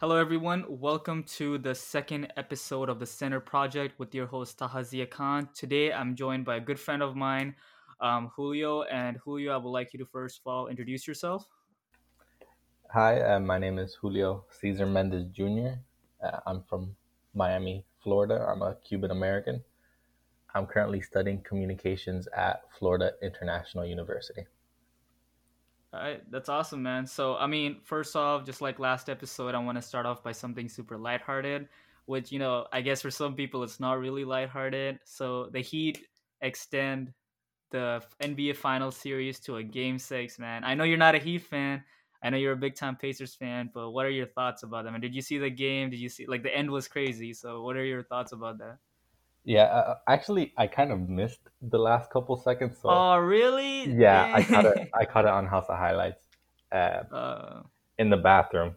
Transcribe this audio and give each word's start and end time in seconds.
Hello, 0.00 0.14
everyone. 0.14 0.64
Welcome 0.68 1.24
to 1.38 1.58
the 1.58 1.74
second 1.74 2.32
episode 2.36 2.88
of 2.88 3.00
the 3.00 3.04
Center 3.04 3.40
Project 3.40 3.98
with 3.98 4.14
your 4.14 4.26
host 4.26 4.56
Tahazia 4.56 5.10
Khan. 5.10 5.48
Today, 5.52 5.92
I'm 5.92 6.14
joined 6.14 6.44
by 6.44 6.54
a 6.54 6.60
good 6.60 6.78
friend 6.78 7.02
of 7.02 7.16
mine, 7.16 7.56
um, 8.00 8.30
Julio. 8.36 8.82
And 8.82 9.16
Julio, 9.16 9.52
I 9.52 9.56
would 9.56 9.70
like 9.70 9.92
you 9.92 9.98
to 9.98 10.06
first 10.06 10.38
of 10.38 10.46
all 10.46 10.68
introduce 10.68 11.08
yourself. 11.08 11.48
Hi, 12.92 13.20
uh, 13.20 13.40
my 13.40 13.58
name 13.58 13.80
is 13.80 13.94
Julio 14.00 14.44
Cesar 14.60 14.86
Mendez 14.86 15.24
Jr. 15.32 15.80
Uh, 16.22 16.38
I'm 16.46 16.62
from 16.68 16.94
Miami, 17.34 17.84
Florida. 18.00 18.46
I'm 18.48 18.62
a 18.62 18.76
Cuban 18.76 19.10
American. 19.10 19.64
I'm 20.54 20.66
currently 20.66 21.00
studying 21.00 21.42
communications 21.42 22.28
at 22.36 22.60
Florida 22.78 23.14
International 23.20 23.84
University. 23.84 24.46
All 25.92 26.00
right, 26.00 26.22
that's 26.30 26.50
awesome, 26.50 26.82
man. 26.82 27.06
So, 27.06 27.36
I 27.36 27.46
mean, 27.46 27.80
first 27.82 28.14
off, 28.14 28.44
just 28.44 28.60
like 28.60 28.78
last 28.78 29.08
episode, 29.08 29.54
I 29.54 29.58
want 29.58 29.76
to 29.76 29.82
start 29.82 30.04
off 30.04 30.22
by 30.22 30.32
something 30.32 30.68
super 30.68 30.98
lighthearted, 30.98 31.68
which, 32.04 32.30
you 32.30 32.38
know, 32.38 32.66
I 32.72 32.82
guess 32.82 33.00
for 33.00 33.10
some 33.10 33.34
people 33.34 33.62
it's 33.62 33.80
not 33.80 33.98
really 33.98 34.24
lighthearted. 34.24 34.98
So, 35.04 35.46
the 35.46 35.60
Heat 35.60 36.06
extend 36.42 37.14
the 37.70 38.02
NBA 38.20 38.56
Finals 38.56 38.96
series 38.96 39.40
to 39.40 39.56
a 39.56 39.62
game 39.62 39.98
six, 39.98 40.38
man. 40.38 40.62
I 40.64 40.74
know 40.74 40.84
you're 40.84 40.98
not 40.98 41.14
a 41.14 41.18
Heat 41.18 41.42
fan. 41.42 41.82
I 42.22 42.30
know 42.30 42.36
you're 42.38 42.52
a 42.52 42.56
big 42.56 42.74
time 42.74 42.96
Pacers 42.96 43.34
fan, 43.34 43.70
but 43.72 43.90
what 43.92 44.04
are 44.04 44.10
your 44.10 44.26
thoughts 44.26 44.64
about 44.64 44.84
them? 44.84 44.94
And 44.94 45.02
did 45.02 45.14
you 45.14 45.22
see 45.22 45.38
the 45.38 45.50
game? 45.50 45.88
Did 45.90 46.00
you 46.00 46.10
see, 46.10 46.26
like, 46.26 46.42
the 46.42 46.54
end 46.54 46.70
was 46.70 46.88
crazy. 46.88 47.32
So, 47.32 47.62
what 47.62 47.76
are 47.76 47.84
your 47.84 48.02
thoughts 48.02 48.32
about 48.32 48.58
that? 48.58 48.78
Yeah, 49.48 49.62
uh, 49.62 49.94
actually, 50.06 50.52
I 50.58 50.66
kind 50.66 50.92
of 50.92 51.08
missed 51.08 51.40
the 51.62 51.78
last 51.78 52.10
couple 52.10 52.36
seconds. 52.36 52.76
So 52.82 52.90
oh, 52.90 53.16
really? 53.16 53.88
Yeah, 53.90 54.30
I 54.34 54.42
caught 54.42 54.66
it. 54.66 54.90
I 55.00 55.06
caught 55.06 55.24
it 55.24 55.30
on 55.30 55.46
House 55.46 55.64
of 55.70 55.78
Highlights, 55.78 56.22
uh, 56.70 57.02
uh. 57.10 57.62
in 57.98 58.10
the 58.10 58.18
bathroom. 58.18 58.76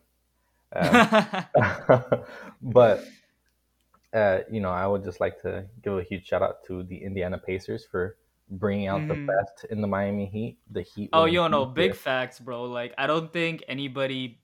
Um, 0.73 1.09
but 2.61 3.03
uh, 4.13 4.39
you 4.49 4.61
know, 4.61 4.69
I 4.69 4.87
would 4.87 5.03
just 5.03 5.19
like 5.19 5.41
to 5.41 5.65
give 5.83 5.97
a 5.97 6.03
huge 6.03 6.25
shout 6.25 6.41
out 6.41 6.63
to 6.67 6.83
the 6.83 7.03
Indiana 7.03 7.37
Pacers 7.37 7.85
for 7.91 8.15
bringing 8.49 8.87
out 8.87 9.01
mm. 9.01 9.09
the 9.09 9.15
mm-hmm. 9.15 9.25
best 9.25 9.65
in 9.71 9.81
the 9.81 9.87
Miami 9.87 10.27
Heat. 10.27 10.57
The 10.71 10.83
Heat. 10.83 11.09
Oh, 11.11 11.25
you 11.25 11.49
know, 11.49 11.65
big 11.65 11.95
facts, 11.95 12.39
bro. 12.39 12.63
Like, 12.63 12.93
I 12.97 13.07
don't 13.07 13.33
think 13.33 13.61
anybody 13.67 14.39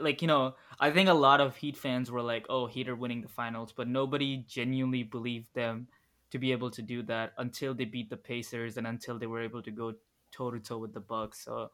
like 0.00 0.22
you 0.22 0.28
know 0.28 0.54
i 0.78 0.90
think 0.90 1.08
a 1.08 1.14
lot 1.14 1.40
of 1.40 1.56
heat 1.56 1.76
fans 1.76 2.10
were 2.10 2.22
like 2.22 2.46
oh 2.48 2.66
heat 2.66 2.88
are 2.88 2.94
winning 2.94 3.22
the 3.22 3.28
finals 3.28 3.72
but 3.72 3.88
nobody 3.88 4.44
genuinely 4.48 5.02
believed 5.02 5.48
them 5.54 5.88
to 6.30 6.38
be 6.38 6.52
able 6.52 6.70
to 6.70 6.82
do 6.82 7.02
that 7.02 7.32
until 7.38 7.74
they 7.74 7.84
beat 7.84 8.08
the 8.08 8.16
pacers 8.16 8.76
and 8.76 8.86
until 8.86 9.18
they 9.18 9.26
were 9.26 9.42
able 9.42 9.62
to 9.62 9.70
go 9.70 9.94
toe 10.30 10.50
to 10.50 10.60
toe 10.60 10.78
with 10.78 10.94
the 10.94 11.00
bucks. 11.00 11.44
So 11.44 11.70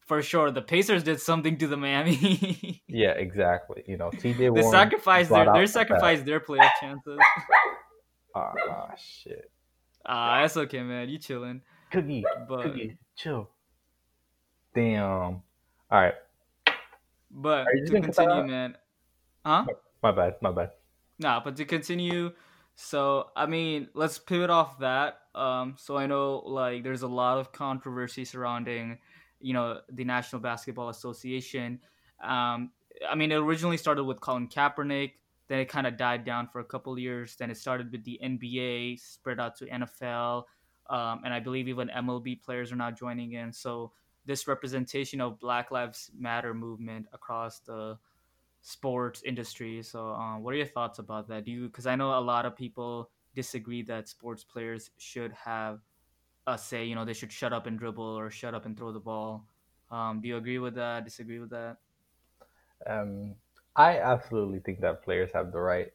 for 0.00 0.20
sure 0.22 0.50
the 0.50 0.62
pacers 0.62 1.02
did 1.02 1.20
something 1.20 1.56
to 1.58 1.66
the 1.66 1.76
miami. 1.76 2.82
Yeah 2.88 3.12
exactly. 3.12 3.82
You 3.86 3.96
know 3.96 4.10
tj 4.10 4.54
they 4.54 4.62
sacrificed 4.62 5.30
their 5.30 5.52
they 5.52 5.66
sacrificed 5.66 6.24
their 6.24 6.40
playoff 6.40 6.70
chances. 6.80 7.18
Oh, 8.34 8.52
oh 8.68 8.88
shit. 8.96 9.50
Ah 10.06 10.42
that's 10.42 10.56
okay 10.56 10.82
man. 10.82 11.08
You 11.08 11.18
chilling 11.18 11.62
cookie 11.90 12.24
but 12.48 12.62
cookie 12.62 12.98
chill. 13.16 13.50
Damn. 14.74 15.02
All 15.02 15.42
right 15.90 16.14
but 17.34 17.64
to 17.64 18.00
continue, 18.00 18.44
man. 18.44 18.76
Huh? 19.44 19.66
My 20.02 20.12
bad. 20.12 20.36
My 20.40 20.52
bad. 20.52 20.70
Nah, 21.18 21.40
but 21.40 21.56
to 21.56 21.64
continue, 21.64 22.32
so 22.76 23.30
I 23.36 23.46
mean, 23.46 23.88
let's 23.94 24.18
pivot 24.18 24.50
off 24.50 24.78
that. 24.78 25.18
Um, 25.34 25.74
so 25.76 25.96
I 25.96 26.06
know 26.06 26.42
like 26.46 26.84
there's 26.84 27.02
a 27.02 27.08
lot 27.08 27.38
of 27.38 27.52
controversy 27.52 28.24
surrounding, 28.24 28.98
you 29.40 29.52
know, 29.52 29.80
the 29.90 30.04
National 30.04 30.40
Basketball 30.40 30.88
Association. 30.88 31.80
Um, 32.22 32.70
I 33.08 33.16
mean, 33.16 33.32
it 33.32 33.36
originally 33.36 33.76
started 33.76 34.04
with 34.04 34.20
Colin 34.20 34.48
Kaepernick. 34.48 35.12
Then 35.48 35.58
it 35.58 35.68
kind 35.68 35.86
of 35.86 35.96
died 35.96 36.24
down 36.24 36.48
for 36.48 36.60
a 36.60 36.64
couple 36.64 36.98
years. 36.98 37.36
Then 37.36 37.50
it 37.50 37.58
started 37.58 37.92
with 37.92 38.04
the 38.04 38.18
NBA, 38.22 38.98
spread 39.00 39.38
out 39.38 39.56
to 39.58 39.66
NFL, 39.66 40.44
um, 40.88 41.20
and 41.24 41.34
I 41.34 41.40
believe 41.40 41.68
even 41.68 41.88
MLB 41.88 42.40
players 42.42 42.72
are 42.72 42.76
now 42.76 42.90
joining 42.90 43.32
in. 43.32 43.52
So 43.52 43.92
this 44.26 44.48
representation 44.48 45.20
of 45.20 45.38
Black 45.40 45.70
Lives 45.70 46.10
Matter 46.18 46.54
movement 46.54 47.06
across 47.12 47.60
the 47.60 47.98
sports 48.62 49.22
industry. 49.24 49.82
So, 49.82 50.08
um, 50.08 50.42
what 50.42 50.54
are 50.54 50.56
your 50.56 50.66
thoughts 50.66 50.98
about 50.98 51.28
that? 51.28 51.44
Do 51.44 51.50
you 51.50 51.66
because 51.66 51.86
I 51.86 51.96
know 51.96 52.18
a 52.18 52.20
lot 52.20 52.46
of 52.46 52.56
people 52.56 53.10
disagree 53.34 53.82
that 53.82 54.08
sports 54.08 54.44
players 54.44 54.90
should 54.98 55.32
have 55.32 55.80
a 56.46 56.58
say. 56.58 56.84
You 56.84 56.94
know, 56.94 57.04
they 57.04 57.12
should 57.12 57.32
shut 57.32 57.52
up 57.52 57.66
and 57.66 57.78
dribble 57.78 58.04
or 58.04 58.30
shut 58.30 58.54
up 58.54 58.66
and 58.66 58.76
throw 58.76 58.92
the 58.92 59.00
ball. 59.00 59.44
Um, 59.90 60.20
do 60.20 60.28
you 60.28 60.36
agree 60.36 60.58
with 60.58 60.74
that? 60.74 61.04
Disagree 61.04 61.38
with 61.38 61.50
that? 61.50 61.76
Um, 62.86 63.34
I 63.76 63.98
absolutely 63.98 64.60
think 64.60 64.80
that 64.80 65.04
players 65.04 65.30
have 65.34 65.52
the 65.52 65.60
right 65.60 65.92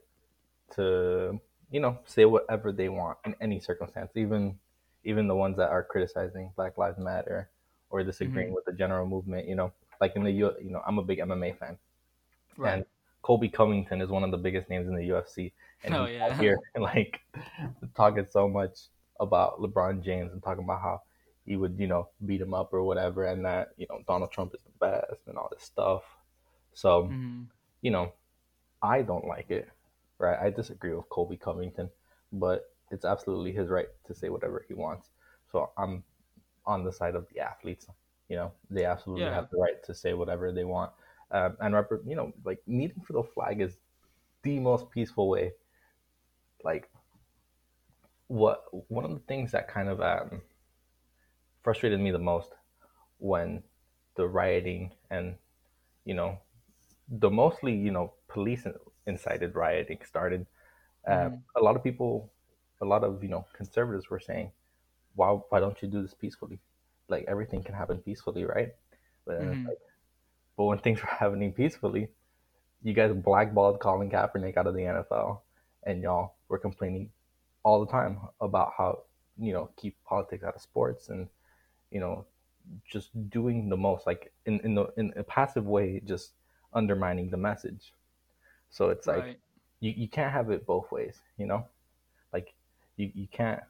to, 0.76 1.40
you 1.72 1.80
know, 1.80 2.00
say 2.06 2.26
whatever 2.26 2.72
they 2.72 2.90
want 2.90 3.18
in 3.26 3.36
any 3.42 3.60
circumstance, 3.60 4.12
even 4.16 4.58
even 5.06 5.28
the 5.28 5.36
ones 5.36 5.56
that 5.58 5.70
are 5.70 5.84
criticizing 5.84 6.52
Black 6.56 6.78
Lives 6.78 7.00
Matter 7.00 7.50
or 7.90 8.04
disagreeing 8.04 8.48
mm-hmm. 8.48 8.56
with 8.56 8.66
the 8.66 8.74
general 8.74 9.06
movement. 9.06 9.48
You 9.48 9.56
know, 9.56 9.72
like 10.02 10.16
in 10.16 10.24
the 10.24 10.32
U, 10.32 10.52
you 10.62 10.72
know, 10.72 10.82
I'm 10.86 10.98
a 10.98 11.04
big 11.04 11.20
MMA 11.20 11.58
fan, 11.58 11.78
right. 12.58 12.76
and 12.76 12.86
Colby 13.22 13.50
Covington 13.50 14.02
is 14.02 14.10
one 14.10 14.24
of 14.24 14.32
the 14.32 14.38
biggest 14.38 14.70
names 14.70 14.88
in 14.88 14.96
the 14.96 15.10
UFC, 15.10 15.52
and 15.84 15.94
oh, 15.94 16.06
yeah. 16.06 16.40
here 16.40 16.58
like 16.80 17.20
talking 17.96 18.26
so 18.30 18.48
much 18.48 18.80
about 19.20 19.60
LeBron 19.60 20.04
James 20.04 20.32
and 20.32 20.42
talking 20.42 20.64
about 20.64 20.82
how 20.82 21.02
he 21.46 21.56
would, 21.56 21.76
you 21.78 21.88
know, 21.88 22.08
beat 22.26 22.42
him 22.42 22.54
up 22.54 22.74
or 22.74 22.84
whatever, 22.84 23.26
and 23.26 23.44
that 23.46 23.70
you 23.78 23.88
know 23.90 24.02
Donald 24.08 24.32
Trump 24.32 24.54
is 24.54 24.62
the 24.64 24.86
best 24.86 25.28
and 25.28 25.38
all 25.38 25.50
this 25.52 25.64
stuff. 25.64 26.04
So, 26.74 27.04
mm-hmm. 27.04 27.44
you 27.82 27.92
know, 27.92 28.14
I 28.82 29.02
don't 29.02 29.26
like 29.26 29.52
it, 29.52 29.68
right? 30.18 30.38
I 30.40 30.50
disagree 30.50 30.94
with 30.94 31.10
Colby 31.10 31.38
Covington, 31.38 31.90
but 32.32 32.72
it's 32.92 33.06
absolutely 33.06 33.52
his 33.52 33.70
right 33.70 33.88
to 34.08 34.14
say 34.14 34.30
whatever 34.30 34.64
he 34.68 34.74
wants. 34.74 35.10
So 35.52 35.72
I'm 35.78 36.04
on 36.70 36.84
the 36.84 36.94
side 36.94 37.16
of 37.16 37.26
the 37.34 37.40
athletes. 37.40 37.88
You 38.30 38.36
know, 38.38 38.52
they 38.70 38.86
absolutely 38.86 39.26
yeah. 39.26 39.34
have 39.34 39.50
the 39.50 39.58
right 39.58 39.84
to 39.86 39.94
say 39.96 40.14
whatever 40.14 40.52
they 40.52 40.64
want. 40.64 40.92
Um, 41.32 41.58
and 41.60 41.74
rep- 41.74 42.06
you 42.06 42.16
know, 42.16 42.32
like 42.46 42.60
kneeling 42.68 43.02
for 43.06 43.14
the 43.14 43.24
flag 43.24 43.60
is 43.60 43.78
the 44.44 44.60
most 44.60 44.90
peaceful 44.92 45.28
way. 45.28 45.54
Like, 46.64 46.90
what 48.28 48.66
one 48.90 49.04
of 49.04 49.12
the 49.12 49.26
things 49.28 49.52
that 49.52 49.68
kind 49.68 49.90
of 49.90 50.00
um, 50.02 50.42
frustrated 51.64 52.00
me 52.00 52.12
the 52.12 52.20
most 52.20 52.52
when 53.18 53.64
the 54.16 54.28
rioting 54.28 54.92
and 55.10 55.36
you 56.06 56.14
know 56.14 56.38
the 57.10 57.30
mostly 57.30 57.74
you 57.76 57.92
know 57.92 58.14
police 58.28 58.68
incited 59.08 59.56
rioting 59.56 60.00
started 60.06 60.46
uh, 61.08 61.30
mm. 61.30 61.42
a 61.56 61.62
lot 61.62 61.76
of 61.76 61.84
people 61.84 62.32
a 62.82 62.86
lot 62.86 63.04
of 63.04 63.24
you 63.24 63.30
know 63.30 63.46
conservatives 63.54 64.10
were 64.10 64.20
saying 64.20 64.52
why 65.16 65.30
why 65.50 65.60
don't 65.60 65.82
you 65.82 65.88
do 65.88 66.02
this 66.02 66.14
peacefully? 66.14 66.60
Like 67.08 67.26
everything 67.28 67.64
can 67.64 67.76
happen 67.76 67.98
peacefully, 67.98 68.46
right? 68.46 68.70
But 69.26 69.42
mm-hmm. 69.42 69.68
like, 69.68 69.80
but 70.58 70.66
when 70.66 70.80
things 70.80 71.02
were 71.02 71.08
happening 71.08 71.54
peacefully, 71.54 72.10
you 72.84 72.94
guys 72.94 73.14
blackballed 73.14 73.80
Colin 73.80 74.10
Kaepernick 74.10 74.58
out 74.58 74.68
of 74.68 74.74
the 74.74 74.82
NFL, 74.82 75.40
and 75.84 76.02
y'all 76.02 76.36
were 76.48 76.60
complaining 76.60 77.10
all 77.64 77.84
the 77.86 77.92
time 77.92 78.20
about 78.42 78.74
how 78.78 79.00
you 79.38 79.54
know 79.54 79.70
keep 79.76 79.96
politics 80.06 80.44
out 80.44 80.56
of 80.56 80.62
sports 80.62 81.10
and 81.10 81.28
you 81.92 82.00
know 82.00 82.26
just 82.90 83.10
doing 83.30 83.70
the 83.70 83.78
most 83.78 84.06
like 84.06 84.32
in 84.46 84.60
in 84.62 84.76
the 84.76 84.88
in 84.98 85.14
a 85.16 85.24
passive 85.24 85.66
way, 85.66 86.02
just 86.06 86.34
undermining 86.74 87.30
the 87.30 87.38
message. 87.38 87.94
So 88.70 88.90
it's 88.90 89.08
like 89.08 89.40
you, 89.80 89.94
you 89.96 90.08
can't 90.08 90.32
have 90.32 90.50
it 90.50 90.66
both 90.66 90.92
ways, 90.92 91.20
you 91.38 91.46
know? 91.46 91.66
Like 92.34 92.54
you, 92.98 93.12
you 93.14 93.28
can't 93.32 93.62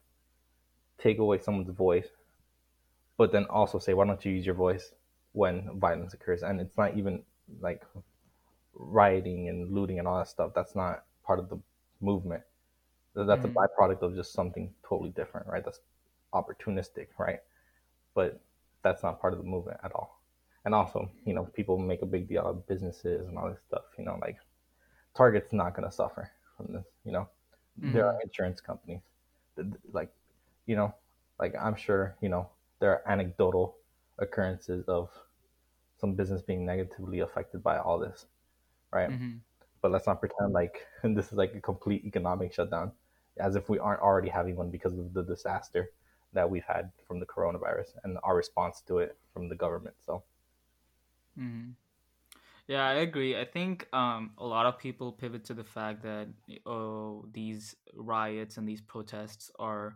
take 1.01 1.19
away 1.19 1.39
someone's 1.39 1.69
voice, 1.69 2.07
but 3.17 3.31
then 3.31 3.45
also 3.45 3.79
say, 3.79 3.93
why 3.93 4.05
don't 4.05 4.23
you 4.23 4.31
use 4.31 4.45
your 4.45 4.55
voice 4.55 4.93
when 5.33 5.79
violence 5.79 6.13
occurs? 6.13 6.43
And 6.43 6.59
it's 6.61 6.77
not 6.77 6.97
even 6.97 7.23
like 7.61 7.83
rioting 8.73 9.49
and 9.49 9.73
looting 9.73 9.99
and 9.99 10.07
all 10.07 10.17
that 10.17 10.27
stuff. 10.27 10.51
That's 10.53 10.75
not 10.75 11.03
part 11.25 11.39
of 11.39 11.49
the 11.49 11.59
movement. 12.01 12.43
That's 13.15 13.43
mm-hmm. 13.43 13.57
a 13.57 13.67
byproduct 13.67 14.01
of 14.01 14.15
just 14.15 14.33
something 14.33 14.71
totally 14.87 15.09
different, 15.09 15.47
right? 15.47 15.63
That's 15.65 15.79
opportunistic, 16.33 17.07
right? 17.17 17.39
But 18.13 18.39
that's 18.83 19.03
not 19.03 19.19
part 19.19 19.33
of 19.33 19.39
the 19.39 19.45
movement 19.45 19.79
at 19.83 19.91
all. 19.93 20.21
And 20.65 20.75
also, 20.75 21.09
you 21.25 21.33
know, 21.33 21.45
people 21.45 21.77
make 21.77 22.01
a 22.01 22.05
big 22.05 22.27
deal 22.27 22.45
of 22.45 22.67
businesses 22.67 23.27
and 23.27 23.37
all 23.37 23.49
this 23.49 23.59
stuff, 23.67 23.83
you 23.97 24.05
know, 24.05 24.17
like 24.21 24.37
Target's 25.15 25.51
not 25.51 25.75
going 25.75 25.89
to 25.89 25.95
suffer 25.95 26.29
from 26.55 26.73
this, 26.73 26.85
you 27.03 27.11
know. 27.11 27.27
Mm-hmm. 27.81 27.93
There 27.93 28.05
are 28.05 28.19
insurance 28.21 28.61
companies. 28.61 29.01
Like 29.91 30.11
you 30.69 30.75
know, 30.75 30.93
like 31.39 31.55
I'm 31.59 31.75
sure, 31.75 32.15
you 32.21 32.29
know, 32.29 32.47
there 32.79 32.91
are 32.91 33.01
anecdotal 33.11 33.75
occurrences 34.19 34.87
of 34.87 35.09
some 35.99 36.13
business 36.13 36.43
being 36.43 36.63
negatively 36.63 37.21
affected 37.21 37.63
by 37.63 37.79
all 37.79 37.97
this, 37.97 38.27
right? 38.93 39.09
Mm-hmm. 39.09 39.37
But 39.81 39.91
let's 39.91 40.05
not 40.05 40.19
pretend 40.19 40.53
like 40.53 40.85
this 41.03 41.31
is 41.31 41.33
like 41.33 41.55
a 41.55 41.59
complete 41.59 42.05
economic 42.05 42.53
shutdown, 42.53 42.91
as 43.39 43.55
if 43.55 43.67
we 43.67 43.79
aren't 43.79 44.01
already 44.01 44.29
having 44.29 44.55
one 44.55 44.69
because 44.69 44.93
of 44.93 45.11
the 45.11 45.23
disaster 45.23 45.89
that 46.33 46.47
we've 46.47 46.63
had 46.65 46.91
from 47.07 47.19
the 47.19 47.25
coronavirus 47.25 47.95
and 48.03 48.19
our 48.21 48.35
response 48.35 48.81
to 48.81 48.99
it 48.99 49.17
from 49.33 49.49
the 49.49 49.55
government. 49.55 49.95
So, 50.05 50.21
mm-hmm. 51.37 51.71
Yeah, 52.67 52.87
I 52.87 52.93
agree. 53.09 53.35
I 53.35 53.45
think 53.45 53.87
um, 53.91 54.33
a 54.37 54.45
lot 54.45 54.67
of 54.67 54.77
people 54.77 55.11
pivot 55.11 55.45
to 55.45 55.55
the 55.55 55.63
fact 55.63 56.03
that 56.03 56.27
oh, 56.67 57.25
these 57.33 57.75
riots 57.95 58.57
and 58.57 58.69
these 58.69 58.81
protests 58.81 59.49
are 59.57 59.95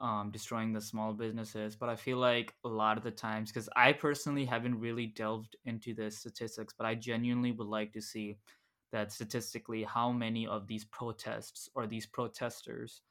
um, 0.00 0.30
destroying 0.30 0.72
the 0.72 0.80
small 0.80 1.12
businesses. 1.12 1.76
But 1.76 1.88
I 1.88 1.96
feel 1.96 2.18
like 2.18 2.54
a 2.64 2.68
lot 2.68 2.98
of 2.98 3.04
the 3.04 3.10
times, 3.10 3.50
because 3.50 3.68
I 3.76 3.92
personally 3.92 4.44
haven't 4.44 4.80
really 4.80 5.06
delved 5.06 5.56
into 5.64 5.94
the 5.94 6.10
statistics, 6.10 6.74
but 6.76 6.86
I 6.86 6.94
genuinely 6.94 7.52
would 7.52 7.66
like 7.68 7.92
to 7.94 8.02
see 8.02 8.38
that 8.92 9.12
statistically 9.12 9.82
how 9.84 10.12
many 10.12 10.46
of 10.46 10.66
these 10.66 10.84
protests 10.84 11.68
or 11.74 11.86
these 11.86 12.06
protesters 12.06 13.02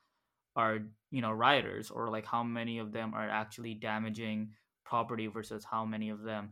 are 0.55 0.79
you 1.11 1.21
know 1.21 1.31
rioters 1.31 1.91
or 1.91 2.09
like 2.09 2.25
how 2.25 2.43
many 2.43 2.79
of 2.79 2.91
them 2.93 3.13
are 3.13 3.29
actually 3.29 3.73
damaging 3.73 4.51
property 4.85 5.27
versus 5.27 5.65
how 5.65 5.85
many 5.85 6.09
of 6.09 6.21
them 6.23 6.51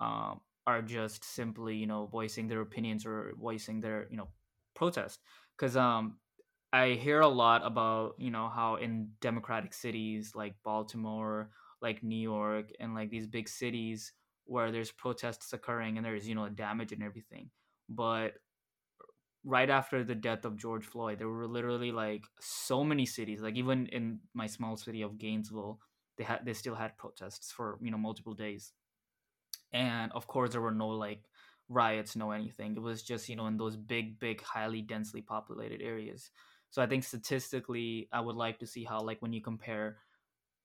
um, 0.00 0.40
are 0.66 0.82
just 0.82 1.24
simply 1.24 1.76
you 1.76 1.86
know 1.86 2.06
voicing 2.06 2.48
their 2.48 2.60
opinions 2.60 3.06
or 3.06 3.32
voicing 3.40 3.80
their 3.80 4.08
you 4.10 4.16
know 4.16 4.28
protest 4.74 5.20
because 5.56 5.76
um 5.76 6.18
i 6.72 6.90
hear 6.90 7.20
a 7.20 7.28
lot 7.28 7.64
about 7.64 8.14
you 8.18 8.30
know 8.30 8.48
how 8.48 8.76
in 8.76 9.10
democratic 9.20 9.72
cities 9.72 10.34
like 10.34 10.54
baltimore 10.62 11.50
like 11.80 12.02
new 12.02 12.16
york 12.20 12.70
and 12.80 12.94
like 12.94 13.10
these 13.10 13.26
big 13.26 13.48
cities 13.48 14.12
where 14.44 14.70
there's 14.72 14.90
protests 14.92 15.52
occurring 15.52 15.96
and 15.96 16.04
there's 16.04 16.28
you 16.28 16.34
know 16.34 16.48
damage 16.48 16.92
and 16.92 17.02
everything 17.02 17.50
but 17.88 18.34
right 19.44 19.70
after 19.70 20.02
the 20.04 20.14
death 20.14 20.44
of 20.44 20.56
george 20.56 20.84
floyd 20.84 21.18
there 21.18 21.28
were 21.28 21.46
literally 21.46 21.92
like 21.92 22.24
so 22.40 22.82
many 22.84 23.06
cities 23.06 23.40
like 23.40 23.54
even 23.54 23.86
in 23.88 24.20
my 24.34 24.46
small 24.46 24.76
city 24.76 25.02
of 25.02 25.16
gainesville 25.18 25.80
they 26.16 26.24
had 26.24 26.44
they 26.44 26.52
still 26.52 26.74
had 26.74 26.96
protests 26.98 27.52
for 27.52 27.78
you 27.80 27.90
know 27.92 27.96
multiple 27.98 28.34
days. 28.34 28.72
And 29.72 30.12
of 30.12 30.26
course 30.26 30.52
there 30.52 30.60
were 30.60 30.72
no 30.74 30.88
like 30.88 31.24
riots 31.68 32.16
no 32.16 32.30
anything. 32.32 32.76
It 32.76 32.80
was 32.80 33.02
just 33.02 33.28
you 33.28 33.36
know 33.36 33.46
in 33.46 33.56
those 33.56 33.76
big 33.76 34.18
big 34.18 34.42
highly 34.42 34.82
densely 34.82 35.22
populated 35.22 35.82
areas 35.82 36.30
so 36.70 36.82
i 36.82 36.86
think 36.86 37.04
statistically 37.04 38.08
i 38.12 38.20
would 38.20 38.36
like 38.36 38.58
to 38.58 38.66
see 38.66 38.84
how 38.84 39.00
like 39.00 39.20
when 39.22 39.32
you 39.32 39.40
compare 39.40 39.96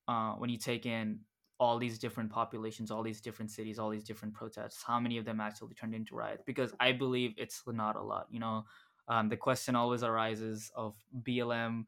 uh, 0.07 0.33
when 0.33 0.49
you 0.49 0.57
take 0.57 0.85
in 0.85 1.19
all 1.59 1.77
these 1.77 1.97
different 1.97 2.29
populations 2.29 2.91
all 2.91 3.03
these 3.03 3.21
different 3.21 3.51
cities 3.51 3.79
all 3.79 3.89
these 3.89 4.03
different 4.03 4.33
protests 4.33 4.83
how 4.85 4.99
many 4.99 5.17
of 5.17 5.25
them 5.25 5.39
actually 5.39 5.73
turned 5.73 5.95
into 5.95 6.15
riots? 6.15 6.43
Because 6.45 6.73
i 6.79 6.91
believe 6.91 7.33
it's 7.37 7.63
not 7.67 7.95
a 7.95 8.01
lot 8.01 8.27
you 8.29 8.39
know? 8.39 8.65
Um, 9.07 9.27
the 9.29 9.37
question 9.37 9.75
always 9.75 10.03
arises 10.03 10.71
of 10.75 10.95
blm 11.25 11.85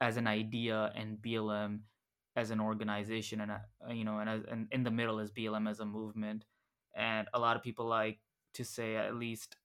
as 0.00 0.16
an 0.16 0.26
idea 0.26 0.92
and 0.94 1.18
blm 1.18 1.80
as 2.36 2.50
an 2.50 2.60
organization 2.60 3.40
and 3.40 3.50
uh, 3.50 3.56
you 3.90 4.04
know 4.04 4.18
and, 4.18 4.28
as, 4.28 4.42
and 4.50 4.68
in 4.70 4.84
the 4.84 4.90
middle 4.90 5.18
is 5.18 5.30
blm 5.30 5.68
as 5.68 5.80
a 5.80 5.86
movement. 5.86 6.44
And 6.94 7.28
a 7.34 7.38
lot 7.38 7.56
of 7.56 7.62
people 7.62 7.86
like 7.86 8.18
to 8.54 8.64
say 8.64 8.96
at 8.96 9.16
least 9.16 9.56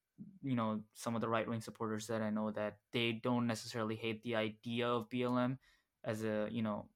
you 0.41 0.55
know 0.55 0.81
some 0.93 1.15
of 1.15 1.21
the 1.21 1.29
right 1.29 1.47
wing 1.47 1.61
supporters 1.61 2.07
that 2.07 2.21
i 2.21 2.29
know 2.29 2.51
that 2.51 2.77
they 2.91 3.11
don't 3.11 3.47
necessarily 3.47 3.95
hate 3.95 4.21
the 4.23 4.35
idea 4.35 4.87
of 4.87 5.09
blm 5.09 5.57
as 6.03 6.23
a 6.23 6.47
you 6.51 6.61
know 6.61 6.89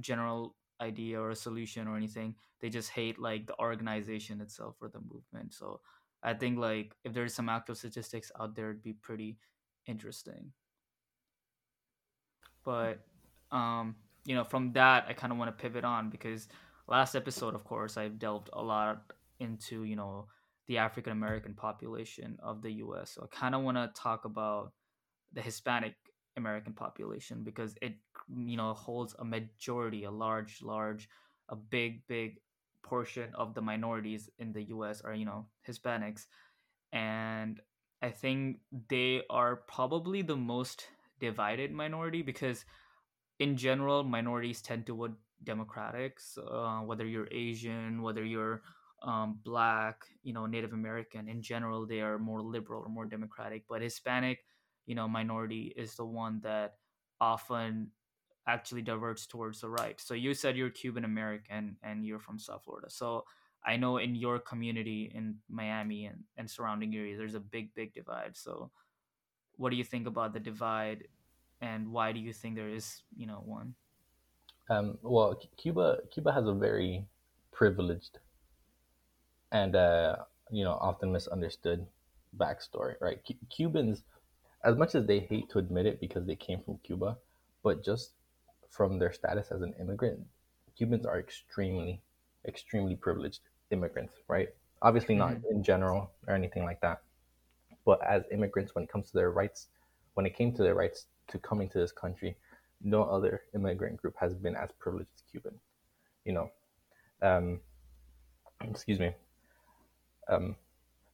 general 0.00 0.56
idea 0.80 1.20
or 1.20 1.30
a 1.30 1.36
solution 1.36 1.88
or 1.88 1.96
anything. 1.96 2.36
They 2.60 2.68
just 2.68 2.90
hate 2.90 3.18
like 3.18 3.46
the 3.46 3.58
organization 3.58 4.40
itself 4.40 4.76
or 4.80 4.88
the 4.88 5.00
movement. 5.00 5.54
So 5.54 5.80
i 6.22 6.32
think 6.32 6.58
like 6.58 6.96
if 7.04 7.12
there's 7.12 7.34
some 7.34 7.48
active 7.48 7.76
statistics 7.76 8.32
out 8.40 8.54
there 8.56 8.70
it'd 8.70 8.82
be 8.82 8.94
pretty 8.94 9.38
interesting. 9.86 10.52
But 12.64 13.00
um 13.50 13.96
you 14.24 14.34
know, 14.34 14.42
from 14.42 14.72
that, 14.72 15.06
I 15.08 15.12
kind 15.12 15.32
of 15.32 15.38
want 15.38 15.56
to 15.56 15.62
pivot 15.62 15.84
on 15.84 16.10
because 16.10 16.48
last 16.88 17.14
episode, 17.14 17.54
of 17.54 17.62
course, 17.62 17.96
I've 17.96 18.18
delved 18.18 18.50
a 18.52 18.60
lot 18.60 19.12
into, 19.38 19.84
you 19.84 19.94
know, 19.94 20.26
the 20.66 20.78
African 20.78 21.12
American 21.12 21.54
population 21.54 22.38
of 22.42 22.62
the 22.62 22.72
US. 22.84 23.10
So 23.10 23.22
I 23.24 23.36
kind 23.36 23.54
of 23.54 23.62
want 23.62 23.76
to 23.76 23.90
talk 24.00 24.24
about 24.24 24.72
the 25.32 25.40
Hispanic 25.40 25.94
American 26.36 26.72
population 26.72 27.42
because 27.42 27.76
it, 27.80 27.94
you 28.36 28.56
know, 28.56 28.74
holds 28.74 29.14
a 29.18 29.24
majority, 29.24 30.04
a 30.04 30.10
large, 30.10 30.62
large, 30.62 31.08
a 31.48 31.56
big, 31.56 32.06
big 32.08 32.38
portion 32.82 33.30
of 33.34 33.54
the 33.54 33.62
minorities 33.62 34.30
in 34.38 34.52
the 34.52 34.62
US 34.64 35.00
are, 35.02 35.14
you 35.14 35.24
know, 35.24 35.46
Hispanics. 35.68 36.26
And 36.92 37.60
I 38.02 38.10
think 38.10 38.58
they 38.88 39.22
are 39.30 39.56
probably 39.56 40.22
the 40.22 40.36
most 40.36 40.86
divided 41.20 41.72
minority 41.72 42.22
because 42.22 42.64
in 43.38 43.56
general, 43.56 44.02
minorities 44.02 44.62
tend 44.62 44.86
to 44.86 44.96
vote 44.96 45.14
Democrats, 45.44 46.38
uh, 46.38 46.80
whether 46.80 47.04
you're 47.04 47.28
Asian, 47.30 48.02
whether 48.02 48.24
you're 48.24 48.62
um, 49.02 49.38
black, 49.44 50.04
you 50.22 50.32
know, 50.32 50.46
Native 50.46 50.72
American. 50.72 51.28
In 51.28 51.42
general, 51.42 51.86
they 51.86 52.00
are 52.00 52.18
more 52.18 52.42
liberal 52.42 52.82
or 52.82 52.88
more 52.88 53.06
democratic. 53.06 53.64
But 53.68 53.82
Hispanic, 53.82 54.44
you 54.86 54.94
know, 54.94 55.08
minority 55.08 55.72
is 55.76 55.94
the 55.94 56.04
one 56.04 56.40
that 56.42 56.74
often 57.20 57.90
actually 58.48 58.82
diverts 58.82 59.26
towards 59.26 59.60
the 59.60 59.68
right. 59.68 60.00
So 60.00 60.14
you 60.14 60.34
said 60.34 60.56
you're 60.56 60.70
Cuban 60.70 61.04
American 61.04 61.76
and 61.82 62.04
you're 62.04 62.20
from 62.20 62.38
South 62.38 62.64
Florida. 62.64 62.88
So 62.90 63.24
I 63.64 63.76
know 63.76 63.98
in 63.98 64.14
your 64.14 64.38
community 64.38 65.10
in 65.14 65.36
Miami 65.48 66.06
and, 66.06 66.22
and 66.36 66.48
surrounding 66.48 66.94
area, 66.94 67.16
there's 67.16 67.34
a 67.34 67.40
big, 67.40 67.74
big 67.74 67.92
divide. 67.94 68.36
So 68.36 68.70
what 69.56 69.70
do 69.70 69.76
you 69.76 69.84
think 69.84 70.06
about 70.06 70.32
the 70.32 70.40
divide 70.40 71.04
and 71.60 71.90
why 71.90 72.12
do 72.12 72.20
you 72.20 72.32
think 72.32 72.54
there 72.54 72.68
is 72.68 73.02
you 73.16 73.26
know 73.26 73.42
one 73.44 73.74
um, 74.70 74.98
well 75.02 75.38
cuba 75.56 75.98
cuba 76.12 76.32
has 76.32 76.46
a 76.46 76.54
very 76.54 77.06
privileged 77.52 78.18
and 79.56 79.72
uh, 79.76 80.16
you 80.50 80.64
know 80.64 80.76
often 80.88 81.12
misunderstood 81.12 81.86
backstory 82.36 82.94
right 83.00 83.18
C- 83.26 83.38
cubans 83.54 84.02
as 84.64 84.76
much 84.76 84.94
as 84.94 85.06
they 85.06 85.20
hate 85.20 85.48
to 85.50 85.58
admit 85.58 85.86
it 85.86 86.00
because 86.00 86.26
they 86.26 86.36
came 86.36 86.60
from 86.64 86.78
cuba 86.86 87.16
but 87.62 87.84
just 87.84 88.12
from 88.70 88.98
their 88.98 89.12
status 89.12 89.48
as 89.50 89.62
an 89.62 89.74
immigrant 89.80 90.20
cubans 90.76 91.06
are 91.06 91.18
extremely 91.18 92.00
extremely 92.46 92.96
privileged 92.96 93.40
immigrants 93.70 94.14
right 94.28 94.48
obviously 94.82 95.14
not 95.14 95.32
mm-hmm. 95.32 95.56
in 95.56 95.62
general 95.62 96.10
or 96.26 96.34
anything 96.34 96.64
like 96.64 96.80
that 96.80 96.98
but 97.84 97.98
as 98.04 98.22
immigrants 98.30 98.74
when 98.74 98.84
it 98.84 98.90
comes 98.90 99.06
to 99.10 99.16
their 99.16 99.30
rights 99.30 99.68
when 100.16 100.26
it 100.26 100.34
came 100.34 100.52
to 100.52 100.62
their 100.62 100.74
rights 100.74 101.06
to 101.28 101.38
coming 101.38 101.68
to 101.68 101.78
this 101.78 101.92
country, 101.92 102.36
no 102.82 103.02
other 103.02 103.42
immigrant 103.54 103.98
group 103.98 104.14
has 104.18 104.34
been 104.34 104.56
as 104.56 104.70
privileged 104.78 105.10
as 105.14 105.22
Cuban. 105.30 105.54
You 106.24 106.32
know, 106.32 106.50
um, 107.22 107.60
excuse 108.62 108.98
me. 108.98 109.14
Um, 110.28 110.56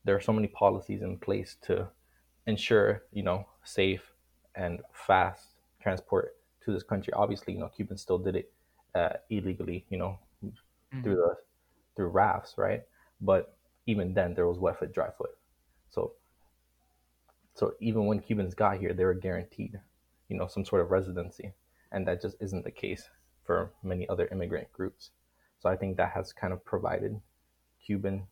there 0.05 0.17
are 0.17 0.21
so 0.21 0.33
many 0.33 0.49
policies 0.49 1.03
in 1.03 1.19
place 1.19 1.57
to 1.63 1.89
ensure, 2.47 3.03
you 3.13 3.23
know, 3.23 3.47
safe 3.65 4.03
and 4.55 4.81
fast 4.93 5.47
transport 5.81 6.35
to 6.65 6.73
this 6.73 6.83
country. 6.83 7.13
Obviously, 7.13 7.55
you 7.55 7.61
know, 7.61 7.69
Cubans 7.69 8.03
still 8.03 8.19
did 8.19 8.37
it 8.37 8.53
uh, 8.95 9.15
illegally, 9.31 9.85
you 9.91 9.99
know, 9.99 10.19
mm-hmm. 10.45 11.03
through 11.03 11.17
the 11.17 11.37
through 11.95 12.09
rafts, 12.09 12.55
right? 12.57 12.83
But 13.21 13.55
even 13.87 14.15
then, 14.15 14.35
there 14.35 14.47
was 14.47 14.59
wet 14.59 14.79
foot, 14.79 14.93
dry 14.93 15.11
foot. 15.17 15.37
So, 15.91 16.13
so 17.55 17.75
even 17.81 18.07
when 18.07 18.21
Cubans 18.21 18.55
got 18.55 18.79
here, 18.79 18.95
they 18.95 19.05
were 19.05 19.15
guaranteed 19.15 19.79
you 20.33 20.39
know 20.39 20.47
some 20.47 20.65
sort 20.65 20.81
of 20.81 20.91
residency 20.91 21.53
and 21.93 22.09
that 22.09 22.23
just 22.23 22.37
isn't 22.41 22.65
the 22.65 22.71
case 22.71 23.11
for 23.45 23.71
many 23.83 24.09
other 24.09 24.29
immigrant 24.33 24.73
groups 24.73 25.11
so 25.61 25.69
i 25.69 25.77
think 25.77 25.97
that 25.97 26.11
has 26.11 26.33
kind 26.33 26.55
of 26.55 26.65
provided 26.65 27.21
cuban 27.85 28.23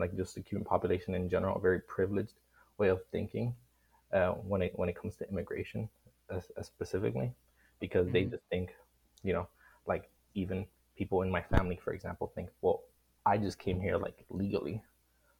like 0.00 0.16
just 0.16 0.34
the 0.34 0.40
cuban 0.40 0.64
population 0.64 1.14
in 1.14 1.28
general 1.28 1.56
a 1.56 1.60
very 1.60 1.80
privileged 1.80 2.34
way 2.78 2.88
of 2.88 3.00
thinking 3.10 3.54
uh, 4.12 4.32
when 4.32 4.62
it 4.62 4.72
when 4.76 4.88
it 4.88 4.96
comes 5.00 5.16
to 5.16 5.28
immigration 5.28 5.88
uh, 6.30 6.40
specifically 6.62 7.32
because 7.80 8.06
mm-hmm. 8.06 8.12
they 8.14 8.24
just 8.24 8.42
think 8.50 8.74
you 9.22 9.32
know 9.32 9.46
like 9.86 10.08
even 10.34 10.66
people 10.96 11.22
in 11.22 11.30
my 11.30 11.42
family 11.42 11.78
for 11.82 11.92
example 11.92 12.32
think 12.34 12.48
well 12.62 12.82
i 13.24 13.36
just 13.36 13.58
came 13.58 13.80
here 13.80 13.96
like 13.96 14.24
legally 14.30 14.82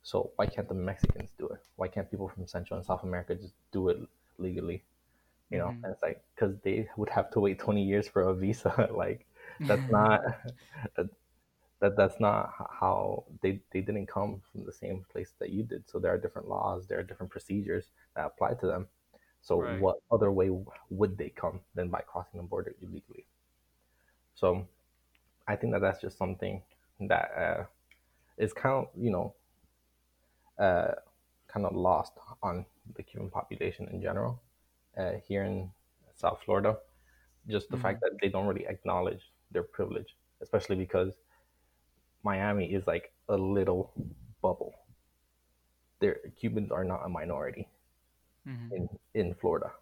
so 0.03 0.31
why 0.37 0.47
can't 0.47 0.69
the 0.69 0.75
mexicans 0.75 1.31
do 1.39 1.49
it 1.49 1.61
why 1.77 1.89
can't 1.89 2.11
people 2.11 2.29
from 2.29 2.47
central 2.47 2.77
and 2.77 2.87
south 2.87 3.03
america 3.03 3.35
just 3.35 3.55
do 3.73 3.89
it 3.89 3.99
legally 4.39 4.83
you 5.51 5.59
know 5.59 5.67
mm-hmm. 5.67 5.85
and 5.85 5.93
it's 5.93 6.03
like 6.03 6.23
because 6.35 6.55
they 6.63 6.89
would 6.97 7.09
have 7.09 7.31
to 7.31 7.41
wait 7.41 7.59
20 7.59 7.83
years 7.83 8.09
for 8.09 8.23
a 8.23 8.35
visa 8.35 8.89
like 8.97 9.27
that's 9.61 9.91
not 9.91 10.23
that 11.81 11.97
that's 11.97 12.19
not 12.21 12.53
how 12.81 13.25
they 13.43 13.61
they 13.73 13.81
didn't 13.81 14.07
come 14.07 14.41
from 14.51 14.65
the 14.65 14.73
same 14.73 15.05
place 15.11 15.33
that 15.39 15.51
you 15.51 15.63
did 15.63 15.89
so 15.89 15.99
there 15.99 16.13
are 16.13 16.19
different 16.19 16.49
laws 16.49 16.87
there 16.87 16.99
are 16.99 17.03
different 17.03 17.31
procedures 17.31 17.87
that 18.15 18.27
apply 18.27 18.55
to 18.55 18.67
them 18.67 18.87
so 19.43 19.61
right. 19.61 19.81
what 19.81 19.97
other 20.11 20.33
way 20.33 20.51
would 20.91 21.17
they 21.19 21.29
come 21.29 21.61
than 21.75 21.89
by 21.89 22.01
crossing 22.01 22.41
the 22.41 22.47
border 22.47 22.75
illegally 22.81 23.27
so 24.35 24.67
i 25.49 25.55
think 25.57 25.73
that 25.73 25.81
that's 25.81 26.01
just 26.01 26.17
something 26.17 26.63
that 27.01 27.31
uh, 27.37 27.65
is 28.39 28.53
kind 28.53 28.75
of 28.75 28.89
you 28.99 29.11
know 29.11 29.35
uh, 30.59 30.93
kind 31.49 31.67
of 31.67 31.75
lost 31.77 32.13
on 32.43 32.65
the 32.97 33.03
cuban 33.03 33.29
population 33.29 33.87
in 33.93 34.01
general 34.01 34.41
uh, 34.97 35.13
here 35.27 35.45
in 35.45 35.71
South 36.17 36.41
Florida. 36.45 36.77
Just 37.49 37.69
the 37.69 37.77
mm-hmm. 37.77 37.83
fact 37.83 38.01
that 38.01 38.13
they 38.21 38.29
don't 38.29 38.47
really 38.47 38.67
acknowledge 38.67 39.31
their 39.53 39.63
privilege, 39.63 40.17
especially 40.43 40.77
because 40.77 41.15
Miami 42.27 42.67
is 42.75 42.87
like 42.87 43.13
a 43.29 43.37
little 43.37 43.93
bubble. 44.43 44.75
there 46.01 46.21
Cubans 46.41 46.71
are 46.71 46.85
not 46.85 47.05
a 47.05 47.09
minority 47.09 47.69
hmm 48.47 48.69
in 48.71 48.89
in 49.15 49.35
Florida, 49.35 49.73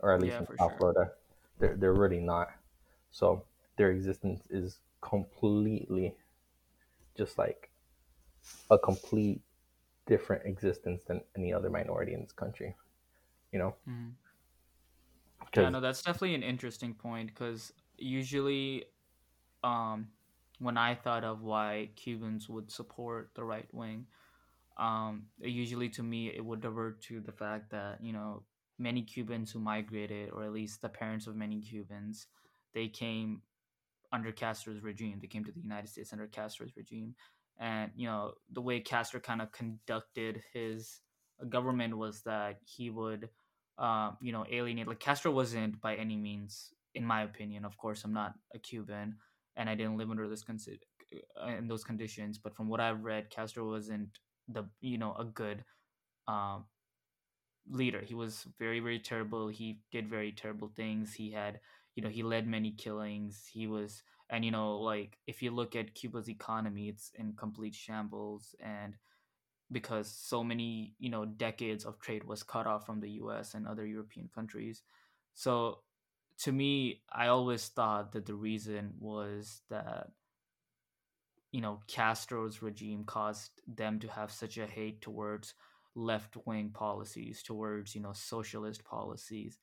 or 0.00 0.12
at 0.14 0.20
least 0.20 0.38
Yeah, 0.38 0.40
in 0.40 0.46
South 0.58 0.72
sure. 0.72 0.78
Florida. 0.78 1.12
They're 1.58 1.76
they're 1.76 1.94
really 1.94 2.20
not. 2.20 2.48
So 3.12 3.44
their 3.76 3.90
existence 3.92 4.42
is 4.50 4.80
completely 5.02 6.14
just 7.16 7.38
like 7.38 7.70
a 8.70 8.78
complete 8.78 9.42
different 10.06 10.46
existence 10.46 11.04
than 11.04 11.22
any 11.36 11.52
other 11.52 11.70
minority 11.70 12.14
in 12.14 12.22
this 12.22 12.32
country. 12.32 12.76
You 13.52 13.58
know, 13.60 13.76
hmm 13.86 14.16
Yeah, 15.52 15.68
no, 15.68 15.80
that's 15.80 16.02
definitely 16.02 16.34
an 16.34 16.42
interesting 16.42 16.94
point 16.94 17.28
because 17.28 17.72
usually, 17.96 18.86
um, 19.62 20.08
when 20.58 20.78
I 20.78 20.94
thought 20.94 21.24
of 21.24 21.42
why 21.42 21.90
Cubans 21.96 22.48
would 22.48 22.70
support 22.70 23.30
the 23.34 23.44
right 23.44 23.68
wing, 23.72 24.06
um, 24.78 25.26
usually 25.38 25.88
to 25.90 26.02
me 26.02 26.28
it 26.28 26.44
would 26.44 26.60
divert 26.60 27.00
to 27.02 27.20
the 27.20 27.32
fact 27.32 27.70
that 27.70 27.98
you 28.02 28.12
know 28.12 28.42
many 28.78 29.02
Cubans 29.02 29.52
who 29.52 29.60
migrated, 29.60 30.30
or 30.32 30.44
at 30.44 30.52
least 30.52 30.82
the 30.82 30.88
parents 30.88 31.26
of 31.26 31.36
many 31.36 31.60
Cubans, 31.60 32.26
they 32.74 32.88
came 32.88 33.42
under 34.12 34.32
Castro's 34.32 34.82
regime. 34.82 35.18
They 35.20 35.26
came 35.26 35.44
to 35.44 35.52
the 35.52 35.60
United 35.60 35.88
States 35.88 36.12
under 36.12 36.26
Castro's 36.26 36.76
regime, 36.76 37.14
and 37.58 37.90
you 37.96 38.06
know 38.06 38.32
the 38.52 38.62
way 38.62 38.80
Castro 38.80 39.20
kind 39.20 39.42
of 39.42 39.52
conducted 39.52 40.42
his 40.52 41.00
government 41.48 41.96
was 41.96 42.22
that 42.22 42.58
he 42.64 42.90
would, 42.90 43.28
uh, 43.78 44.12
you 44.20 44.32
know, 44.32 44.44
alienate. 44.50 44.88
Like 44.88 45.00
Castro 45.00 45.32
wasn't 45.32 45.80
by 45.80 45.96
any 45.96 46.16
means, 46.16 46.72
in 46.94 47.04
my 47.04 47.22
opinion. 47.22 47.64
Of 47.64 47.76
course, 47.76 48.04
I'm 48.04 48.12
not 48.12 48.34
a 48.54 48.58
Cuban, 48.58 49.16
and 49.56 49.68
I 49.68 49.74
didn't 49.74 49.96
live 49.96 50.10
under 50.10 50.28
this 50.28 50.42
con- 50.42 50.58
in 51.48 51.68
those 51.68 51.84
conditions. 51.84 52.38
But 52.38 52.54
from 52.54 52.68
what 52.68 52.80
I've 52.80 53.04
read, 53.04 53.30
Castro 53.30 53.68
wasn't 53.68 54.18
the 54.48 54.64
you 54.80 54.98
know 54.98 55.14
a 55.18 55.24
good 55.24 55.64
um, 56.28 56.64
leader. 57.68 58.00
He 58.00 58.14
was 58.14 58.46
very 58.58 58.80
very 58.80 58.98
terrible. 58.98 59.48
He 59.48 59.78
did 59.90 60.08
very 60.08 60.32
terrible 60.32 60.70
things. 60.74 61.14
He 61.14 61.30
had 61.30 61.60
you 61.94 62.02
know 62.02 62.08
he 62.08 62.22
led 62.22 62.46
many 62.46 62.72
killings. 62.72 63.48
He 63.50 63.66
was 63.66 64.02
and 64.30 64.44
you 64.44 64.50
know 64.50 64.78
like 64.78 65.18
if 65.26 65.42
you 65.42 65.50
look 65.50 65.76
at 65.76 65.94
Cuba's 65.94 66.28
economy, 66.28 66.88
it's 66.88 67.10
in 67.18 67.34
complete 67.34 67.74
shambles 67.74 68.54
and 68.60 68.94
because 69.72 70.10
so 70.10 70.44
many 70.44 70.94
you 70.98 71.10
know 71.10 71.24
decades 71.24 71.84
of 71.84 71.98
trade 71.98 72.24
was 72.24 72.42
cut 72.42 72.66
off 72.66 72.86
from 72.86 73.00
the 73.00 73.10
U.S. 73.12 73.54
and 73.54 73.66
other 73.66 73.86
European 73.86 74.28
countries. 74.34 74.82
So 75.34 75.78
to 76.38 76.52
me, 76.52 77.02
I 77.10 77.28
always 77.28 77.68
thought 77.68 78.12
that 78.12 78.26
the 78.26 78.34
reason 78.34 78.94
was 78.98 79.62
that 79.70 80.10
you 81.52 81.60
know 81.60 81.80
Castro's 81.86 82.62
regime 82.62 83.04
caused 83.04 83.60
them 83.66 83.98
to 84.00 84.08
have 84.08 84.30
such 84.32 84.58
a 84.58 84.66
hate 84.66 85.00
towards 85.00 85.54
left 85.94 86.36
wing 86.46 86.70
policies, 86.70 87.42
towards 87.42 87.94
you 87.94 88.00
know 88.00 88.12
socialist 88.12 88.84
policies. 88.84 89.58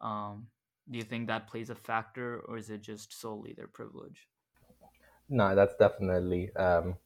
Um, 0.00 0.48
do 0.90 0.98
you 0.98 1.04
think 1.04 1.28
that 1.28 1.48
plays 1.48 1.70
a 1.70 1.76
factor, 1.76 2.40
or 2.40 2.58
is 2.58 2.70
it 2.70 2.82
just 2.82 3.12
solely 3.12 3.54
their 3.54 3.68
privilege? 3.68 4.28
no, 5.28 5.54
that's 5.54 5.74
definitely 5.76 6.54
um, 6.56 6.96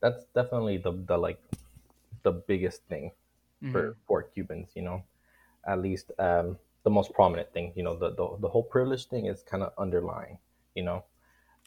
that's 0.00 0.24
definitely 0.34 0.78
the 0.78 0.92
the 0.92 1.18
like 1.18 1.42
the 2.22 2.32
biggest 2.32 2.84
thing 2.84 3.12
Mm-hmm. 3.62 3.90
for 3.90 3.96
for 4.06 4.22
Cubans. 4.24 4.70
You 4.74 4.82
know, 4.82 5.04
at 5.66 5.80
least 5.80 6.12
um, 6.18 6.58
the 6.86 6.90
most 6.98 7.12
prominent 7.12 7.52
thing. 7.52 7.72
You 7.74 7.82
know, 7.82 7.96
the 7.96 8.10
the, 8.10 8.26
the 8.44 8.48
whole 8.48 8.62
privilege 8.62 9.06
thing 9.06 9.26
is 9.26 9.42
kind 9.42 9.64
of 9.64 9.72
underlying. 9.76 10.38
You 10.76 10.84
know, 10.84 11.04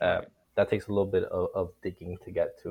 uh, 0.02 0.22
that 0.56 0.70
takes 0.70 0.88
a 0.88 0.92
little 0.96 1.12
bit 1.18 1.26
of, 1.26 1.50
of 1.54 1.72
digging 1.84 2.18
to 2.24 2.32
get 2.32 2.58
to 2.64 2.70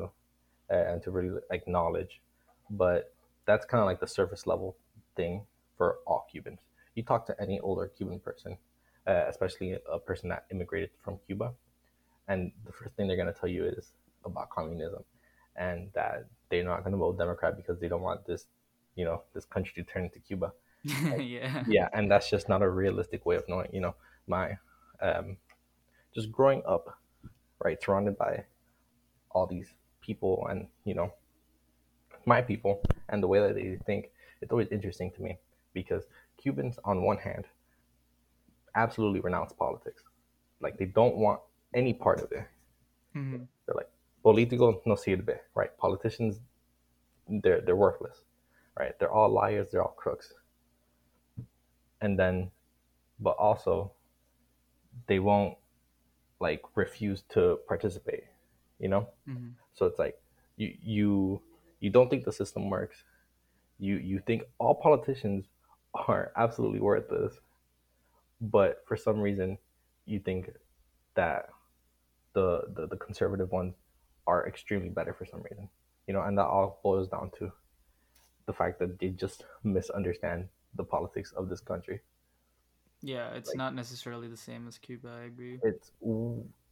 uh, 0.73 0.85
and 0.91 1.03
to 1.03 1.11
really 1.11 1.39
acknowledge, 1.51 2.23
but 2.71 3.13
that's 3.45 3.67
kind 3.67 3.83
of 3.83 3.87
like 3.87 4.01
the 4.01 4.07
surface 4.07 4.47
level 4.47 4.77
thing 5.15 5.43
for 5.77 5.99
all 6.07 6.27
Cubans. 6.31 6.61
You 6.95 7.03
talk 7.03 7.27
to 7.27 7.37
any 7.39 7.61
older 7.61 7.87
Cuban 7.97 8.19
person, 8.19 8.57
uh, 9.07 9.25
especially 9.29 9.77
a 9.93 9.99
person 9.99 10.31
that 10.31 10.47
immigrated 10.51 10.91
from 11.05 11.19
Cuba, 11.27 11.53
and 12.29 12.51
the 12.65 12.73
first 12.73 12.95
thing 12.95 13.09
they're 13.09 13.23
going 13.23 13.33
to 13.33 13.39
tell 13.39 13.51
you 13.51 13.67
is 13.67 13.93
about 14.25 14.49
communism 14.49 15.05
and 15.57 15.91
that 15.93 16.25
they're 16.49 16.65
not 16.65 16.81
going 16.81 16.93
to 16.93 16.99
vote 16.99 17.19
Democrat 17.19 17.57
because 17.57 17.79
they 17.79 17.89
don't 17.89 18.03
want 18.03 18.27
this, 18.27 18.47
you 18.97 19.05
know, 19.05 19.23
this 19.35 19.45
country 19.45 19.73
to 19.77 19.93
turn 19.93 20.05
into 20.05 20.19
Cuba. 20.21 20.53
yeah. 21.19 21.65
Yeah, 21.67 21.89
and 21.93 22.11
that's 22.11 22.31
just 22.31 22.49
not 22.49 22.63
a 22.63 22.69
realistic 22.69 23.27
way 23.27 23.37
of 23.37 23.45
knowing. 23.49 23.69
You 23.73 23.81
know, 23.81 23.95
my 24.27 24.57
um, 25.01 25.37
just 26.15 26.33
growing 26.33 26.63
up, 26.67 26.99
right, 27.63 27.83
surrounded 27.83 28.17
by 28.17 28.45
all 29.31 29.47
these 29.47 29.75
people 30.01 30.47
and 30.51 30.67
you 30.85 30.95
know 30.95 31.13
my 32.25 32.41
people 32.41 32.81
and 33.09 33.23
the 33.23 33.27
way 33.27 33.41
that 33.41 33.55
they 33.55 33.79
think, 33.87 34.11
it's 34.41 34.53
always 34.53 34.69
interesting 34.71 35.11
to 35.13 35.23
me 35.23 35.39
because 35.73 36.05
Cubans, 36.37 36.79
on 36.85 37.03
one 37.03 37.19
hand, 37.19 37.45
absolutely 38.75 39.21
renounce 39.21 39.53
politics. 39.53 40.03
Like 40.61 40.79
they 40.79 40.87
don't 40.87 41.17
want 41.17 41.41
any 41.75 41.93
part 41.93 42.21
of 42.21 42.31
it. 42.33 42.45
Mm-hmm. 43.17 43.45
They're 43.67 43.75
like, 43.75 43.91
politico 44.23 44.81
no 44.85 44.95
sirve, 44.95 45.39
right? 45.55 45.77
Politicians, 45.79 46.41
they're 47.29 47.61
they're 47.61 47.77
worthless, 47.77 48.23
right? 48.79 48.99
They're 48.99 49.11
all 49.11 49.31
liars. 49.31 49.69
They're 49.71 49.83
all 49.83 49.97
crooks. 49.97 50.33
And 52.01 52.19
then, 52.19 52.51
but 53.21 53.37
also, 53.39 53.93
they 55.07 55.19
won't 55.19 55.57
like 56.41 56.63
refuse 56.75 57.23
to 57.31 57.59
participate. 57.69 58.25
You 58.79 58.89
know, 58.89 59.09
Mm-hmm. 59.29 59.51
so 59.75 59.87
it's 59.87 59.99
like 59.99 60.21
you 60.57 60.75
you 60.83 61.43
you 61.81 61.91
don't 61.91 62.09
think 62.11 62.25
the 62.25 62.33
system 62.33 62.71
works. 62.71 63.03
You 63.79 63.97
you 63.97 64.21
think 64.27 64.45
all 64.59 64.75
politicians 64.75 65.47
are 65.95 66.33
absolutely 66.37 66.81
worthless, 66.81 67.35
but 68.41 68.83
for 68.87 68.97
some 68.97 69.21
reason, 69.21 69.59
you 70.07 70.19
think 70.21 70.51
that 71.15 71.49
the 72.35 72.63
the, 72.75 72.87
the 72.89 72.97
conservative 72.97 73.51
ones 73.53 73.75
are 74.27 74.47
extremely 74.47 74.89
better 74.91 75.13
for 75.15 75.25
some 75.27 75.43
reason. 75.43 75.69
You 76.07 76.15
know, 76.15 76.23
and 76.23 76.39
that 76.39 76.47
all 76.47 76.81
boils 76.83 77.09
down 77.09 77.31
to 77.39 77.53
the 78.47 78.53
fact 78.53 78.79
that 78.81 78.99
they 78.99 79.09
just 79.11 79.45
misunderstand 79.65 80.49
the 80.79 80.85
politics 80.85 81.33
of 81.33 81.51
this 81.51 81.61
country. 81.61 82.03
Yeah, 83.03 83.33
it's 83.35 83.55
Like 83.55 83.57
not 83.57 83.75
necessarily 83.75 84.29
the 84.29 84.37
same 84.37 84.67
as 84.69 84.79
Cuba. 84.79 85.09
I 85.23 85.25
agree. 85.27 85.61
it's 85.63 85.93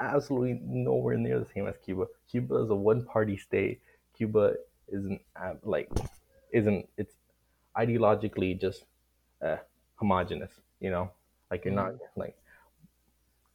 absolutely 0.01 0.61
nowhere 0.65 1.17
near 1.17 1.39
the 1.41 1.47
same 1.55 1.67
as 1.67 1.77
Cuba. 1.85 2.07
Cuba 2.31 2.57
is 2.57 2.71
a 2.71 2.75
one-party 2.75 3.37
state. 3.37 3.81
Cuba 4.17 4.55
isn't 4.89 5.21
like 5.65 5.91
isn't 6.53 6.89
it's 6.97 7.15
ideologically 7.77 8.59
just 8.61 8.85
uh, 9.45 9.57
homogenous. 9.97 10.53
You 10.81 10.91
know, 10.91 11.11
like 11.51 11.65
you're 11.65 11.75
not 11.75 11.95
Mm-hmm. 11.95 11.97
like 12.17 12.37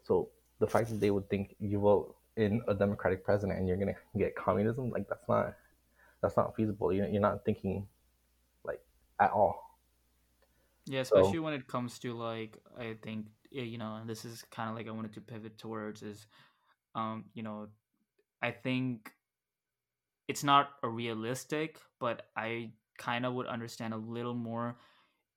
so 0.04 0.30
the 0.60 0.68
fact 0.68 0.90
that 0.90 1.00
they 1.00 1.12
would 1.12 1.30
think 1.30 1.56
you 1.60 1.80
vote 1.80 2.16
in 2.38 2.62
a 2.68 2.74
democratic 2.74 3.24
president 3.24 3.60
and 3.60 3.68
you're 3.68 3.78
gonna 3.78 3.96
get 4.18 4.36
communism 4.36 4.90
like 4.90 5.08
that's 5.10 5.28
not 5.28 5.54
that's 6.22 6.38
not 6.38 6.56
feasible. 6.56 6.94
You're, 6.94 7.08
you're 7.08 7.22
not 7.22 7.46
thinking 7.46 7.88
like 8.64 8.82
at 9.20 9.32
all. 9.32 9.71
Yeah, 10.92 11.02
So 11.04 11.16
especially 11.18 11.40
when 11.40 11.54
it 11.54 11.68
comes 11.68 12.00
to 12.00 12.14
like 12.14 12.58
I 12.78 12.96
think 13.02 13.28
eh, 13.56 13.62
you 13.64 13.78
know, 13.78 13.96
and 13.96 14.10
this 14.10 14.26
is 14.26 14.44
kind 14.52 14.70
of 14.70 14.76
like 14.76 14.88
I 14.88 14.92
wanted 14.92 15.14
to 15.14 15.22
pivot 15.22 15.58
towards 15.58 16.04
is 16.04 16.28
um, 16.96 17.26
you 17.34 17.44
know, 17.44 17.70
I 18.42 18.52
think 18.52 19.14
it's 20.28 20.44
not 20.44 20.72
a 20.84 20.90
realistic, 20.90 21.80
but 22.00 22.28
I 22.36 22.74
kind 22.98 23.26
of 23.26 23.34
would 23.34 23.48
understand 23.48 23.94
a 23.94 23.98
little 23.98 24.34
more 24.34 24.78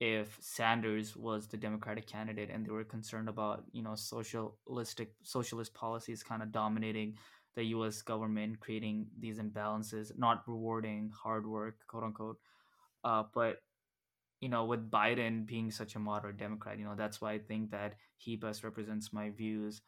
if 0.00 0.38
Sanders 0.40 1.16
was 1.16 1.48
the 1.48 1.56
Democratic 1.56 2.06
candidate 2.06 2.50
and 2.50 2.66
they 2.66 2.70
were 2.70 2.84
concerned 2.84 3.28
about, 3.28 3.64
you 3.72 3.82
know, 3.82 3.94
socialistic 3.94 5.14
socialist 5.22 5.74
policies 5.74 6.22
kind 6.22 6.42
of 6.42 6.52
dominating 6.52 7.16
the 7.54 7.64
US 7.66 8.02
government, 8.02 8.60
creating 8.60 9.08
these 9.18 9.38
imbalances, 9.38 10.16
not 10.18 10.42
rewarding 10.46 11.10
hard 11.10 11.46
work, 11.46 11.86
quote 11.86 12.04
unquote. 12.04 12.38
Uh, 13.04 13.24
but 13.34 13.63
you 14.44 14.50
know, 14.50 14.66
with 14.66 14.90
Biden 14.90 15.46
being 15.46 15.70
such 15.70 15.94
a 15.94 15.98
moderate 15.98 16.36
Democrat, 16.36 16.78
you 16.78 16.84
know, 16.84 16.94
that's 16.94 17.18
why 17.18 17.32
I 17.32 17.38
think 17.38 17.70
that 17.70 17.94
he 18.18 18.36
best 18.36 18.62
represents 18.62 19.10
my 19.10 19.30
views. 19.30 19.80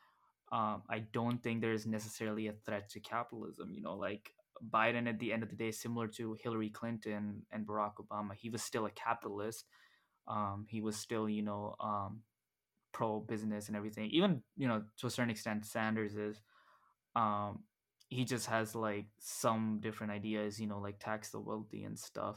Um, 0.50 0.82
I 0.88 1.00
don't 1.12 1.42
think 1.42 1.60
there 1.60 1.75
is 1.75 1.86
necessarily 1.86 2.46
a 2.46 2.54
threat 2.64 2.88
to 2.92 3.00
capitalism. 3.00 3.75
You 3.75 3.82
know, 3.82 3.96
like 3.96 4.32
Biden 4.70 5.10
at 5.10 5.18
the 5.18 5.30
end 5.34 5.42
of 5.42 5.50
the 5.50 5.56
day, 5.56 5.72
similar 5.72 6.08
to 6.16 6.38
Hillary 6.42 6.70
Clinton 6.70 7.42
and 7.52 7.66
Barack 7.66 7.96
Obama, 8.00 8.30
he 8.34 8.48
was 8.48 8.62
still 8.62 8.86
a 8.86 8.90
capitalist. 8.90 9.66
Um, 10.26 10.64
he 10.70 10.80
was 10.80 10.96
still, 10.96 11.28
you 11.28 11.42
know, 11.42 11.75
um, 11.78 12.22
pro 12.94 13.20
business 13.20 13.68
and 13.68 13.76
everything. 13.76 14.08
Even, 14.10 14.42
you 14.56 14.68
know, 14.68 14.84
to 15.00 15.06
a 15.06 15.10
certain 15.10 15.30
extent, 15.30 15.66
Sanders 15.66 16.16
is. 16.16 16.40
Um, 17.14 17.64
he 18.08 18.25
just 18.25 18.46
has 18.46 18.75
like 18.75 19.08
some 19.20 19.80
different 19.82 20.14
ideas, 20.14 20.58
you 20.58 20.66
know, 20.66 20.78
like 20.78 20.98
tax 20.98 21.28
the 21.28 21.40
wealthy 21.40 21.84
and 21.84 21.98
stuff. 21.98 22.36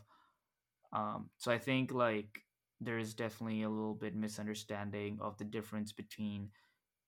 Um, 0.94 1.30
so 1.38 1.52
I 1.52 1.58
think 1.58 1.92
like 1.92 2.42
there 2.82 2.98
is 2.98 3.14
definitely 3.14 3.64
a 3.64 3.70
little 3.70 3.94
bit 3.94 4.16
misunderstanding 4.16 5.20
of 5.22 5.38
the 5.38 5.44
difference 5.44 5.92
between 5.92 6.50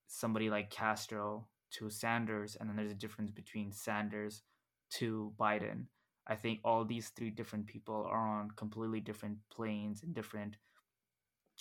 somebody 0.07 0.49
like 0.49 0.69
Castro 0.69 1.47
to 1.71 1.89
Sanders, 1.89 2.57
and 2.59 2.69
then 2.69 2.75
there's 2.75 2.91
a 2.91 2.95
difference 2.95 3.31
between 3.31 3.71
Sanders 3.71 4.43
to 4.91 5.33
Biden. 5.39 5.85
I 6.27 6.35
think 6.35 6.59
all 6.63 6.85
these 6.85 7.09
three 7.09 7.31
different 7.31 7.65
people 7.67 8.05
are 8.09 8.39
on 8.39 8.51
completely 8.51 8.99
different 8.99 9.37
planes 9.51 10.03
and 10.03 10.13
different 10.13 10.57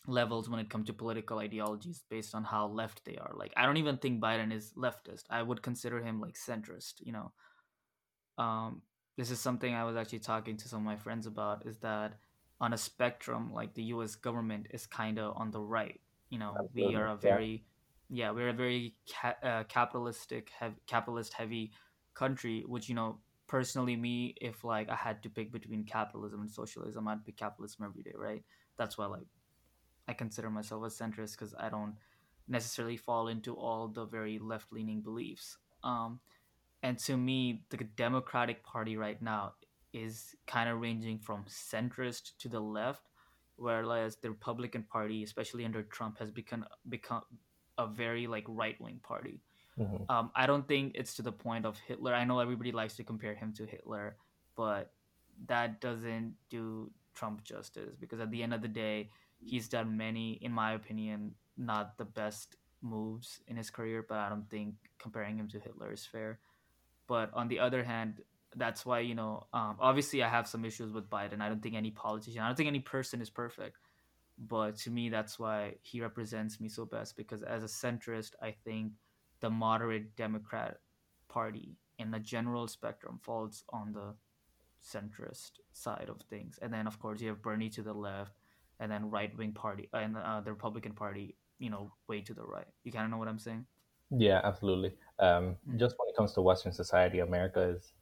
levels 0.07 0.49
when 0.49 0.61
it 0.61 0.71
comes 0.71 0.87
to 0.87 0.93
political 0.95 1.39
ideologies 1.39 2.05
based 2.09 2.35
on 2.35 2.43
how 2.45 2.67
left 2.67 3.05
they 3.05 3.17
are. 3.17 3.33
Like 3.35 3.53
I 3.57 3.67
don't 3.67 3.77
even 3.77 3.99
think 3.99 4.21
Biden 4.21 4.53
is 4.53 4.73
leftist. 4.77 5.25
I 5.29 5.43
would 5.43 5.62
consider 5.62 6.00
him 6.03 6.21
like 6.21 6.35
centrist, 6.35 6.95
you 7.00 7.12
know. 7.12 7.33
Um 8.39 8.83
this 9.21 9.31
is 9.31 9.39
something 9.39 9.75
I 9.75 9.85
was 9.85 9.97
actually 9.97 10.21
talking 10.21 10.57
to 10.57 10.67
some 10.67 10.79
of 10.79 10.87
my 10.87 10.97
friends 10.97 11.27
about 11.27 11.67
is 11.67 11.77
that 11.81 12.15
on 12.59 12.73
a 12.73 12.79
spectrum 12.79 13.53
like 13.53 13.75
the 13.75 13.83
US 13.95 14.15
government 14.15 14.69
is 14.71 14.87
kind 14.87 15.19
of 15.19 15.37
on 15.37 15.50
the 15.50 15.61
right. 15.61 16.00
You 16.31 16.39
know, 16.39 16.53
Absolutely. 16.59 16.93
we 16.93 16.95
are 16.95 17.09
a 17.09 17.17
very 17.17 17.65
yeah, 18.09 18.29
yeah 18.29 18.31
we're 18.31 18.49
a 18.49 18.55
very 18.55 18.95
ca- 19.12 19.37
uh, 19.43 19.65
capitalistic 19.65 20.49
hev- 20.59 20.81
capitalist 20.87 21.35
heavy 21.35 21.71
country 22.15 22.65
which 22.67 22.89
you 22.89 22.95
know 22.95 23.19
personally 23.47 23.95
me 23.95 24.35
if 24.41 24.65
like 24.65 24.89
I 24.89 24.95
had 24.95 25.23
to 25.25 25.29
pick 25.29 25.53
between 25.53 25.85
capitalism 25.85 26.41
and 26.41 26.50
socialism 26.50 27.07
I'd 27.07 27.23
pick 27.23 27.37
capitalism 27.37 27.85
every 27.85 28.03
day, 28.03 28.15
right? 28.17 28.43
That's 28.79 28.97
why 28.97 29.05
like 29.05 29.27
I 30.09 30.15
consider 30.15 30.49
myself 30.49 30.83
a 30.85 30.87
centrist 30.87 31.33
because 31.33 31.55
I 31.59 31.69
don't 31.69 31.97
necessarily 32.49 32.97
fall 32.97 33.29
into 33.29 33.55
all 33.55 33.87
the 33.89 34.07
very 34.07 34.39
left 34.39 34.73
leaning 34.73 35.03
beliefs. 35.03 35.59
Um, 35.85 36.21
and 36.83 36.99
to 37.01 37.17
me, 37.17 37.65
the 37.71 37.79
Democratic 37.97 38.63
Party 38.65 38.97
right 38.97 39.21
now 39.21 39.55
is 39.93 40.35
kind 40.47 40.69
of 40.69 40.81
ranging 40.81 41.19
from 41.19 41.45
centrist 41.49 42.33
to 42.39 42.49
the 42.49 42.61
left, 42.61 43.03
whereas 43.57 44.17
the 44.17 44.31
Republican 44.31 44.85
Party, 44.85 45.23
especially 45.23 45.65
under 45.65 45.83
Trump, 45.83 46.19
has 46.19 46.31
become 46.31 46.65
become 46.89 47.23
a 47.79 47.87
very 47.87 48.27
like 48.27 48.45
right 48.49 48.81
wing 48.81 49.01
party. 49.03 49.41
Mm-hmm. 49.79 50.11
Um, 50.11 50.31
I 50.35 50.47
don't 50.47 50.67
think 50.67 50.93
it's 50.95 51.15
to 51.15 51.23
the 51.23 51.33
point 51.33 51.65
of 51.65 51.79
Hitler. 51.79 52.15
I 52.15 52.25
know 52.25 52.41
everybody 52.41 52.73
likes 52.73 52.97
to 52.97 53.05
compare 53.05 53.35
him 53.35 53.53
to 53.55 53.67
Hitler, 53.67 54.17
but 54.57 54.93
that 55.47 55.81
doesn't 55.81 56.35
do 56.51 56.91
Trump 57.15 57.45
justice 57.45 57.95
because 57.99 58.21
at 58.21 58.31
the 58.31 58.43
end 58.43 58.55
of 58.55 58.63
the 58.63 58.69
day, 58.69 59.11
he's 59.39 59.69
done 59.69 59.97
many, 59.97 60.33
in 60.43 60.53
my 60.53 60.73
opinion, 60.73 61.35
not 61.57 61.97
the 61.99 62.05
best 62.05 62.57
moves 62.83 63.41
in 63.49 63.57
his 63.57 63.71
career, 63.71 64.05
but 64.07 64.19
I 64.19 64.29
don't 64.29 64.49
think 64.51 64.75
comparing 64.99 65.39
him 65.39 65.49
to 65.49 65.61
Hitler 65.61 65.93
is 65.93 66.05
fair. 66.05 66.39
But 67.11 67.35
on 67.35 67.49
the 67.49 67.59
other 67.59 67.83
hand, 67.83 68.21
that's 68.55 68.87
why, 68.87 69.00
you 69.00 69.17
know, 69.17 69.49
um, 69.52 69.75
obviously 69.81 70.23
I 70.23 70.29
have 70.29 70.47
some 70.47 70.64
issues 70.64 70.93
with 70.93 71.11
Biden. 71.11 71.40
I 71.40 71.49
don't 71.49 71.61
think 71.61 71.75
any 71.75 71.90
politician, 71.90 72.40
I 72.40 72.47
don't 72.47 72.55
think 72.55 72.69
any 72.69 72.79
person 72.79 73.21
is 73.21 73.29
perfect. 73.29 73.79
But 74.38 74.76
to 74.83 74.90
me, 74.93 75.09
that's 75.09 75.37
why 75.37 75.75
he 75.83 76.00
represents 76.00 76.61
me 76.61 76.69
so 76.69 76.85
best 76.85 77.17
because 77.17 77.43
as 77.43 77.64
a 77.64 77.67
centrist, 77.67 78.35
I 78.40 78.55
think 78.64 78.93
the 79.40 79.50
moderate 79.50 80.14
Democrat 80.14 80.76
Party 81.29 81.79
in 81.99 82.12
the 82.12 82.21
general 82.21 82.69
spectrum 82.69 83.19
falls 83.21 83.64
on 83.71 83.93
the 83.93 84.14
centrist 84.81 85.59
side 85.73 86.09
of 86.09 86.21
things. 86.31 86.61
And 86.62 86.73
then, 86.73 86.87
of 86.87 87.00
course, 87.00 87.21
you 87.21 87.26
have 87.31 87.43
Bernie 87.43 87.71
to 87.71 87.83
the 87.83 87.93
left, 87.93 88.37
and 88.79 88.90
then 88.93 89.11
right 89.11 89.37
wing 89.37 89.52
party 89.52 89.88
and 89.93 90.17
uh, 90.17 90.43
the 90.43 90.52
Republican 90.52 90.93
Party, 90.93 91.35
you 91.59 91.71
know, 91.71 91.90
way 92.07 92.21
to 92.21 92.35
the 92.35 92.45
right. 92.45 92.69
You 92.85 92.93
kind 92.93 93.05
of 93.05 93.11
know 93.11 93.19
what 93.19 93.26
I'm 93.26 93.40
saying? 93.40 93.67
Yeah, 94.11 94.40
absolutely. 94.45 94.95
Um, 95.19 95.57
mm-hmm. 95.67 95.79
Just 95.79 95.97
when 95.99 96.09
it 96.09 96.17
comes 96.17 96.33
to 96.35 96.43
Western 96.43 96.73
society, 96.73 97.21
America 97.21 97.61
is 97.61 97.93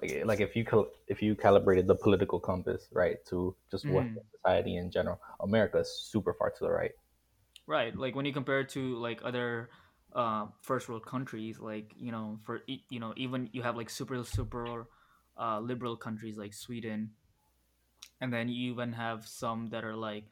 like 0.00 0.24
like 0.24 0.40
if 0.40 0.56
you 0.56 0.64
cal- 0.64 0.90
if 1.06 1.22
you 1.22 1.34
calibrated 1.34 1.86
the 1.86 1.94
political 1.94 2.40
compass 2.40 2.88
right 2.92 3.24
to 3.26 3.54
just 3.70 3.84
mm-hmm. 3.84 3.94
Western 3.94 4.24
society 4.36 4.76
in 4.76 4.90
general, 4.90 5.20
America 5.40 5.78
is 5.78 5.90
super 5.90 6.34
far 6.34 6.50
to 6.50 6.64
the 6.64 6.70
right. 6.70 6.92
Right, 7.66 7.96
like 7.96 8.14
when 8.14 8.26
you 8.26 8.32
compare 8.32 8.60
it 8.60 8.68
to 8.70 8.96
like 8.96 9.20
other 9.24 9.70
uh, 10.14 10.46
first 10.60 10.88
world 10.88 11.06
countries, 11.06 11.58
like 11.58 11.94
you 11.96 12.12
know, 12.12 12.38
for 12.44 12.60
you 12.66 13.00
know, 13.00 13.14
even 13.16 13.48
you 13.52 13.62
have 13.62 13.76
like 13.76 13.88
super 13.88 14.22
super 14.24 14.86
uh, 15.40 15.60
liberal 15.60 15.96
countries 15.96 16.36
like 16.36 16.52
Sweden, 16.52 17.12
and 18.20 18.32
then 18.32 18.48
you 18.48 18.72
even 18.72 18.92
have 18.92 19.26
some 19.26 19.68
that 19.68 19.84
are 19.84 19.96
like 19.96 20.24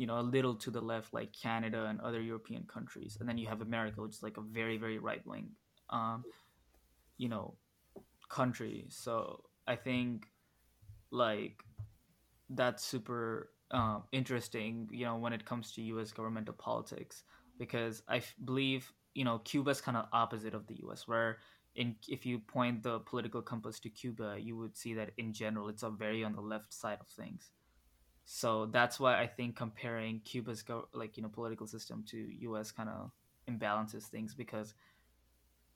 you 0.00 0.06
know 0.06 0.18
a 0.18 0.28
little 0.36 0.54
to 0.54 0.70
the 0.70 0.80
left 0.80 1.12
like 1.12 1.30
canada 1.32 1.86
and 1.90 2.00
other 2.00 2.22
european 2.22 2.64
countries 2.64 3.18
and 3.20 3.28
then 3.28 3.36
you 3.36 3.46
have 3.46 3.60
america 3.60 4.00
which 4.00 4.16
is 4.16 4.22
like 4.22 4.38
a 4.38 4.46
very 4.58 4.78
very 4.78 4.98
right 4.98 5.24
wing 5.26 5.50
um, 5.90 6.24
you 7.18 7.28
know 7.28 7.54
country 8.30 8.86
so 8.88 9.42
i 9.66 9.76
think 9.76 10.26
like 11.10 11.62
that's 12.50 12.82
super 12.84 13.50
um, 13.72 14.04
interesting 14.12 14.88
you 14.90 15.04
know 15.04 15.16
when 15.16 15.32
it 15.32 15.44
comes 15.44 15.72
to 15.72 15.82
us 16.00 16.12
governmental 16.12 16.54
politics 16.54 17.24
because 17.60 18.02
I 18.08 18.16
f- 18.16 18.34
believe 18.44 18.92
you 19.14 19.24
know 19.24 19.38
cuba's 19.38 19.80
kind 19.80 19.96
of 19.96 20.06
opposite 20.12 20.54
of 20.54 20.66
the 20.66 20.76
us 20.90 21.06
where 21.06 21.38
in 21.76 21.94
if 22.08 22.26
you 22.26 22.38
point 22.40 22.82
the 22.82 22.98
political 23.00 23.42
compass 23.42 23.78
to 23.80 23.90
Cuba, 23.90 24.36
you 24.40 24.56
would 24.56 24.76
see 24.76 24.94
that 24.94 25.10
in 25.18 25.32
general 25.32 25.68
it's 25.68 25.84
a 25.84 25.90
very 25.90 26.24
on 26.24 26.34
the 26.34 26.40
left 26.40 26.74
side 26.74 26.98
of 27.00 27.06
things. 27.06 27.50
So 28.32 28.66
that's 28.66 29.00
why 29.00 29.20
I 29.20 29.26
think 29.26 29.56
comparing 29.56 30.20
Cuba's 30.20 30.62
go, 30.62 30.86
like 30.94 31.16
you 31.16 31.22
know 31.24 31.28
political 31.28 31.66
system 31.66 32.04
to 32.10 32.16
U.S. 32.42 32.70
kind 32.70 32.88
of 32.88 33.10
imbalances 33.50 34.04
things 34.04 34.34
because 34.34 34.74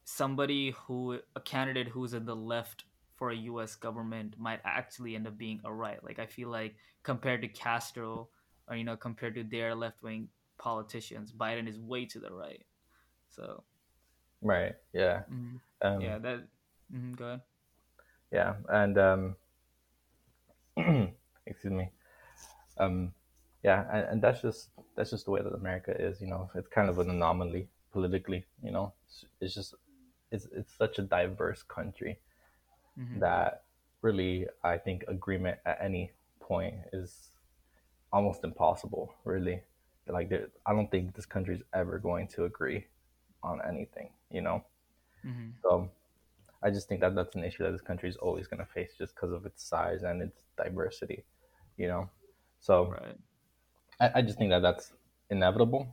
somebody 0.04 0.72
who 0.86 1.18
a 1.34 1.40
candidate 1.40 1.88
who's 1.88 2.14
in 2.14 2.24
the 2.24 2.36
left 2.36 2.84
for 3.16 3.30
a 3.30 3.36
U.S. 3.50 3.74
government 3.74 4.36
might 4.38 4.60
actually 4.64 5.16
end 5.16 5.26
up 5.26 5.36
being 5.36 5.62
a 5.64 5.72
right. 5.72 5.98
Like 6.04 6.20
I 6.20 6.26
feel 6.26 6.48
like 6.48 6.76
compared 7.02 7.42
to 7.42 7.48
Castro 7.48 8.28
or 8.68 8.76
you 8.76 8.84
know 8.84 8.96
compared 8.96 9.34
to 9.34 9.42
their 9.42 9.74
left 9.74 10.04
wing 10.04 10.28
politicians, 10.56 11.32
Biden 11.32 11.68
is 11.68 11.80
way 11.80 12.06
to 12.06 12.20
the 12.20 12.32
right. 12.32 12.62
So. 13.30 13.64
Right. 14.42 14.76
Yeah. 14.92 15.22
Mm-hmm. 15.22 15.56
Um, 15.82 16.00
yeah, 16.00 16.18
that. 16.18 16.46
Mm-hmm, 16.94 17.14
go 17.14 17.24
ahead. 17.24 17.40
Yeah, 18.30 18.54
and 18.68 18.96
um, 18.96 19.36
excuse 21.46 21.72
me. 21.72 21.90
Um, 22.78 23.12
yeah, 23.62 23.84
and, 23.92 24.08
and, 24.08 24.22
that's 24.22 24.42
just 24.42 24.68
that's 24.94 25.10
just 25.10 25.24
the 25.24 25.30
way 25.30 25.40
that 25.42 25.54
America 25.54 25.94
is. 25.98 26.20
You 26.20 26.26
know, 26.26 26.50
it's 26.54 26.68
kind 26.68 26.88
of 26.88 26.98
an 26.98 27.08
anomaly 27.08 27.68
politically. 27.92 28.44
You 28.62 28.72
know, 28.72 28.92
it's, 29.06 29.24
it's 29.40 29.54
just 29.54 29.74
it's 30.30 30.46
it's 30.52 30.72
such 30.76 30.98
a 30.98 31.02
diverse 31.02 31.62
country 31.62 32.18
mm-hmm. 32.98 33.20
that 33.20 33.62
really 34.02 34.46
I 34.62 34.76
think 34.76 35.04
agreement 35.08 35.58
at 35.64 35.78
any 35.80 36.10
point 36.40 36.74
is 36.92 37.28
almost 38.12 38.44
impossible. 38.44 39.14
Really, 39.24 39.62
like 40.08 40.30
I 40.66 40.72
don't 40.72 40.90
think 40.90 41.14
this 41.14 41.26
country 41.26 41.54
is 41.54 41.62
ever 41.72 41.98
going 41.98 42.28
to 42.28 42.44
agree 42.44 42.86
on 43.42 43.60
anything. 43.66 44.10
You 44.30 44.42
know. 44.42 44.64
Mm-hmm. 45.24 45.50
So 45.62 45.90
I 46.64 46.70
just 46.70 46.88
think 46.88 47.02
that 47.02 47.14
that's 47.14 47.36
an 47.36 47.44
issue 47.44 47.62
that 47.62 47.72
this 47.72 47.82
country 47.82 48.08
is 48.08 48.16
always 48.16 48.46
going 48.46 48.60
to 48.60 48.72
face 48.72 48.92
just 48.98 49.14
because 49.14 49.32
of 49.32 49.44
its 49.44 49.62
size 49.62 50.02
and 50.02 50.22
its 50.22 50.40
diversity, 50.56 51.24
you 51.76 51.88
know. 51.88 52.08
So 52.64 52.86
right. 52.98 53.16
I, 54.00 54.18
I, 54.20 54.22
just 54.22 54.38
think 54.38 54.48
that 54.48 54.62
that's 54.62 54.94
inevitable, 55.28 55.86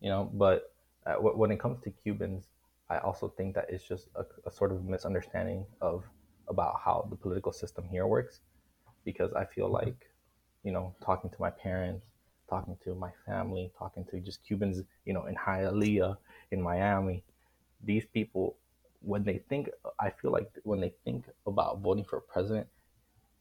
you 0.00 0.10
know. 0.10 0.28
But 0.34 0.74
uh, 1.06 1.14
when 1.14 1.52
it 1.52 1.60
comes 1.60 1.78
to 1.84 1.90
Cubans, 1.90 2.48
I 2.88 2.98
also 2.98 3.32
think 3.36 3.54
that 3.54 3.66
it's 3.68 3.84
just 3.84 4.08
a, 4.16 4.24
a 4.48 4.50
sort 4.50 4.72
of 4.72 4.84
misunderstanding 4.84 5.64
of 5.80 6.02
about 6.48 6.80
how 6.84 7.06
the 7.08 7.14
political 7.14 7.52
system 7.52 7.84
here 7.88 8.08
works, 8.08 8.40
because 9.04 9.32
I 9.32 9.44
feel 9.44 9.66
mm-hmm. 9.66 9.86
like, 9.86 10.10
you 10.64 10.72
know, 10.72 10.92
talking 11.04 11.30
to 11.30 11.36
my 11.38 11.50
parents, 11.50 12.04
talking 12.48 12.76
to 12.82 12.96
my 12.96 13.12
family, 13.24 13.70
talking 13.78 14.04
to 14.10 14.18
just 14.18 14.44
Cubans, 14.44 14.82
you 15.04 15.14
know, 15.14 15.26
in 15.26 15.36
Hialeah, 15.36 16.16
in 16.50 16.60
Miami, 16.60 17.22
these 17.84 18.06
people 18.12 18.56
when 19.02 19.24
they 19.24 19.38
think 19.48 19.70
i 19.98 20.10
feel 20.10 20.30
like 20.30 20.50
when 20.64 20.78
they 20.78 20.92
think 21.06 21.24
about 21.46 21.80
voting 21.80 22.04
for 22.04 22.18
a 22.18 22.20
president 22.20 22.66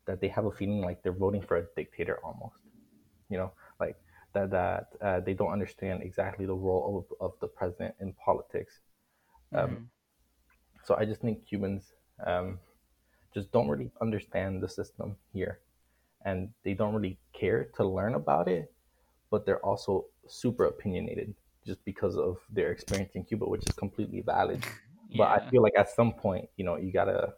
that 0.09 0.21
they 0.21 0.27
have 0.27 0.45
a 0.45 0.51
feeling 0.51 0.81
like 0.81 1.01
they're 1.03 1.21
voting 1.25 1.41
for 1.41 1.57
a 1.57 1.63
dictator 1.75 2.19
almost 2.23 2.59
you 3.29 3.37
know 3.37 3.51
like 3.79 3.95
that 4.33 4.49
that 4.51 4.87
uh, 5.01 5.19
they 5.19 5.33
don't 5.33 5.51
understand 5.51 6.01
exactly 6.03 6.45
the 6.45 6.53
role 6.53 7.05
of, 7.19 7.27
of 7.27 7.39
the 7.39 7.47
president 7.47 7.93
in 7.99 8.13
politics 8.13 8.73
um, 9.55 9.69
mm-hmm. 9.69 9.83
so 10.85 10.95
i 10.97 11.05
just 11.05 11.21
think 11.21 11.45
cubans 11.47 11.93
um, 12.25 12.59
just 13.33 13.51
don't 13.51 13.69
really 13.69 13.91
understand 14.01 14.61
the 14.61 14.69
system 14.69 15.15
here 15.33 15.59
and 16.25 16.49
they 16.63 16.73
don't 16.73 16.93
really 16.93 17.17
care 17.33 17.69
to 17.75 17.85
learn 17.85 18.15
about 18.15 18.47
it 18.47 18.71
but 19.31 19.45
they're 19.45 19.63
also 19.65 20.05
super 20.27 20.65
opinionated 20.65 21.33
just 21.65 21.83
because 21.85 22.17
of 22.17 22.37
their 22.51 22.71
experience 22.71 23.11
in 23.15 23.23
Cuba, 23.23 23.45
which 23.47 23.63
is 23.67 23.73
completely 23.73 24.21
valid. 24.21 24.63
Yeah. 24.63 24.71
But 25.17 25.29
I 25.41 25.49
feel 25.49 25.63
like 25.63 25.73
at 25.75 25.89
some 25.89 26.13
point, 26.13 26.47
you 26.55 26.63
know, 26.63 26.75
you 26.77 26.91
gotta 26.93 27.33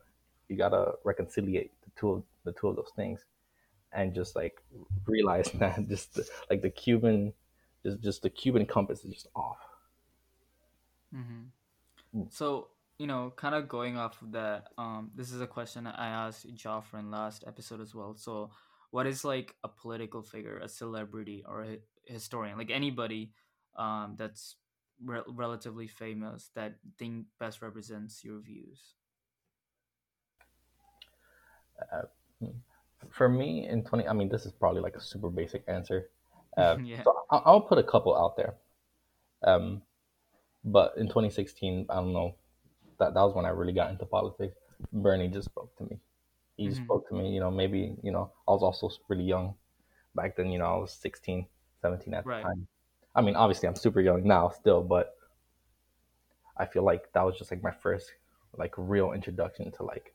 you 0.49 0.57
gotta 0.57 0.91
reconciliate 1.05 1.71
the 1.85 1.91
two 1.97 2.09
of 2.15 2.23
the 2.43 2.53
two 2.53 2.67
of 2.67 2.75
those 2.75 2.91
things, 2.95 3.25
and 3.93 4.13
just 4.13 4.35
like 4.35 4.61
realize 5.05 5.49
that 5.55 5.87
just 5.87 6.15
the, 6.15 6.27
like 6.49 6.61
the 6.61 6.69
Cuban, 6.69 7.33
just 7.83 8.01
just 8.01 8.21
the 8.21 8.29
Cuban 8.29 8.65
compass 8.65 9.03
is 9.03 9.13
just 9.13 9.27
off. 9.35 9.57
Mm-hmm. 11.13 12.19
Mm. 12.19 12.33
So 12.33 12.67
you 13.01 13.07
know, 13.07 13.33
kind 13.35 13.55
of 13.55 13.67
going 13.67 13.97
off 13.97 14.21
of 14.21 14.33
that, 14.33 14.67
um, 14.77 15.09
this 15.15 15.31
is 15.31 15.41
a 15.41 15.47
question 15.47 15.87
I 15.87 16.27
asked 16.27 16.45
Joffrey 16.55 16.99
in 16.99 17.09
last 17.09 17.43
episode 17.47 17.81
as 17.81 17.95
well. 17.95 18.13
So, 18.15 18.51
what 18.91 19.07
is 19.07 19.25
like 19.25 19.55
a 19.63 19.67
political 19.67 20.21
figure, 20.21 20.59
a 20.59 20.69
celebrity, 20.69 21.43
or 21.47 21.63
a 21.63 21.79
historian, 22.05 22.59
like 22.59 22.69
anybody 22.69 23.31
um, 23.75 24.17
that's 24.19 24.55
re- 25.03 25.23
relatively 25.27 25.87
famous 25.87 26.51
that 26.53 26.75
think 26.99 27.25
best 27.39 27.63
represents 27.63 28.23
your 28.23 28.39
views? 28.39 28.93
Uh, 31.91 32.03
for 33.09 33.27
me 33.29 33.67
in 33.67 33.83
20 33.83 34.07
i 34.07 34.13
mean 34.13 34.29
this 34.29 34.45
is 34.45 34.51
probably 34.51 34.81
like 34.81 34.95
a 34.95 35.01
super 35.01 35.29
basic 35.29 35.63
answer 35.67 36.09
uh, 36.57 36.77
yeah. 36.83 37.01
so 37.03 37.13
I'll, 37.31 37.43
I'll 37.45 37.61
put 37.61 37.77
a 37.77 37.83
couple 37.83 38.15
out 38.17 38.35
there 38.37 38.55
um, 39.43 39.81
but 40.63 40.93
in 40.97 41.07
2016 41.07 41.87
i 41.89 41.95
don't 41.95 42.13
know 42.13 42.35
that, 42.99 43.13
that 43.13 43.21
was 43.21 43.33
when 43.35 43.45
i 43.45 43.49
really 43.49 43.73
got 43.73 43.89
into 43.91 44.05
politics 44.05 44.55
bernie 44.93 45.27
just 45.27 45.49
spoke 45.49 45.75
to 45.77 45.83
me 45.85 45.99
he 46.57 46.69
Mhm. 46.69 46.75
spoke 46.75 47.07
to 47.09 47.15
me 47.15 47.29
you 47.31 47.39
know 47.39 47.49
maybe 47.51 47.95
you 48.03 48.11
know 48.11 48.31
i 48.47 48.51
was 48.51 48.61
also 48.61 48.89
really 49.07 49.23
young 49.23 49.55
back 50.15 50.35
then 50.35 50.51
you 50.51 50.59
know 50.59 50.65
i 50.65 50.77
was 50.77 50.93
16 50.93 51.47
17 51.81 52.13
at 52.13 52.25
Right. 52.25 52.41
the 52.41 52.47
time 52.47 52.67
i 53.15 53.21
mean 53.21 53.35
obviously 53.35 53.67
i'm 53.67 53.75
super 53.75 54.01
young 54.01 54.23
now 54.27 54.49
still 54.49 54.81
but 54.83 55.15
i 56.57 56.65
feel 56.65 56.83
like 56.83 57.11
that 57.13 57.23
was 57.25 57.37
just 57.37 57.51
like 57.51 57.63
my 57.63 57.71
first 57.71 58.11
like 58.57 58.73
real 58.77 59.13
introduction 59.13 59.71
to 59.71 59.83
like 59.83 60.13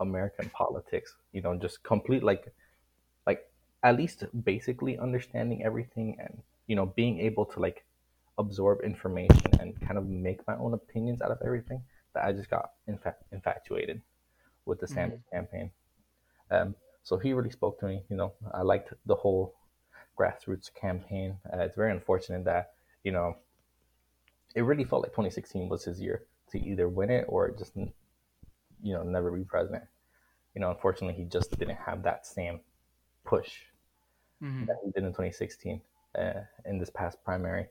american 0.00 0.48
politics 0.50 1.14
you 1.32 1.40
know 1.40 1.56
just 1.56 1.82
complete 1.82 2.22
like 2.22 2.52
like 3.26 3.50
at 3.82 3.96
least 3.96 4.24
basically 4.44 4.98
understanding 4.98 5.64
everything 5.64 6.16
and 6.20 6.42
you 6.66 6.76
know 6.76 6.86
being 6.86 7.20
able 7.20 7.44
to 7.44 7.60
like 7.60 7.84
absorb 8.38 8.80
information 8.82 9.50
and 9.60 9.80
kind 9.80 9.96
of 9.96 10.06
make 10.06 10.46
my 10.46 10.56
own 10.56 10.74
opinions 10.74 11.22
out 11.22 11.30
of 11.30 11.38
everything 11.44 11.82
that 12.14 12.24
i 12.24 12.32
just 12.32 12.50
got 12.50 12.70
infa- 12.88 13.14
infatuated 13.32 14.02
with 14.66 14.80
the 14.80 14.86
sanders 14.88 15.20
campaign. 15.32 15.70
Um, 16.50 16.74
so 17.04 17.18
he 17.18 17.32
really 17.32 17.50
spoke 17.50 17.78
to 17.80 17.86
me 17.86 18.02
you 18.10 18.16
know 18.16 18.32
i 18.52 18.62
liked 18.62 18.92
the 19.06 19.14
whole 19.14 19.54
grassroots 20.18 20.72
campaign. 20.74 21.36
Uh, 21.52 21.58
it's 21.58 21.76
very 21.76 21.92
unfortunate 21.92 22.44
that 22.44 22.72
you 23.04 23.12
know 23.12 23.36
it 24.54 24.62
really 24.62 24.84
felt 24.84 25.02
like 25.02 25.12
2016 25.12 25.68
was 25.68 25.84
his 25.84 26.00
year 26.00 26.22
to 26.50 26.58
either 26.58 26.88
win 26.88 27.10
it 27.10 27.26
or 27.28 27.50
just 27.50 27.72
you 28.86 28.94
know 28.94 29.02
never 29.02 29.30
be 29.30 29.44
president 29.44 29.84
you 30.54 30.60
know 30.60 30.70
unfortunately 30.70 31.14
he 31.14 31.24
just 31.24 31.50
didn't 31.58 31.76
have 31.88 32.02
that 32.02 32.26
same 32.26 32.60
push 33.24 33.52
Mhm. 34.42 34.66
that 34.66 34.76
he 34.84 34.90
did 34.92 35.04
in 35.04 35.10
2016 35.10 35.80
uh, 36.18 36.32
in 36.64 36.78
this 36.78 36.90
past 36.90 37.22
primary. 37.24 37.66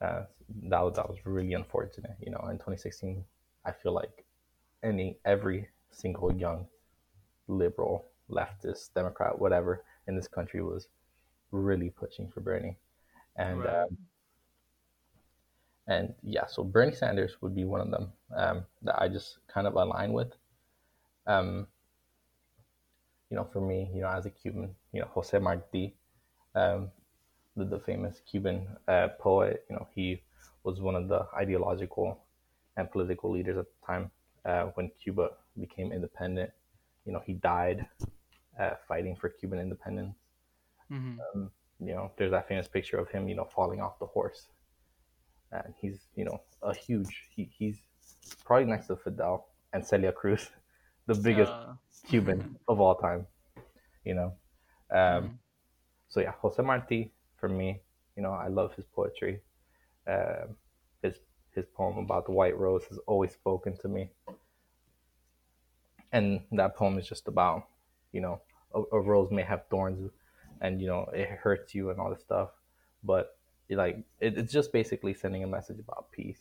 Uh, 0.00 0.24
that 0.64 0.80
was 0.80 0.96
that 0.96 1.08
was 1.08 1.18
really 1.24 1.54
unfortunate. 1.54 2.16
You 2.20 2.32
know, 2.32 2.40
in 2.50 2.56
2016, 2.56 3.24
I 3.64 3.72
feel 3.72 3.92
like 3.92 4.24
any 4.82 5.18
every 5.24 5.68
single 5.90 6.32
young 6.34 6.66
liberal, 7.48 8.06
leftist, 8.30 8.94
Democrat, 8.94 9.38
whatever 9.38 9.84
in 10.08 10.16
this 10.16 10.28
country 10.28 10.62
was 10.62 10.88
really 11.52 11.90
pushing 11.90 12.28
for 12.30 12.40
Bernie, 12.40 12.78
and 13.36 13.58
Right. 13.58 13.68
um, 13.68 13.96
and 15.86 16.14
yeah, 16.22 16.46
so 16.46 16.62
Bernie 16.64 16.94
Sanders 16.94 17.36
would 17.40 17.54
be 17.54 17.64
one 17.64 17.80
of 17.80 17.90
them 17.90 18.12
um, 18.36 18.64
that 18.82 19.00
I 19.00 19.08
just 19.08 19.38
kind 19.48 19.66
of 19.66 19.74
align 19.74 20.12
with. 20.12 20.32
Um, 21.26 21.66
you 23.30 23.36
know, 23.36 23.48
for 23.52 23.60
me, 23.60 23.90
you 23.94 24.02
know, 24.02 24.08
as 24.08 24.26
a 24.26 24.30
Cuban, 24.30 24.74
you 24.92 25.00
know, 25.00 25.08
Jose 25.14 25.38
Marti, 25.38 25.94
um, 26.54 26.90
the, 27.56 27.64
the 27.64 27.78
famous 27.80 28.20
Cuban 28.30 28.66
uh, 28.88 29.08
poet. 29.18 29.64
You 29.70 29.76
know, 29.76 29.88
he 29.94 30.22
was 30.64 30.80
one 30.80 30.94
of 30.94 31.08
the 31.08 31.26
ideological 31.34 32.18
and 32.76 32.90
political 32.90 33.30
leaders 33.30 33.56
at 33.58 33.66
the 33.66 33.86
time 33.86 34.10
uh, 34.44 34.64
when 34.74 34.90
Cuba 35.02 35.30
became 35.58 35.92
independent. 35.92 36.50
You 37.06 37.12
know, 37.12 37.22
he 37.24 37.34
died 37.34 37.86
uh, 38.58 38.72
fighting 38.86 39.16
for 39.16 39.28
Cuban 39.28 39.58
independence. 39.58 40.16
Mhm. 40.90 41.18
Um, 41.34 41.50
you 41.80 41.94
know, 41.94 42.12
there's 42.16 42.30
that 42.30 42.48
famous 42.48 42.68
picture 42.68 42.98
of 42.98 43.08
him, 43.10 43.28
you 43.28 43.34
know, 43.34 43.44
falling 43.44 43.80
off 43.80 43.98
the 43.98 44.06
horse. 44.06 44.46
And 45.52 45.74
he's, 45.80 46.00
you 46.16 46.24
know, 46.24 46.42
a 46.62 46.74
huge, 46.74 47.24
he, 47.34 47.50
he's 47.58 47.82
probably 48.44 48.66
next 48.66 48.88
to 48.88 48.96
Fidel 48.96 49.48
and 49.72 49.86
Celia 49.86 50.12
Cruz, 50.12 50.50
the 51.06 51.14
biggest 51.14 51.54
Uh, 51.54 51.74
Cuban 52.08 52.56
of 52.68 52.80
all 52.80 52.96
time, 52.96 53.26
you 54.04 54.14
know. 54.14 54.34
Um, 54.90 55.24
mhm. 55.24 55.38
so 56.08 56.20
yeah, 56.20 56.32
Jose 56.40 56.62
Marti 56.62 57.12
for 57.36 57.48
me, 57.48 57.82
you 58.16 58.22
know, 58.22 58.32
I 58.32 58.48
love 58.48 58.74
his 58.74 58.86
poetry. 58.86 59.40
Um, 60.06 60.56
his 61.02 61.16
his 61.54 61.66
poem 61.66 61.98
about 61.98 62.26
the 62.26 62.32
white 62.32 62.56
rose 62.58 62.84
has 62.90 62.98
always 63.06 63.32
spoken 63.32 63.76
to 63.78 63.88
me, 63.88 64.10
and 66.12 66.40
that 66.52 66.76
poem 66.76 66.98
is 66.98 67.06
just 67.08 67.28
about, 67.28 67.64
you 68.12 68.20
know, 68.20 68.40
a, 68.74 68.82
a 68.92 69.00
rose 69.00 69.30
may 69.30 69.42
have 69.42 69.64
thorns, 69.70 70.10
and 70.60 70.80
you 70.80 70.86
know 70.88 71.08
it 71.12 71.28
hurts 71.28 71.74
you 71.74 71.90
and 71.90 72.00
all 72.00 72.10
this 72.10 72.20
stuff, 72.22 72.50
but 73.04 73.36
like 73.70 73.98
it, 74.20 74.36
it's 74.38 74.52
just 74.52 74.72
basically 74.72 75.14
sending 75.14 75.44
a 75.44 75.46
message 75.46 75.78
about 75.78 76.10
peace, 76.12 76.40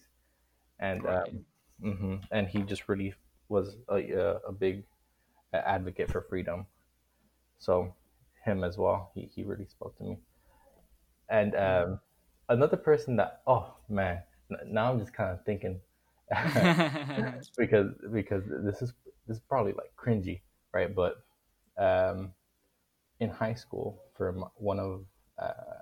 and 0.80 1.06
Right. 1.06 1.24
um, 1.26 1.46
hmm 1.82 2.16
and 2.32 2.48
he 2.48 2.62
just 2.64 2.88
really 2.90 3.14
was 3.50 3.78
a, 3.90 3.96
a, 3.96 4.36
a 4.50 4.52
big 4.52 4.84
advocate 5.54 6.12
for 6.12 6.22
freedom. 6.22 6.66
So 7.60 7.94
him 8.46 8.64
as 8.64 8.78
well, 8.78 9.12
he, 9.16 9.30
he 9.34 9.44
really 9.44 9.66
spoke 9.66 9.98
to 9.98 10.04
me. 10.04 10.18
And 11.30 11.56
um, 11.56 12.00
another 12.50 12.78
person 12.78 13.16
that 13.18 13.42
oh 13.48 13.74
man, 13.90 14.22
now 14.66 14.92
I'm 14.92 15.00
just 15.00 15.14
kind 15.14 15.32
of 15.32 15.44
thinking 15.46 15.80
because 17.58 17.92
because 18.12 18.44
this 18.64 18.82
is 18.82 18.94
this 19.28 19.38
is 19.38 19.44
probably 19.48 19.74
like 19.74 19.94
cringy, 19.98 20.42
right? 20.74 20.94
But 20.94 21.24
um, 21.78 22.34
in 23.20 23.30
high 23.30 23.54
school, 23.56 24.02
for 24.16 24.32
one 24.56 24.80
of 24.80 25.06
uh, 25.42 25.81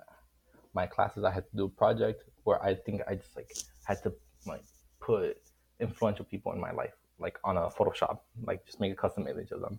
my 0.74 0.86
classes, 0.86 1.24
I 1.24 1.30
had 1.30 1.48
to 1.50 1.56
do 1.56 1.64
a 1.64 1.68
project 1.68 2.22
where 2.44 2.62
I 2.62 2.74
think 2.74 3.02
I 3.08 3.14
just 3.14 3.36
like 3.36 3.52
had 3.84 4.02
to 4.04 4.12
like 4.46 4.64
put 5.00 5.36
influential 5.80 6.24
people 6.24 6.52
in 6.52 6.60
my 6.60 6.72
life 6.72 6.94
like 7.20 7.38
on 7.44 7.56
a 7.56 7.68
Photoshop, 7.68 8.20
like 8.44 8.64
just 8.64 8.80
make 8.80 8.92
a 8.92 8.96
custom 8.96 9.28
image 9.28 9.50
of 9.50 9.60
them. 9.60 9.78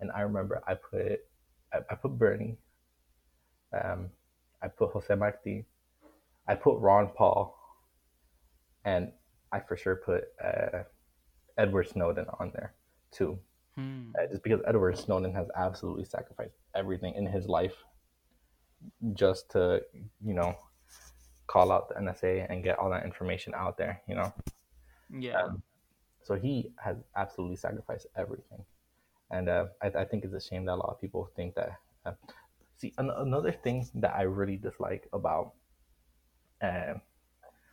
And 0.00 0.10
I 0.12 0.20
remember 0.20 0.62
I 0.66 0.74
put 0.74 1.20
I, 1.72 1.78
I 1.90 1.94
put 1.94 2.18
Bernie, 2.18 2.58
um, 3.72 4.10
I 4.62 4.68
put 4.68 4.90
Jose 4.90 5.14
Marti, 5.14 5.64
I 6.46 6.54
put 6.54 6.78
Ron 6.78 7.08
Paul, 7.16 7.58
and 8.84 9.10
I 9.52 9.60
for 9.60 9.76
sure 9.76 9.96
put 9.96 10.24
uh, 10.44 10.82
Edward 11.56 11.88
Snowden 11.88 12.26
on 12.38 12.52
there 12.54 12.74
too. 13.10 13.38
Hmm. 13.76 14.10
Uh, 14.18 14.26
just 14.30 14.42
because 14.42 14.60
Edward 14.66 14.98
Snowden 14.98 15.34
has 15.34 15.48
absolutely 15.56 16.04
sacrificed 16.04 16.54
everything 16.74 17.14
in 17.14 17.26
his 17.26 17.46
life 17.46 17.74
just 19.14 19.50
to, 19.50 19.82
you 20.24 20.34
know, 20.34 20.56
call 21.46 21.70
out 21.70 21.88
the 21.88 21.94
NSA 21.94 22.46
and 22.50 22.62
get 22.62 22.78
all 22.78 22.90
that 22.90 23.04
information 23.04 23.54
out 23.54 23.78
there, 23.78 24.02
you 24.08 24.14
know. 24.14 24.32
Yeah. 25.10 25.42
Um, 25.42 25.62
so 26.22 26.34
he 26.34 26.70
has 26.76 26.96
absolutely 27.14 27.56
sacrificed 27.56 28.06
everything, 28.16 28.64
and 29.30 29.48
uh, 29.48 29.66
I, 29.80 29.86
I 30.00 30.04
think 30.04 30.24
it's 30.24 30.34
a 30.34 30.40
shame 30.40 30.64
that 30.66 30.74
a 30.74 30.76
lot 30.76 30.90
of 30.90 31.00
people 31.00 31.30
think 31.36 31.54
that. 31.54 31.70
Uh, 32.04 32.12
see, 32.76 32.92
an- 32.98 33.12
another 33.16 33.52
thing 33.52 33.88
that 33.94 34.14
I 34.14 34.22
really 34.22 34.56
dislike 34.56 35.08
about, 35.12 35.52
uh, 36.62 36.94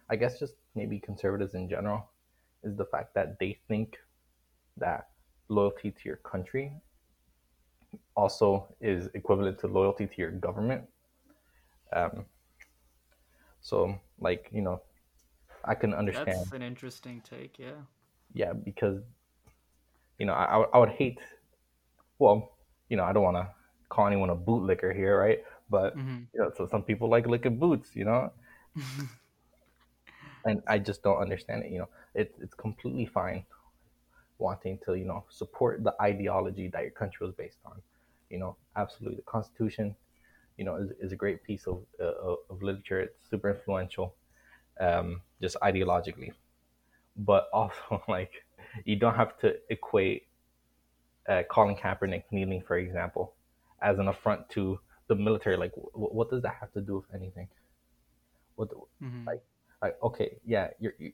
I 0.10 0.16
guess, 0.16 0.40
just 0.40 0.54
maybe 0.76 1.00
conservatives 1.00 1.56
in 1.56 1.68
general, 1.68 2.10
is 2.64 2.76
the 2.78 2.86
fact 2.86 3.16
that 3.16 3.40
they 3.40 3.58
think 3.68 3.98
that 4.78 5.08
loyalty 5.50 5.92
to 5.92 6.00
your 6.06 6.18
country 6.18 6.74
also 8.16 8.68
is 8.82 9.10
equivalent 9.14 9.60
to 9.60 9.68
loyalty 9.68 10.08
to 10.08 10.14
your 10.18 10.32
government. 10.32 10.84
Um, 11.96 12.26
so, 13.62 14.00
like 14.20 14.50
you 14.52 14.62
know, 14.62 14.82
I 15.64 15.76
can 15.76 15.94
understand. 15.94 16.38
That's 16.40 16.52
an 16.52 16.62
interesting 16.62 17.22
take. 17.22 17.58
Yeah. 17.60 17.82
yeah, 18.34 18.54
because 18.54 19.02
you 20.20 20.26
know, 20.26 20.34
I, 20.34 20.62
I 20.74 20.78
would- 20.80 20.90
hate. 20.90 21.20
Well, 22.20 22.52
you 22.90 22.98
know, 22.98 23.04
I 23.04 23.12
don't 23.14 23.24
want 23.24 23.38
to 23.38 23.48
call 23.90 24.08
anyone 24.08 24.30
a 24.30 24.36
bootlicker 24.36 24.96
here, 24.96 25.20
right? 25.20 25.44
But 25.70 25.98
Mhm. 25.98 26.28
you 26.34 26.40
know, 26.42 26.52
so 26.56 26.68
some 26.68 26.84
people 26.84 27.10
like 27.10 27.28
licking 27.28 27.58
boots, 27.60 27.96
you 27.96 28.06
know, 28.06 28.32
and 30.46 30.62
I 30.68 30.80
just 30.80 31.04
don't 31.04 31.18
understand 31.18 31.64
it. 31.64 31.72
You 31.72 31.80
know, 31.80 31.90
it, 32.14 32.34
it's 32.42 32.54
completely 32.54 33.06
fine 33.06 33.46
wanting 34.40 34.78
to, 34.86 34.96
you 34.96 35.06
know, 35.06 35.24
support 35.30 35.84
the 35.84 35.94
ideology 36.02 36.68
that 36.70 36.82
your 36.82 36.92
country 36.92 37.26
was 37.26 37.36
based 37.36 37.60
on. 37.66 37.82
You 38.30 38.40
know, 38.40 38.56
absolutely, 38.76 39.18
the 39.18 39.24
Constitution, 39.24 39.96
you 40.58 40.66
know, 40.66 40.76
is, 40.78 40.92
is 41.00 41.12
a 41.12 41.16
great 41.16 41.44
piece 41.44 41.68
of 41.68 41.84
uh, 42.02 42.36
of 42.50 42.62
literature. 42.62 43.02
It's 43.02 43.30
super 43.30 43.50
influential, 43.52 44.16
um, 44.80 45.22
just 45.42 45.58
ideologically, 45.62 46.32
but 47.18 47.50
also 47.54 48.04
like 48.08 48.32
you 48.86 48.96
don't 48.98 49.16
have 49.16 49.38
to 49.40 49.56
equate 49.70 50.28
uh, 51.28 51.44
Colin 51.50 51.76
Kaepernick 51.76 52.24
kneeling, 52.32 52.62
for 52.68 52.78
example, 52.78 53.34
as 53.82 54.00
an 54.00 54.08
affront 54.08 54.50
to 54.52 54.80
the 55.08 55.16
military. 55.16 55.58
Like, 55.58 55.74
w- 55.76 55.92
what 55.94 56.30
does 56.30 56.42
that 56.44 56.56
have 56.60 56.72
to 56.74 56.82
do 56.82 56.96
with 56.96 57.14
anything? 57.14 57.48
What, 58.56 58.70
the- 58.70 58.76
Mhm. 59.02 59.26
like, 59.26 59.44
like, 59.82 59.98
okay, 60.04 60.40
yeah, 60.46 60.70
you're, 60.80 60.94
you 61.00 61.14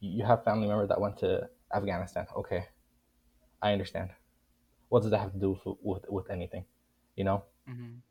you 0.00 0.24
have 0.24 0.44
family 0.44 0.68
members 0.68 0.88
that 0.88 1.00
went 1.00 1.16
to 1.18 1.48
Afghanistan. 1.74 2.26
Okay, 2.36 2.66
I 3.62 3.72
understand. 3.72 4.10
What 4.88 5.02
does 5.02 5.10
that 5.12 5.18
have 5.20 5.32
to 5.32 5.38
do 5.38 5.50
with 5.64 5.78
with, 5.82 6.10
with 6.10 6.30
anything? 6.30 6.66
You 7.16 7.24
know, 7.24 7.44
Mhm. 7.68 8.02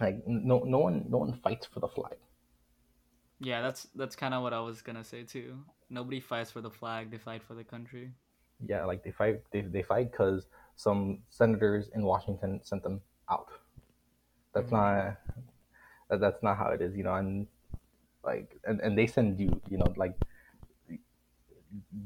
Like 0.00 0.22
no 0.26 0.60
no 0.60 0.78
one 0.78 1.06
no 1.08 1.18
one 1.18 1.32
fights 1.42 1.66
for 1.66 1.80
the 1.80 1.88
flag. 1.88 2.16
Yeah, 3.40 3.60
that's 3.62 3.88
that's 3.94 4.16
kind 4.16 4.34
of 4.34 4.42
what 4.42 4.52
I 4.52 4.60
was 4.60 4.82
gonna 4.82 5.04
say 5.04 5.22
too. 5.22 5.58
Nobody 5.90 6.20
fights 6.20 6.50
for 6.50 6.60
the 6.60 6.70
flag; 6.70 7.10
they 7.10 7.18
fight 7.18 7.42
for 7.42 7.54
the 7.54 7.64
country. 7.64 8.12
Yeah, 8.66 8.84
like 8.84 9.04
they 9.04 9.10
fight 9.10 9.42
they, 9.52 9.60
they 9.60 9.82
fight 9.82 10.10
because 10.10 10.46
some 10.76 11.20
senators 11.30 11.90
in 11.94 12.02
Washington 12.02 12.60
sent 12.62 12.82
them 12.82 13.00
out. 13.30 13.48
That's 14.54 14.70
mm-hmm. 14.70 14.76
not 14.76 15.16
that, 16.08 16.20
that's 16.20 16.42
not 16.42 16.56
how 16.56 16.70
it 16.70 16.80
is, 16.80 16.96
you 16.96 17.04
know. 17.04 17.14
And 17.14 17.46
like, 18.24 18.58
and, 18.64 18.80
and 18.80 18.96
they 18.96 19.06
send 19.06 19.38
you, 19.38 19.60
you 19.68 19.78
know, 19.78 19.92
like 19.96 20.14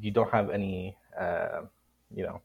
you 0.00 0.11
don't 0.11 0.31
have 0.31 0.50
any, 0.50 0.96
uh, 1.18 1.62
you 2.14 2.24
know, 2.24 2.40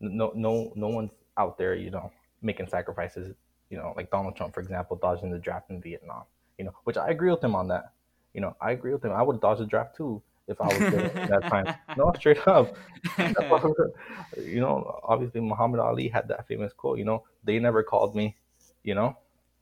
no 0.00 0.32
no 0.34 0.72
no 0.74 0.88
one's 0.88 1.10
out 1.36 1.58
there, 1.58 1.74
you 1.74 1.90
know, 1.90 2.10
making 2.42 2.68
sacrifices, 2.68 3.34
you 3.70 3.76
know, 3.76 3.92
like 3.96 4.10
Donald 4.10 4.36
Trump, 4.36 4.54
for 4.54 4.60
example, 4.60 4.96
dodging 4.96 5.30
the 5.30 5.38
draft 5.38 5.70
in 5.70 5.80
Vietnam, 5.80 6.24
you 6.58 6.64
know, 6.64 6.72
which 6.84 6.96
I 6.96 7.08
agree 7.08 7.30
with 7.30 7.42
him 7.42 7.54
on 7.54 7.68
that. 7.68 7.92
You 8.34 8.40
know, 8.40 8.56
I 8.60 8.72
agree 8.72 8.92
with 8.92 9.04
him. 9.04 9.12
I 9.12 9.22
would 9.22 9.40
dodge 9.40 9.58
the 9.58 9.66
draft 9.66 9.96
too 9.96 10.22
if 10.46 10.60
I 10.60 10.66
was 10.66 10.78
there 10.78 11.16
at 11.16 11.28
that 11.28 11.42
time. 11.44 11.74
No, 11.96 12.12
straight 12.16 12.46
up. 12.46 12.74
you 13.18 14.60
know, 14.60 15.00
obviously 15.02 15.40
Muhammad 15.40 15.80
Ali 15.80 16.08
had 16.08 16.28
that 16.28 16.46
famous 16.46 16.72
quote, 16.72 16.98
you 16.98 17.04
know, 17.04 17.24
they 17.44 17.58
never 17.58 17.82
called 17.82 18.14
me, 18.14 18.36
you 18.82 18.94
know? 18.94 19.16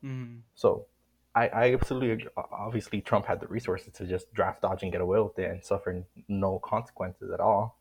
Mm. 0.05 0.41
So 0.55 0.87
I, 1.35 1.49
I 1.49 1.73
absolutely 1.75 2.13
agree. 2.13 2.29
Obviously, 2.37 3.01
Trump 3.01 3.27
had 3.27 3.41
the 3.41 3.47
resources 3.47 3.93
to 3.95 4.07
just 4.07 4.33
draft 4.33 4.63
dodge 4.63 4.83
and 4.83 4.93
get 4.93 5.01
away 5.01 5.21
with 5.21 5.39
it 5.39 5.51
and 5.51 5.65
suffer 5.65 6.05
no 6.29 6.59
consequences 6.59 7.31
at 7.31 7.41
all. 7.41 7.79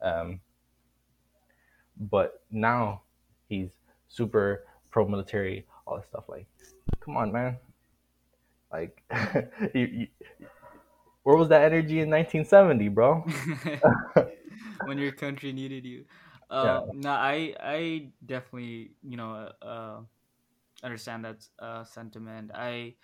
Um, 0.00 0.40
but 1.98 2.42
now 2.50 3.02
he's 3.48 3.70
super 4.08 4.64
pro 4.92 5.08
military, 5.08 5.66
all 5.86 5.96
this 5.96 6.06
stuff. 6.06 6.24
Like, 6.28 6.46
come 7.00 7.16
on, 7.16 7.32
man. 7.32 7.56
Like, 8.70 9.02
you, 9.74 9.86
you, 9.86 10.06
where 11.24 11.36
was 11.36 11.48
that 11.48 11.62
energy 11.62 12.00
in 12.00 12.10
1970, 12.10 12.88
bro? 12.88 13.24
when 14.84 14.98
your 14.98 15.12
country 15.12 15.52
needed 15.52 15.84
you. 15.84 16.04
Uh, 16.50 16.82
yeah. 16.86 16.92
No, 16.92 17.10
I 17.10 17.54
I 17.60 18.08
definitely 18.24 18.92
you 19.02 19.16
know 19.16 19.50
uh, 19.62 20.00
understand 20.82 21.24
that 21.24 21.46
uh, 21.58 21.84
sentiment. 21.84 22.50
I 22.54 22.94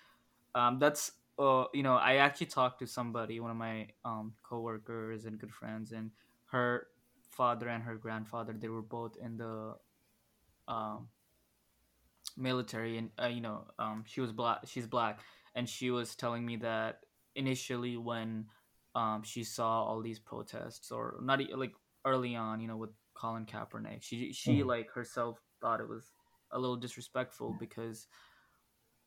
um, 0.54 0.78
that's 0.78 1.12
uh, 1.38 1.64
you 1.72 1.82
know 1.82 1.94
I 1.94 2.16
actually 2.16 2.48
talked 2.48 2.80
to 2.80 2.86
somebody, 2.86 3.40
one 3.40 3.50
of 3.50 3.56
my 3.56 3.88
um, 4.04 4.34
coworkers 4.42 5.24
and 5.24 5.38
good 5.38 5.52
friends, 5.52 5.92
and 5.92 6.10
her 6.46 6.88
father 7.30 7.68
and 7.68 7.82
her 7.84 7.96
grandfather 7.96 8.54
they 8.58 8.68
were 8.68 8.82
both 8.82 9.16
in 9.22 9.36
the 9.36 9.74
um, 10.66 11.08
military, 12.38 12.98
and 12.98 13.10
uh, 13.22 13.26
you 13.26 13.40
know 13.40 13.64
um, 13.78 14.04
she 14.06 14.20
was 14.20 14.32
black. 14.32 14.60
She's 14.66 14.86
black, 14.86 15.20
and 15.54 15.68
she 15.68 15.90
was 15.90 16.14
telling 16.14 16.46
me 16.46 16.56
that 16.56 17.00
initially 17.34 17.96
when 17.96 18.46
um, 18.94 19.22
she 19.22 19.44
saw 19.44 19.84
all 19.84 20.00
these 20.00 20.18
protests 20.18 20.90
or 20.90 21.18
not 21.22 21.40
like 21.56 21.72
early 22.04 22.36
on, 22.36 22.60
you 22.60 22.68
know, 22.68 22.76
with 22.76 22.90
Colin 23.14 23.46
Kaepernick, 23.46 24.02
she 24.02 24.32
she 24.32 24.60
mm. 24.60 24.66
like 24.66 24.90
herself 24.90 25.40
thought 25.60 25.80
it 25.80 25.88
was 25.88 26.12
a 26.52 26.58
little 26.58 26.76
disrespectful 26.76 27.54
because 27.58 28.06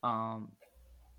um 0.04 0.52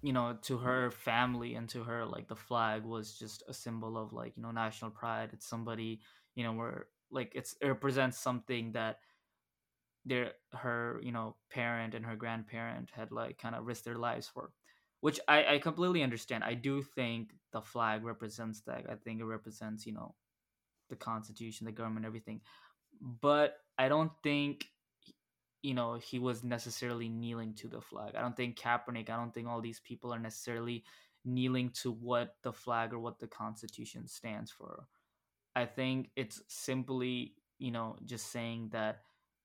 you 0.03 0.13
know 0.13 0.37
to 0.43 0.59
her 0.59 0.91
family 0.91 1.55
and 1.55 1.69
to 1.69 1.83
her 1.85 2.05
like 2.05 2.29
the 2.29 2.37
flag 2.37 2.85
was 2.85 3.17
just 3.17 3.43
a 3.49 3.55
symbol 3.55 3.97
of 3.97 4.13
like 4.13 4.37
you 4.37 4.43
know 4.43 4.51
national 4.51 4.91
pride 4.91 5.31
it's 5.33 5.49
somebody 5.49 6.01
you 6.35 6.45
know 6.45 6.53
where 6.53 6.87
like 7.11 7.33
it's 7.35 7.55
it 7.61 7.67
represents 7.67 8.19
something 8.19 8.73
that 8.73 8.99
their 10.05 10.33
her 10.53 11.01
you 11.03 11.13
know 11.13 11.37
parent 11.51 11.95
and 11.95 12.05
her 12.05 12.17
grandparent 12.17 12.91
had 12.93 13.13
like 13.13 13.39
kind 13.39 13.55
of 13.55 13.67
risked 13.67 13.85
their 13.85 13.99
lives 13.99 14.29
for 14.29 14.51
which 15.03 15.19
I, 15.27 15.55
I 15.55 15.59
completely 15.59 16.05
understand. 16.05 16.45
I 16.45 16.55
do 16.55 16.81
think 16.81 17.33
the 17.53 17.61
flag 17.61 18.05
represents 18.05 18.61
that. 18.63 18.85
I 18.89 18.95
think 18.95 19.21
it 19.21 19.25
represents, 19.25 19.85
you 19.85 19.93
know, 19.93 20.15
the 20.91 20.97
Constitution, 20.97 21.67
the 21.67 21.73
government, 21.73 22.07
everything. 22.07 22.41
But 23.21 23.57
I 23.77 23.89
don't 23.89 24.13
think, 24.23 24.65
you 25.61 25.75
know, 25.75 25.95
he 25.95 26.21
was 26.21 26.45
necessarily 26.45 27.09
kneeling 27.09 27.55
to 27.55 27.69
the 27.69 27.81
flag. 27.81 28.15
I 28.17 28.21
don't 28.21 28.37
think 28.37 28.57
Kaepernick, 28.57 29.11
I 29.11 29.17
don't 29.17 29.35
think 29.35 29.49
all 29.49 29.61
these 29.61 29.81
people 29.81 30.15
are 30.15 30.21
necessarily 30.21 30.85
kneeling 31.25 31.71
to 31.83 31.91
what 31.91 32.37
the 32.45 32.53
flag 32.53 32.93
or 32.93 33.01
what 33.01 33.19
the 33.19 33.27
Constitution 33.27 34.07
stands 34.07 34.53
for. 34.53 34.87
I 35.57 35.67
think 35.67 36.11
it's 36.15 36.41
simply, 36.47 37.35
you 37.59 37.73
know, 37.73 37.97
just 38.05 38.31
saying 38.31 38.69
that 38.71 39.01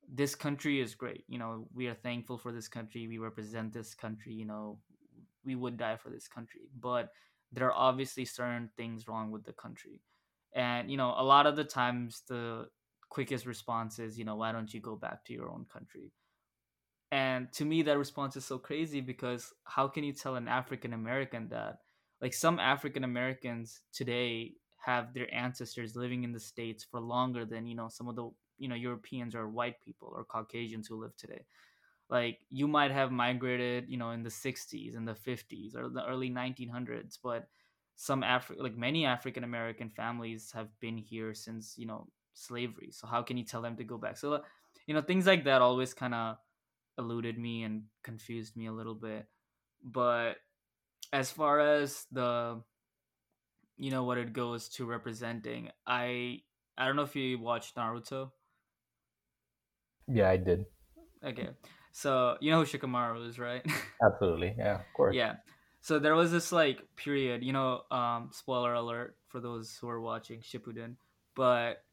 this 0.08 0.36
country 0.36 0.80
is 0.80 0.96
great. 0.96 1.26
You 1.28 1.40
know, 1.40 1.68
we 1.74 1.88
are 1.88 1.94
thankful 1.94 2.38
for 2.38 2.52
this 2.52 2.68
country. 2.68 3.08
We 3.08 3.18
represent 3.18 3.74
this 3.74 3.94
country. 3.94 4.34
You 4.34 4.46
know, 4.46 4.80
we 5.48 5.56
would 5.56 5.78
die 5.78 5.96
for 5.96 6.10
this 6.10 6.28
country 6.28 6.70
but 6.80 7.10
there 7.52 7.66
are 7.66 7.74
obviously 7.90 8.26
certain 8.26 8.70
things 8.78 9.08
wrong 9.08 9.32
with 9.32 9.46
the 9.46 9.54
country 9.54 10.02
and 10.54 10.92
you 10.92 10.98
know 10.98 11.16
a 11.18 11.24
lot 11.24 11.48
of 11.48 11.56
the 11.56 11.64
times 11.64 12.22
the 12.28 12.68
quickest 13.10 13.46
response 13.46 13.98
is 13.98 14.20
you 14.20 14.26
know 14.26 14.36
why 14.36 14.52
don't 14.52 14.74
you 14.74 14.82
go 14.82 14.96
back 14.96 15.24
to 15.26 15.34
your 15.34 15.50
own 15.50 15.66
country 15.72 16.12
and 17.12 17.52
to 17.54 17.64
me 17.64 17.82
that 17.82 17.98
response 17.98 18.36
is 18.36 18.44
so 18.44 18.58
crazy 18.60 19.00
because 19.00 19.54
how 19.64 19.88
can 19.88 20.04
you 20.04 20.12
tell 20.12 20.36
an 20.36 20.50
african 20.50 20.94
american 20.94 21.48
that 21.48 21.78
like 22.22 22.34
some 22.34 22.60
african 22.60 23.06
americans 23.06 23.82
today 23.94 24.52
have 24.86 25.14
their 25.14 25.34
ancestors 25.34 25.96
living 25.96 26.24
in 26.24 26.34
the 26.34 26.40
states 26.40 26.86
for 26.90 27.00
longer 27.00 27.46
than 27.46 27.66
you 27.66 27.76
know 27.76 27.88
some 27.88 28.10
of 28.10 28.16
the 28.18 28.30
you 28.58 28.68
know 28.68 28.76
europeans 28.76 29.36
or 29.36 29.48
white 29.48 29.80
people 29.82 30.12
or 30.16 30.24
caucasians 30.26 30.88
who 30.88 31.02
live 31.02 31.16
today. 31.18 31.46
Like 32.10 32.40
you 32.50 32.68
might 32.68 32.92
have 32.92 33.12
migrated 33.12 33.90
you 33.90 33.98
know 33.98 34.12
in 34.12 34.24
the 34.24 34.30
60s 34.30 34.96
and 34.96 35.08
the 35.08 35.16
50s 35.16 35.76
or 35.76 35.90
the 35.90 36.06
early 36.08 36.30
1900s 36.30 37.20
but 37.22 37.48
some 37.96 38.22
Afri- 38.22 38.62
like 38.62 38.78
many 38.78 39.06
african 39.06 39.44
american 39.44 39.90
families 39.90 40.52
have 40.54 40.70
been 40.80 40.98
here 40.98 41.34
since 41.34 41.76
you 41.78 41.86
know 41.88 42.08
slavery. 42.34 42.92
So 42.92 43.08
how 43.08 43.24
can 43.24 43.38
you 43.38 43.44
tell 43.44 43.62
them 43.62 43.76
to 43.78 43.84
go 43.84 43.98
back? 43.98 44.18
So 44.18 44.34
uh, 44.34 44.40
you 44.86 44.94
know 44.94 45.02
things 45.02 45.26
like 45.26 45.44
that 45.46 45.62
always 45.62 45.94
kind 45.94 46.14
of 46.14 46.38
eluded 46.98 47.38
me 47.38 47.64
and 47.64 47.84
confused 48.04 48.56
me 48.56 48.68
a 48.68 48.72
little 48.74 48.96
bit. 48.96 49.26
But 49.84 50.38
as 51.14 51.32
far 51.32 51.60
as 51.60 52.06
the 52.12 52.62
you 53.78 53.92
know 53.92 54.04
what 54.04 54.18
it 54.18 54.34
goes 54.34 54.70
to 54.70 54.86
representing 54.86 55.70
i 55.86 56.40
i 56.78 56.86
don't 56.86 56.96
know 56.96 57.04
if 57.04 57.16
you 57.16 57.40
watched 57.40 57.76
naruto 57.76 58.32
yeah 60.08 60.30
i 60.30 60.38
did 60.38 60.66
okay 61.26 61.50
so 61.98 62.38
you 62.42 62.52
know 62.52 62.64
who 62.64 62.66
Shikamaru 62.66 63.28
is, 63.28 63.40
right? 63.40 63.66
Absolutely, 64.06 64.54
yeah, 64.56 64.76
of 64.76 64.94
course. 64.94 65.16
yeah. 65.16 65.38
So 65.82 65.98
there 65.98 66.14
was 66.14 66.32
this 66.32 66.52
like 66.52 66.84
period, 66.96 67.44
you 67.44 67.54
know, 67.54 67.82
um, 67.90 68.30
spoiler 68.32 68.76
alert 68.76 69.18
for 69.30 69.40
those 69.40 69.76
who 69.82 69.90
are 69.90 70.00
watching 70.00 70.42
Shippuden, 70.42 70.98
but 71.34 71.84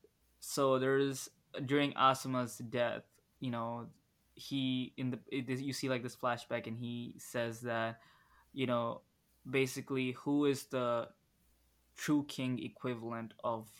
so 0.40 0.78
there's 0.78 1.30
during 1.64 1.94
Asuma's 1.94 2.58
death, 2.58 3.04
you 3.40 3.50
know, 3.50 3.86
he 4.34 4.92
in 4.98 5.10
the 5.10 5.18
it, 5.32 5.48
you 5.48 5.72
see 5.72 5.88
like 5.88 6.02
this 6.02 6.16
flashback, 6.16 6.66
and 6.66 6.76
he 6.76 7.14
says 7.16 7.62
that, 7.62 7.98
you 8.52 8.66
know, 8.66 9.00
basically 9.48 10.12
who 10.12 10.44
is 10.44 10.64
the 10.64 11.08
true 11.96 12.26
king 12.28 12.62
equivalent 12.62 13.32
of 13.42 13.70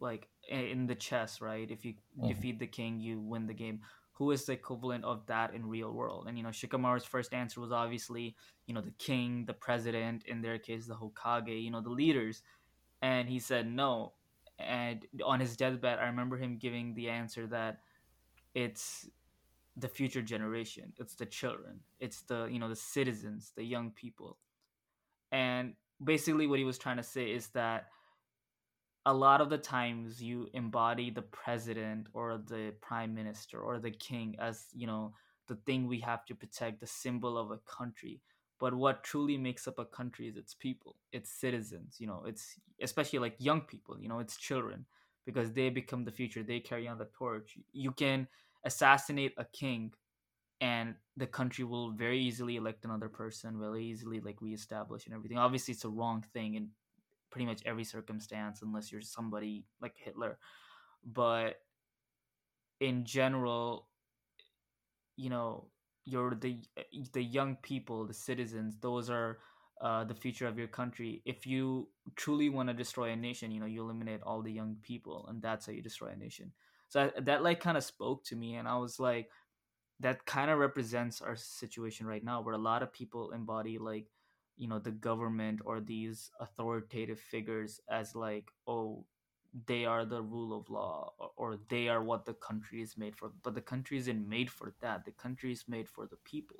like 0.00 0.28
in 0.52 0.86
the 0.86 0.94
chess, 0.94 1.40
right? 1.40 1.70
If 1.70 1.84
you 1.84 1.94
mm-hmm. 1.94 2.28
defeat 2.28 2.58
the 2.58 2.66
king, 2.66 3.00
you 3.00 3.20
win 3.20 3.46
the 3.46 3.54
game. 3.54 3.80
Who 4.14 4.30
is 4.30 4.44
the 4.44 4.52
equivalent 4.52 5.04
of 5.04 5.26
that 5.26 5.54
in 5.54 5.66
real 5.66 5.92
world? 5.92 6.26
And 6.28 6.36
you 6.36 6.44
know 6.44 6.50
shikamaru's 6.50 7.04
first 7.04 7.32
answer 7.32 7.60
was 7.60 7.72
obviously 7.72 8.36
you 8.66 8.74
know 8.74 8.82
the 8.82 8.92
king 8.92 9.44
the 9.46 9.54
president 9.54 10.24
in 10.26 10.42
their 10.42 10.58
case 10.58 10.86
the 10.86 10.94
hokage 10.94 11.62
you 11.62 11.70
know 11.70 11.80
the 11.80 11.90
leaders. 11.90 12.42
And 13.00 13.28
he 13.28 13.38
said 13.38 13.66
no. 13.66 14.12
And 14.58 15.06
on 15.24 15.40
his 15.40 15.56
deathbed 15.56 15.98
i 15.98 16.06
remember 16.06 16.36
him 16.36 16.58
giving 16.58 16.94
the 16.94 17.08
answer 17.08 17.46
that 17.48 17.80
it's 18.54 19.08
the 19.76 19.88
future 19.88 20.22
generation. 20.22 20.92
It's 20.98 21.14
the 21.14 21.26
children. 21.26 21.80
It's 21.98 22.22
the 22.22 22.46
you 22.50 22.58
know 22.58 22.68
the 22.68 22.76
citizens 22.76 23.52
the 23.56 23.64
young 23.64 23.90
people. 23.90 24.36
And 25.32 25.74
basically 26.02 26.46
what 26.46 26.58
he 26.58 26.64
was 26.64 26.78
trying 26.78 26.98
to 26.98 27.02
say 27.02 27.30
is 27.30 27.48
that 27.48 27.86
a 29.06 29.12
lot 29.12 29.40
of 29.40 29.50
the 29.50 29.58
times 29.58 30.22
you 30.22 30.48
embody 30.54 31.10
the 31.10 31.22
president 31.22 32.06
or 32.14 32.38
the 32.38 32.72
prime 32.80 33.14
minister 33.14 33.60
or 33.60 33.78
the 33.78 33.90
king 33.90 34.36
as 34.38 34.66
you 34.74 34.86
know 34.86 35.12
the 35.48 35.56
thing 35.66 35.86
we 35.86 35.98
have 36.00 36.24
to 36.24 36.34
protect 36.34 36.80
the 36.80 36.86
symbol 36.86 37.36
of 37.36 37.50
a 37.50 37.58
country. 37.58 38.20
But 38.60 38.74
what 38.74 39.02
truly 39.02 39.36
makes 39.36 39.66
up 39.66 39.78
a 39.80 39.84
country 39.84 40.28
is 40.28 40.36
its 40.36 40.54
people 40.54 40.96
its 41.12 41.30
citizens 41.30 41.96
you 41.98 42.06
know 42.06 42.22
it's 42.26 42.60
especially 42.80 43.18
like 43.18 43.34
young 43.38 43.62
people 43.62 43.98
you 43.98 44.08
know 44.08 44.20
it's 44.20 44.36
children 44.36 44.86
because 45.26 45.52
they 45.52 45.68
become 45.70 46.04
the 46.04 46.12
future 46.12 46.42
they 46.42 46.60
carry 46.60 46.86
on 46.88 46.98
the 46.98 47.08
torch. 47.16 47.58
You 47.72 47.90
can 47.92 48.28
assassinate 48.64 49.34
a 49.36 49.44
king 49.44 49.92
and 50.60 50.94
the 51.16 51.26
country 51.26 51.64
will 51.64 51.90
very 51.90 52.20
easily 52.20 52.56
elect 52.56 52.84
another 52.84 53.08
person 53.08 53.58
very 53.58 53.84
easily 53.84 54.20
like 54.20 54.40
reestablish 54.40 55.06
and 55.06 55.14
everything. 55.14 55.38
Obviously 55.38 55.72
it's 55.72 55.84
a 55.84 55.88
wrong 55.88 56.24
thing 56.32 56.56
and 56.56 56.68
pretty 57.32 57.46
much 57.46 57.62
every 57.66 57.84
circumstance 57.84 58.62
unless 58.62 58.92
you're 58.92 59.00
somebody 59.00 59.64
like 59.80 59.94
Hitler. 59.96 60.38
But 61.04 61.56
in 62.78 63.04
general, 63.04 63.88
you 65.16 65.30
know, 65.30 65.66
you're 66.04 66.34
the 66.34 66.58
the 67.12 67.22
young 67.22 67.56
people, 67.62 68.06
the 68.06 68.14
citizens. 68.14 68.76
Those 68.80 69.10
are 69.10 69.38
uh, 69.80 70.04
the 70.04 70.14
future 70.14 70.46
of 70.46 70.58
your 70.58 70.68
country. 70.68 71.22
If 71.24 71.46
you 71.46 71.88
truly 72.16 72.48
want 72.48 72.68
to 72.68 72.74
destroy 72.74 73.10
a 73.10 73.16
nation, 73.16 73.50
you 73.50 73.60
know, 73.60 73.66
you 73.66 73.82
eliminate 73.82 74.20
all 74.22 74.42
the 74.42 74.52
young 74.52 74.76
people, 74.82 75.26
and 75.28 75.42
that's 75.42 75.66
how 75.66 75.72
you 75.72 75.82
destroy 75.82 76.08
a 76.08 76.16
nation. 76.16 76.52
So 76.88 77.10
I, 77.16 77.20
that 77.20 77.42
like 77.42 77.60
kind 77.60 77.76
of 77.76 77.84
spoke 77.84 78.24
to 78.26 78.36
me, 78.36 78.54
and 78.54 78.68
I 78.68 78.76
was 78.76 79.00
like, 79.00 79.30
that 80.00 80.24
kind 80.26 80.50
of 80.50 80.58
represents 80.58 81.22
our 81.22 81.36
situation 81.36 82.06
right 82.06 82.22
now, 82.24 82.42
where 82.42 82.54
a 82.54 82.58
lot 82.58 82.82
of 82.82 82.92
people 82.92 83.32
embody 83.32 83.78
like 83.78 84.06
you 84.62 84.68
know 84.68 84.78
the 84.78 84.92
government 84.92 85.60
or 85.64 85.80
these 85.80 86.30
authoritative 86.38 87.18
figures 87.18 87.80
as 87.88 88.14
like 88.14 88.52
oh 88.68 89.04
they 89.66 89.84
are 89.84 90.04
the 90.04 90.22
rule 90.22 90.56
of 90.56 90.70
law 90.70 91.12
or, 91.18 91.30
or, 91.36 91.58
they 91.68 91.86
are 91.86 92.02
what 92.02 92.24
the 92.24 92.32
country 92.32 92.80
is 92.80 92.96
made 92.96 93.14
for. 93.14 93.32
But 93.42 93.54
the 93.54 93.60
country 93.60 93.98
isn't 93.98 94.26
made 94.26 94.50
for 94.50 94.72
that. 94.80 95.04
The 95.04 95.10
country 95.10 95.52
is 95.52 95.64
made 95.68 95.90
for 95.90 96.06
the 96.06 96.16
people. 96.24 96.56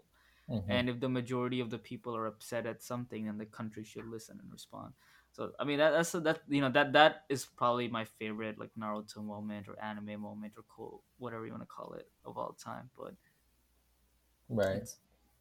Mm-hmm. 0.50 0.70
and 0.70 0.88
if 0.90 0.98
the 0.98 1.08
majority 1.08 1.60
of 1.60 1.70
the 1.70 1.78
people 1.78 2.16
are 2.16 2.26
upset 2.26 2.66
at 2.66 2.82
something 2.82 3.26
then 3.26 3.38
the 3.38 3.46
country 3.46 3.84
should 3.84 4.08
listen 4.08 4.40
and 4.42 4.52
respond. 4.52 4.92
So 5.30 5.52
i 5.60 5.64
mean 5.64 5.78
that, 5.78 5.92
that's 5.92 6.12
that 6.12 6.40
you 6.48 6.60
know 6.60 6.70
that 6.70 6.92
that 6.94 7.22
is 7.28 7.46
probably 7.46 7.86
my 7.86 8.04
favorite 8.04 8.58
like 8.58 8.70
naruto 8.76 9.18
moment 9.18 9.68
or 9.68 9.80
anime 9.80 10.20
moment 10.20 10.54
or 10.56 10.64
cool 10.68 11.04
whatever 11.18 11.46
you 11.46 11.52
want 11.52 11.62
to 11.62 11.74
call 11.78 11.92
it 11.92 12.08
of 12.24 12.36
all 12.36 12.56
time. 12.62 12.90
But 12.98 13.14
right. 14.48 14.78
it's, 14.78 14.96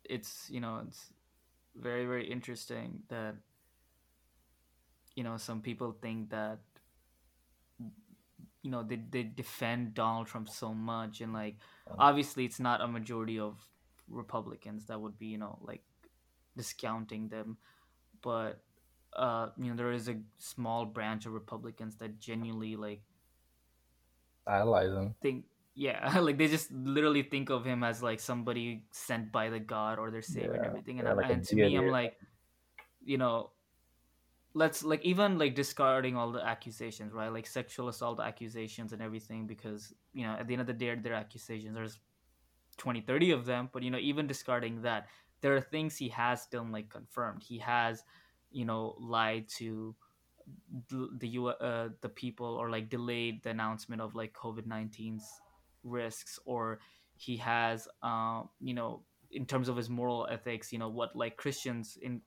it's 0.05 0.47
you 0.51 0.61
know 0.61 0.83
it's 0.87 1.11
very 1.75 2.05
very 2.05 2.29
interesting 2.29 3.01
that 3.09 3.35
you 5.15 5.23
know 5.23 5.37
some 5.37 5.61
people 5.61 5.95
think 6.01 6.29
that 6.29 6.59
you 8.61 8.69
know 8.69 8.83
they, 8.83 9.01
they 9.09 9.23
defend 9.23 9.93
donald 9.93 10.27
trump 10.27 10.47
so 10.47 10.73
much 10.73 11.21
and 11.21 11.33
like 11.33 11.55
obviously 11.97 12.45
it's 12.45 12.59
not 12.59 12.81
a 12.81 12.87
majority 12.87 13.39
of 13.39 13.57
republicans 14.07 14.85
that 14.85 14.99
would 14.99 15.17
be 15.17 15.27
you 15.27 15.37
know 15.37 15.57
like 15.61 15.81
discounting 16.55 17.29
them. 17.29 17.57
But 18.21 18.61
uh 19.13 19.49
you 19.57 19.69
know 19.69 19.75
there 19.75 19.91
is 19.91 20.07
a 20.07 20.15
small 20.37 20.85
branch 20.85 21.25
of 21.25 21.33
republicans 21.33 21.97
that 21.97 22.17
genuinely 22.17 22.77
like 22.77 23.01
idolize 24.47 24.93
him 24.93 25.13
think 25.21 25.45
yeah 25.75 26.19
like 26.19 26.37
they 26.37 26.47
just 26.47 26.71
literally 26.71 27.23
think 27.23 27.49
of 27.49 27.65
him 27.65 27.83
as 27.83 28.03
like 28.03 28.19
somebody 28.19 28.83
sent 28.91 29.31
by 29.31 29.49
the 29.49 29.59
god 29.59 29.99
or 29.99 30.11
their 30.11 30.21
savior 30.21 30.51
yeah. 30.51 30.57
and 30.57 30.65
everything 30.65 30.99
and, 30.99 31.07
yeah, 31.07 31.13
like 31.13 31.31
and 31.31 31.43
to 31.43 31.55
me 31.55 31.75
i'm 31.75 31.87
like 31.87 32.17
you 33.03 33.17
know 33.17 33.51
let's 34.53 34.83
like 34.83 35.03
even 35.03 35.37
like 35.37 35.55
discarding 35.55 36.17
all 36.17 36.31
the 36.31 36.45
accusations 36.45 37.13
right 37.13 37.31
like 37.31 37.47
sexual 37.47 37.87
assault 37.87 38.19
accusations 38.19 38.91
and 38.91 39.01
everything 39.01 39.47
because 39.47 39.93
you 40.13 40.25
know 40.25 40.33
at 40.33 40.47
the 40.47 40.53
end 40.53 40.61
of 40.61 40.67
the 40.67 40.73
day 40.73 40.93
they're 40.95 41.13
accusations 41.13 41.73
there's 41.73 41.99
20 42.77 43.01
30 43.01 43.31
of 43.31 43.45
them 43.45 43.69
but 43.71 43.81
you 43.81 43.89
know 43.89 43.97
even 43.97 44.27
discarding 44.27 44.81
that 44.81 45.07
there 45.39 45.55
are 45.55 45.61
things 45.61 45.97
he 45.97 46.09
has 46.09 46.45
done 46.47 46.71
like 46.71 46.89
confirmed 46.89 47.41
he 47.41 47.57
has 47.57 48.03
you 48.51 48.65
know 48.65 48.95
lied 48.99 49.47
to 49.47 49.95
the 50.89 51.27
U 51.27 51.47
uh, 51.47 51.89
the 52.01 52.09
people 52.09 52.55
or 52.55 52.69
like 52.69 52.89
delayed 52.89 53.43
the 53.43 53.49
announcement 53.49 54.01
of 54.01 54.15
like 54.15 54.33
COVID 54.33 54.67
19's 54.67 55.23
risks 55.83 56.39
or 56.45 56.79
he 57.15 57.37
has 57.37 57.87
um 58.03 58.49
you 58.59 58.73
know 58.73 59.03
in 59.31 59.45
terms 59.45 59.69
of 59.69 59.77
his 59.77 59.89
moral 59.89 60.27
ethics 60.29 60.71
you 60.73 60.79
know 60.79 60.89
what 60.89 61.15
like 61.15 61.37
christians 61.37 61.97
in 62.01 62.21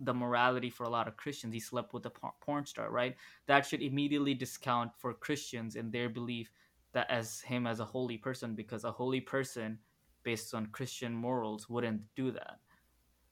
the 0.00 0.14
morality 0.14 0.70
for 0.70 0.84
a 0.84 0.88
lot 0.88 1.06
of 1.06 1.16
christians 1.16 1.52
he 1.52 1.60
slept 1.60 1.92
with 1.92 2.06
a 2.06 2.12
porn 2.40 2.64
star 2.64 2.90
right? 2.90 3.16
That 3.46 3.66
should 3.66 3.82
immediately 3.82 4.34
discount 4.34 4.92
for 4.98 5.12
christians 5.12 5.76
in 5.76 5.90
their 5.90 6.08
belief 6.08 6.50
that 6.92 7.10
as 7.10 7.40
him 7.40 7.66
as 7.66 7.80
a 7.80 7.84
holy 7.84 8.16
person 8.16 8.54
because 8.54 8.84
a 8.84 8.92
holy 8.92 9.20
person 9.20 9.78
based 10.22 10.54
on 10.54 10.66
christian 10.66 11.14
morals 11.14 11.68
wouldn't 11.68 12.02
do 12.16 12.30
that. 12.30 12.58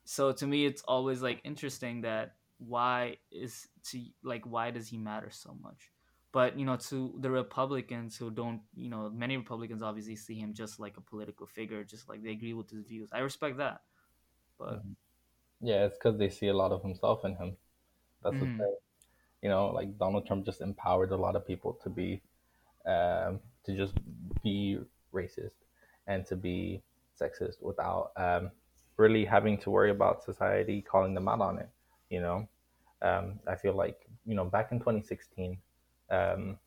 So 0.04 0.32
to 0.32 0.46
me 0.46 0.66
it's 0.66 0.82
always 0.82 1.22
like 1.22 1.40
interesting 1.44 2.02
that 2.02 2.34
why 2.58 3.16
is 3.30 3.68
to 3.84 4.02
like 4.22 4.44
why 4.44 4.70
does 4.70 4.88
he 4.88 4.98
matter 4.98 5.30
so 5.30 5.56
much 5.62 5.90
but 6.32 6.58
you 6.58 6.64
know 6.64 6.76
to 6.76 7.14
the 7.20 7.30
republicans 7.30 8.16
who 8.16 8.30
don't 8.30 8.60
you 8.74 8.88
know 8.88 9.10
many 9.10 9.36
republicans 9.36 9.82
obviously 9.82 10.16
see 10.16 10.34
him 10.34 10.52
just 10.52 10.78
like 10.78 10.96
a 10.96 11.00
political 11.00 11.46
figure 11.46 11.82
just 11.84 12.08
like 12.08 12.22
they 12.22 12.30
agree 12.30 12.54
with 12.54 12.70
his 12.70 12.84
views 12.84 13.08
i 13.12 13.18
respect 13.18 13.56
that 13.56 13.80
but 14.58 14.78
mm-hmm. 14.78 15.66
yeah 15.66 15.84
it's 15.84 15.96
because 15.96 16.18
they 16.18 16.28
see 16.28 16.48
a 16.48 16.56
lot 16.56 16.72
of 16.72 16.82
himself 16.82 17.24
in 17.24 17.34
him 17.36 17.56
that's 18.22 18.36
mm. 18.36 18.40
what 18.40 18.58
they 18.58 18.72
you 19.42 19.48
know 19.48 19.68
like 19.68 19.96
donald 19.98 20.26
trump 20.26 20.44
just 20.44 20.60
empowered 20.60 21.12
a 21.12 21.16
lot 21.16 21.36
of 21.36 21.46
people 21.46 21.78
to 21.82 21.88
be 21.88 22.20
um, 22.86 23.38
to 23.64 23.76
just 23.76 23.94
be 24.42 24.78
racist 25.12 25.50
and 26.06 26.24
to 26.24 26.36
be 26.36 26.82
sexist 27.20 27.60
without 27.60 28.12
um, 28.16 28.50
really 28.96 29.24
having 29.24 29.58
to 29.58 29.70
worry 29.70 29.90
about 29.90 30.24
society 30.24 30.80
calling 30.80 31.12
them 31.14 31.28
out 31.28 31.40
on 31.40 31.58
it 31.58 31.68
you 32.10 32.20
know 32.20 32.48
um, 33.02 33.38
i 33.46 33.54
feel 33.54 33.74
like 33.74 34.08
you 34.26 34.34
know 34.34 34.44
back 34.44 34.72
in 34.72 34.78
2016 34.78 35.58
um, 36.10 36.58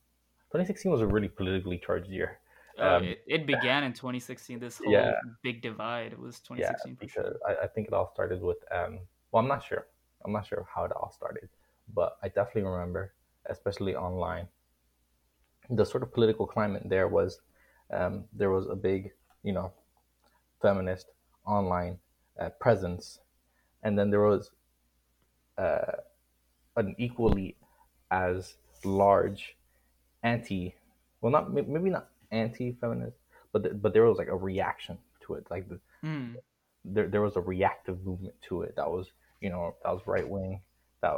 2016 0.51 0.91
was 0.91 1.01
a 1.01 1.07
really 1.07 1.27
politically 1.27 1.77
charged 1.77 2.09
year. 2.09 2.39
Oh, 2.77 2.97
um, 2.97 3.03
it, 3.03 3.23
it, 3.27 3.47
began 3.47 3.83
in 3.83 3.93
2016. 3.93 4.59
This 4.59 4.77
whole 4.77 4.91
yeah, 4.91 5.13
big 5.43 5.61
divide. 5.61 6.13
It 6.13 6.19
was 6.19 6.39
2016 6.39 6.91
yeah, 6.91 6.97
because 6.99 7.13
sure. 7.13 7.35
I, 7.47 7.65
I, 7.65 7.67
think 7.67 7.87
it 7.87 7.93
all 7.93 8.11
started 8.13 8.41
with. 8.41 8.57
Um, 8.71 8.99
well, 9.31 9.41
I'm 9.41 9.47
not 9.47 9.63
sure. 9.63 9.87
I'm 10.25 10.31
not 10.31 10.47
sure 10.47 10.65
how 10.73 10.85
it 10.85 10.91
all 10.91 11.11
started, 11.11 11.49
but 11.93 12.17
I 12.23 12.27
definitely 12.27 12.63
remember, 12.63 13.13
especially 13.47 13.95
online, 13.95 14.47
the 15.69 15.85
sort 15.85 16.03
of 16.03 16.13
political 16.13 16.45
climate 16.45 16.83
there 16.85 17.07
was. 17.07 17.41
Um, 17.91 18.23
there 18.31 18.51
was 18.51 18.67
a 18.67 18.75
big, 18.75 19.11
you 19.43 19.51
know, 19.51 19.73
feminist 20.61 21.07
online 21.45 21.97
uh, 22.39 22.49
presence, 22.59 23.19
and 23.83 23.99
then 23.99 24.09
there 24.11 24.21
was 24.21 24.51
uh, 25.57 25.97
an 26.77 26.95
equally 26.97 27.55
as 28.11 28.55
large 28.85 29.55
anti 30.23 30.75
well 31.21 31.31
not 31.31 31.51
maybe 31.53 31.89
not 31.89 32.09
anti-feminist 32.31 33.17
but 33.51 33.63
the, 33.63 33.69
but 33.69 33.93
there 33.93 34.03
was 34.03 34.17
like 34.17 34.27
a 34.27 34.35
reaction 34.35 34.97
to 35.21 35.35
it. 35.35 35.45
Like 35.49 35.67
the, 35.69 35.79
mm. 36.03 36.35
there, 36.85 37.07
there 37.07 37.21
was 37.21 37.35
a 37.35 37.41
reactive 37.41 38.05
movement 38.05 38.35
to 38.49 38.61
it 38.63 38.75
that 38.75 38.89
was 38.89 39.07
you 39.39 39.49
know 39.49 39.75
that 39.83 39.91
was 39.91 40.01
right 40.05 40.27
wing 40.27 40.61
that 41.01 41.13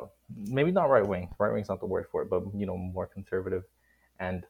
maybe 0.47 0.71
not 0.71 0.89
right 0.89 1.05
wing 1.05 1.29
right 1.39 1.51
wing's 1.51 1.69
not 1.69 1.79
the 1.79 1.85
word 1.85 2.05
for 2.11 2.21
it 2.21 2.29
but 2.29 2.43
you 2.55 2.65
know 2.65 2.77
more 2.77 3.05
conservative 3.05 3.63
and 4.19 4.45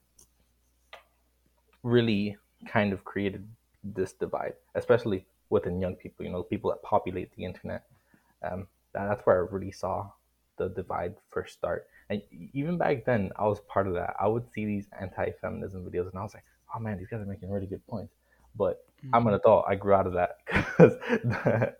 really 1.82 2.38
kind 2.68 2.94
of 2.94 3.04
created 3.04 3.48
this 3.84 4.14
divide 4.14 4.54
especially 4.76 5.26
within 5.50 5.82
young 5.82 5.96
people 5.96 6.24
you 6.24 6.32
know 6.32 6.44
people 6.44 6.70
that 6.70 6.82
populate 6.84 7.36
the 7.36 7.44
internet. 7.44 7.84
Um, 8.44 8.68
that, 8.94 9.08
that's 9.08 9.26
where 9.26 9.38
i 9.38 9.52
really 9.52 9.72
saw 9.72 10.10
the 10.58 10.70
divide 10.70 11.16
first 11.30 11.54
start 11.54 11.88
and 12.10 12.22
even 12.54 12.78
back 12.78 13.06
then, 13.06 13.32
I 13.36 13.46
was 13.48 13.60
part 13.62 13.88
of 13.88 13.94
that. 13.94 14.16
I 14.20 14.28
would 14.28 14.50
see 14.52 14.66
these 14.66 14.88
anti-feminism 15.00 15.84
videos, 15.84 16.10
and 16.10 16.20
I 16.20 16.24
was 16.24 16.34
like, 16.34 16.44
"Oh 16.76 16.80
man, 16.80 16.98
these 16.98 17.08
guys 17.08 17.22
are 17.22 17.26
making 17.26 17.50
really 17.50 17.68
good 17.68 17.86
points." 17.88 18.14
But 18.56 18.86
mm-hmm. 19.04 19.16
I'm 19.16 19.28
an 19.28 19.34
adult. 19.34 19.66
I 19.68 19.76
grew 19.76 19.94
out 19.94 20.08
of 20.08 20.14
that 20.14 20.38
because 20.46 20.98
that, 21.24 21.80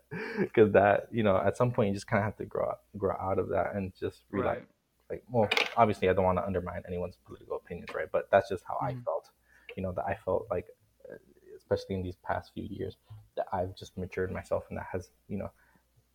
cause 0.54 0.72
that 0.72 1.08
you 1.10 1.22
know 1.22 1.36
at 1.36 1.56
some 1.56 1.70
point 1.70 1.88
you 1.88 1.94
just 1.94 2.06
kind 2.06 2.18
of 2.18 2.24
have 2.24 2.36
to 2.38 2.44
grow 2.44 2.66
out, 2.66 2.80
grow 2.96 3.16
out 3.20 3.38
of 3.38 3.48
that 3.50 3.74
and 3.74 3.92
just 3.98 4.22
realize 4.30 4.58
right. 4.58 4.66
like 5.10 5.24
well 5.30 5.48
obviously 5.76 6.08
I 6.08 6.12
don't 6.12 6.24
want 6.24 6.38
to 6.38 6.46
undermine 6.46 6.82
anyone's 6.86 7.16
political 7.26 7.56
opinions 7.56 7.94
right 7.94 8.08
but 8.10 8.28
that's 8.30 8.48
just 8.48 8.64
how 8.66 8.74
mm-hmm. 8.74 8.98
I 8.98 9.04
felt 9.04 9.30
you 9.76 9.82
know 9.82 9.92
that 9.92 10.04
I 10.04 10.16
felt 10.24 10.46
like 10.50 10.66
uh, 11.10 11.16
especially 11.56 11.94
in 11.96 12.02
these 12.02 12.16
past 12.24 12.50
few 12.54 12.64
years 12.68 12.96
that 13.36 13.46
I've 13.52 13.76
just 13.76 13.96
matured 13.96 14.32
myself 14.32 14.64
and 14.68 14.78
that 14.78 14.86
has 14.92 15.10
you 15.28 15.38
know 15.38 15.50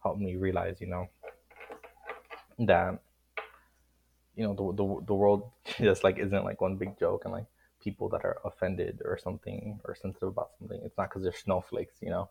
helped 0.04 0.20
me 0.20 0.36
realize 0.36 0.82
you 0.82 0.88
know 0.88 1.08
that 2.60 3.02
you 4.40 4.46
know 4.46 4.54
the, 4.54 4.82
the 4.82 5.06
the 5.08 5.14
world 5.14 5.52
just 5.78 6.04
like 6.04 6.18
isn't 6.18 6.46
like 6.46 6.62
one 6.62 6.78
big 6.78 6.98
joke 6.98 7.24
and 7.26 7.34
like 7.34 7.46
people 7.84 8.08
that 8.10 8.24
are 8.24 8.38
offended 8.46 9.02
or 9.04 9.18
something 9.18 9.80
or 9.84 9.94
sensitive 9.94 10.30
about 10.30 10.52
something 10.58 10.80
it's 10.84 10.98
not 10.98 11.10
because 11.10 11.24
they're 11.24 11.34
snowflakes 11.34 11.96
you 12.02 12.10
know 12.10 12.30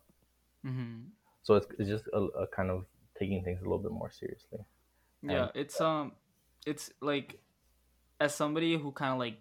mm-hmm. 0.66 1.00
so 1.42 1.54
it's, 1.54 1.66
it's 1.78 1.88
just 1.88 2.06
a, 2.14 2.18
a, 2.18 2.46
kind 2.46 2.70
of 2.70 2.86
taking 3.18 3.44
things 3.44 3.60
a 3.60 3.62
little 3.62 3.78
bit 3.78 3.92
more 3.92 4.10
seriously 4.10 4.58
yeah 5.22 5.42
and, 5.42 5.50
it's 5.54 5.80
um 5.82 6.12
it's 6.66 6.90
like 7.02 7.38
as 8.20 8.34
somebody 8.34 8.76
who 8.78 8.90
kind 8.90 9.12
of 9.12 9.18
like 9.18 9.38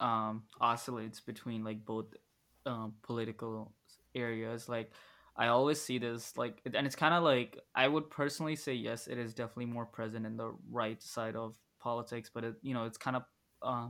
um 0.00 0.42
oscillates 0.60 1.20
between 1.20 1.64
like 1.64 1.84
both 1.84 2.06
um 2.64 2.94
political 3.02 3.72
areas 4.14 4.68
like 4.68 4.90
I 5.36 5.48
always 5.48 5.80
see 5.80 5.98
this 5.98 6.36
like, 6.36 6.60
and 6.74 6.86
it's 6.86 6.96
kind 6.96 7.14
of 7.14 7.22
like 7.22 7.58
I 7.74 7.88
would 7.88 8.10
personally 8.10 8.56
say 8.56 8.74
yes, 8.74 9.08
it 9.08 9.18
is 9.18 9.34
definitely 9.34 9.66
more 9.66 9.86
present 9.86 10.26
in 10.26 10.36
the 10.36 10.52
right 10.70 11.02
side 11.02 11.36
of 11.36 11.56
politics, 11.80 12.30
but 12.32 12.44
it, 12.44 12.54
you 12.62 12.74
know, 12.74 12.84
it's 12.84 12.98
kind 12.98 13.16
of 13.16 13.24
uh, 13.62 13.88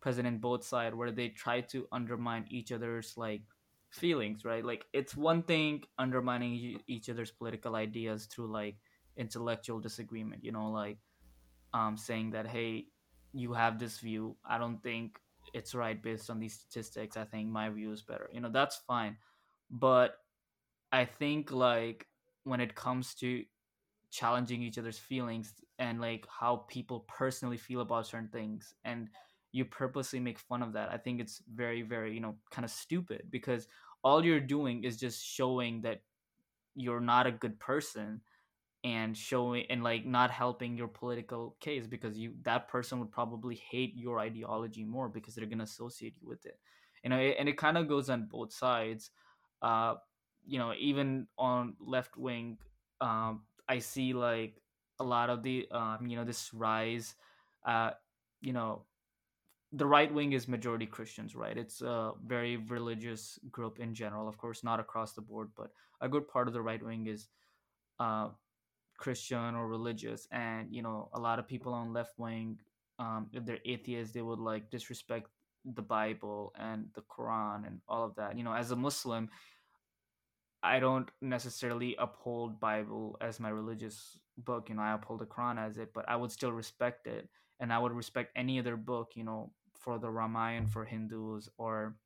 present 0.00 0.26
in 0.26 0.38
both 0.38 0.64
sides 0.64 0.94
where 0.94 1.10
they 1.10 1.28
try 1.28 1.60
to 1.62 1.86
undermine 1.92 2.46
each 2.50 2.72
other's 2.72 3.14
like 3.16 3.42
feelings, 3.90 4.44
right? 4.44 4.64
Like 4.64 4.84
it's 4.92 5.16
one 5.16 5.42
thing 5.42 5.84
undermining 5.98 6.80
each 6.86 7.08
other's 7.08 7.30
political 7.30 7.74
ideas 7.74 8.26
through 8.26 8.52
like 8.52 8.76
intellectual 9.16 9.80
disagreement, 9.80 10.44
you 10.44 10.52
know, 10.52 10.70
like 10.70 10.98
um, 11.74 11.96
saying 11.96 12.30
that 12.32 12.46
hey, 12.46 12.86
you 13.32 13.52
have 13.54 13.78
this 13.78 13.98
view, 14.00 14.36
I 14.44 14.58
don't 14.58 14.82
think 14.82 15.18
it's 15.54 15.74
right 15.74 16.00
based 16.00 16.30
on 16.30 16.38
these 16.38 16.54
statistics. 16.54 17.16
I 17.16 17.24
think 17.24 17.48
my 17.48 17.68
view 17.70 17.92
is 17.92 18.02
better. 18.02 18.28
You 18.32 18.40
know, 18.40 18.50
that's 18.50 18.76
fine, 18.86 19.16
but 19.70 20.16
I 20.92 21.04
think 21.04 21.50
like 21.52 22.06
when 22.44 22.60
it 22.60 22.74
comes 22.74 23.14
to 23.16 23.44
challenging 24.10 24.62
each 24.62 24.78
other's 24.78 24.98
feelings 24.98 25.54
and 25.78 26.00
like 26.00 26.26
how 26.28 26.56
people 26.68 27.00
personally 27.08 27.56
feel 27.56 27.80
about 27.80 28.06
certain 28.06 28.28
things 28.28 28.74
and 28.84 29.08
you 29.52 29.64
purposely 29.64 30.20
make 30.20 30.38
fun 30.38 30.62
of 30.62 30.72
that 30.74 30.90
i 30.92 30.98
think 30.98 31.20
it's 31.20 31.42
very 31.54 31.82
very 31.82 32.14
you 32.14 32.20
know 32.20 32.36
kind 32.50 32.64
of 32.64 32.70
stupid 32.70 33.22
because 33.30 33.68
all 34.04 34.24
you're 34.24 34.40
doing 34.40 34.84
is 34.84 34.98
just 34.98 35.24
showing 35.24 35.82
that 35.82 36.02
you're 36.74 37.00
not 37.00 37.26
a 37.26 37.32
good 37.32 37.58
person 37.60 38.20
and 38.84 39.16
showing 39.16 39.64
and 39.70 39.82
like 39.84 40.04
not 40.06 40.30
helping 40.30 40.76
your 40.76 40.88
political 40.88 41.56
case 41.60 41.86
because 41.86 42.18
you 42.18 42.34
that 42.42 42.68
person 42.68 42.98
would 42.98 43.12
probably 43.12 43.56
hate 43.56 43.94
your 43.96 44.18
ideology 44.18 44.84
more 44.84 45.08
because 45.08 45.34
they're 45.34 45.46
going 45.46 45.58
to 45.58 45.64
associate 45.64 46.14
you 46.20 46.28
with 46.28 46.44
it. 46.46 46.58
You 47.04 47.10
know 47.10 47.16
and 47.18 47.48
it 47.48 47.58
kind 47.58 47.78
of 47.78 47.88
goes 47.88 48.10
on 48.10 48.26
both 48.30 48.52
sides 48.52 49.10
uh 49.62 49.94
you 50.46 50.58
know 50.58 50.72
even 50.78 51.26
on 51.38 51.74
left 51.80 52.16
wing 52.16 52.58
um 53.00 53.42
i 53.68 53.78
see 53.78 54.12
like 54.12 54.60
a 55.00 55.04
lot 55.04 55.30
of 55.30 55.42
the 55.42 55.66
um 55.70 56.06
you 56.06 56.16
know 56.16 56.24
this 56.24 56.52
rise 56.54 57.14
uh 57.66 57.90
you 58.40 58.52
know 58.52 58.84
the 59.72 59.86
right 59.86 60.12
wing 60.12 60.32
is 60.32 60.48
majority 60.48 60.86
Christians, 60.86 61.34
right? 61.34 61.56
It's 61.56 61.80
a 61.80 62.12
very 62.26 62.58
religious 62.58 63.38
group 63.50 63.78
in 63.78 63.94
general, 63.94 64.28
of 64.28 64.36
course, 64.36 64.62
not 64.62 64.80
across 64.80 65.14
the 65.14 65.22
board, 65.22 65.48
but 65.56 65.70
a 66.00 66.08
good 66.08 66.28
part 66.28 66.46
of 66.46 66.54
the 66.54 66.60
right 66.60 66.82
wing 66.84 67.06
is 67.06 67.28
uh, 67.98 68.28
Christian 68.98 69.54
or 69.54 69.66
religious, 69.66 70.28
and 70.30 70.68
you 70.70 70.82
know, 70.82 71.08
a 71.14 71.18
lot 71.18 71.38
of 71.38 71.48
people 71.48 71.72
on 71.72 71.92
left 71.92 72.18
wing, 72.18 72.58
um, 72.98 73.28
if 73.32 73.44
they're 73.46 73.58
atheists, 73.64 74.12
they 74.12 74.22
would 74.22 74.38
like 74.38 74.70
disrespect 74.70 75.28
the 75.64 75.82
Bible 75.82 76.52
and 76.58 76.86
the 76.94 77.02
Quran 77.02 77.66
and 77.66 77.80
all 77.88 78.04
of 78.04 78.14
that. 78.16 78.36
You 78.36 78.44
know, 78.44 78.52
as 78.52 78.70
a 78.72 78.76
Muslim, 78.76 79.30
I 80.62 80.78
don't 80.78 81.10
necessarily 81.20 81.96
uphold 81.98 82.60
Bible 82.60 83.16
as 83.20 83.40
my 83.40 83.48
religious 83.48 84.18
book. 84.38 84.68
You 84.68 84.76
know, 84.76 84.82
I 84.82 84.94
uphold 84.94 85.20
the 85.20 85.26
Quran 85.26 85.58
as 85.58 85.78
it, 85.78 85.92
but 85.92 86.08
I 86.08 86.16
would 86.16 86.32
still 86.32 86.52
respect 86.52 87.06
it, 87.06 87.28
and 87.60 87.72
I 87.72 87.78
would 87.78 87.92
respect 87.92 88.32
any 88.36 88.58
other 88.58 88.76
book. 88.76 89.12
You 89.14 89.24
know, 89.24 89.52
for 89.78 89.98
the 89.98 90.10
Ramayana 90.10 90.68
for 90.68 90.84
Hindus 90.84 91.48
or 91.58 91.96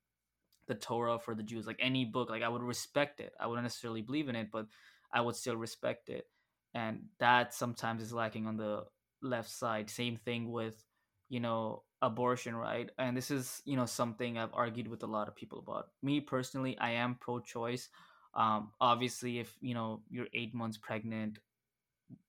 the 0.67 0.75
Torah 0.75 1.19
for 1.19 1.35
the 1.35 1.43
Jews, 1.43 1.65
like 1.67 1.79
any 1.79 2.05
book, 2.05 2.29
like 2.29 2.43
I 2.43 2.49
would 2.49 2.63
respect 2.63 3.19
it. 3.19 3.33
I 3.39 3.47
wouldn't 3.47 3.63
necessarily 3.63 4.01
believe 4.01 4.29
in 4.29 4.35
it, 4.35 4.49
but 4.51 4.67
I 5.13 5.21
would 5.21 5.35
still 5.35 5.55
respect 5.55 6.09
it. 6.09 6.25
And 6.73 7.05
that 7.19 7.53
sometimes 7.53 8.03
is 8.03 8.13
lacking 8.13 8.47
on 8.47 8.57
the 8.57 8.83
left 9.21 9.49
side. 9.49 9.89
Same 9.89 10.17
thing 10.17 10.51
with, 10.51 10.83
you 11.29 11.39
know, 11.39 11.83
abortion, 12.01 12.55
right? 12.55 12.89
And 12.97 13.15
this 13.15 13.31
is, 13.31 13.61
you 13.65 13.77
know, 13.77 13.85
something 13.85 14.37
I've 14.37 14.53
argued 14.53 14.87
with 14.87 15.03
a 15.03 15.07
lot 15.07 15.27
of 15.27 15.35
people 15.35 15.59
about. 15.59 15.87
Me 16.03 16.19
personally, 16.19 16.77
I 16.79 16.91
am 16.91 17.15
pro 17.15 17.39
choice. 17.39 17.89
Um, 18.33 18.71
obviously, 18.79 19.39
if, 19.39 19.55
you 19.61 19.73
know, 19.73 20.01
you're 20.09 20.27
eight 20.33 20.53
months 20.53 20.77
pregnant 20.77 21.39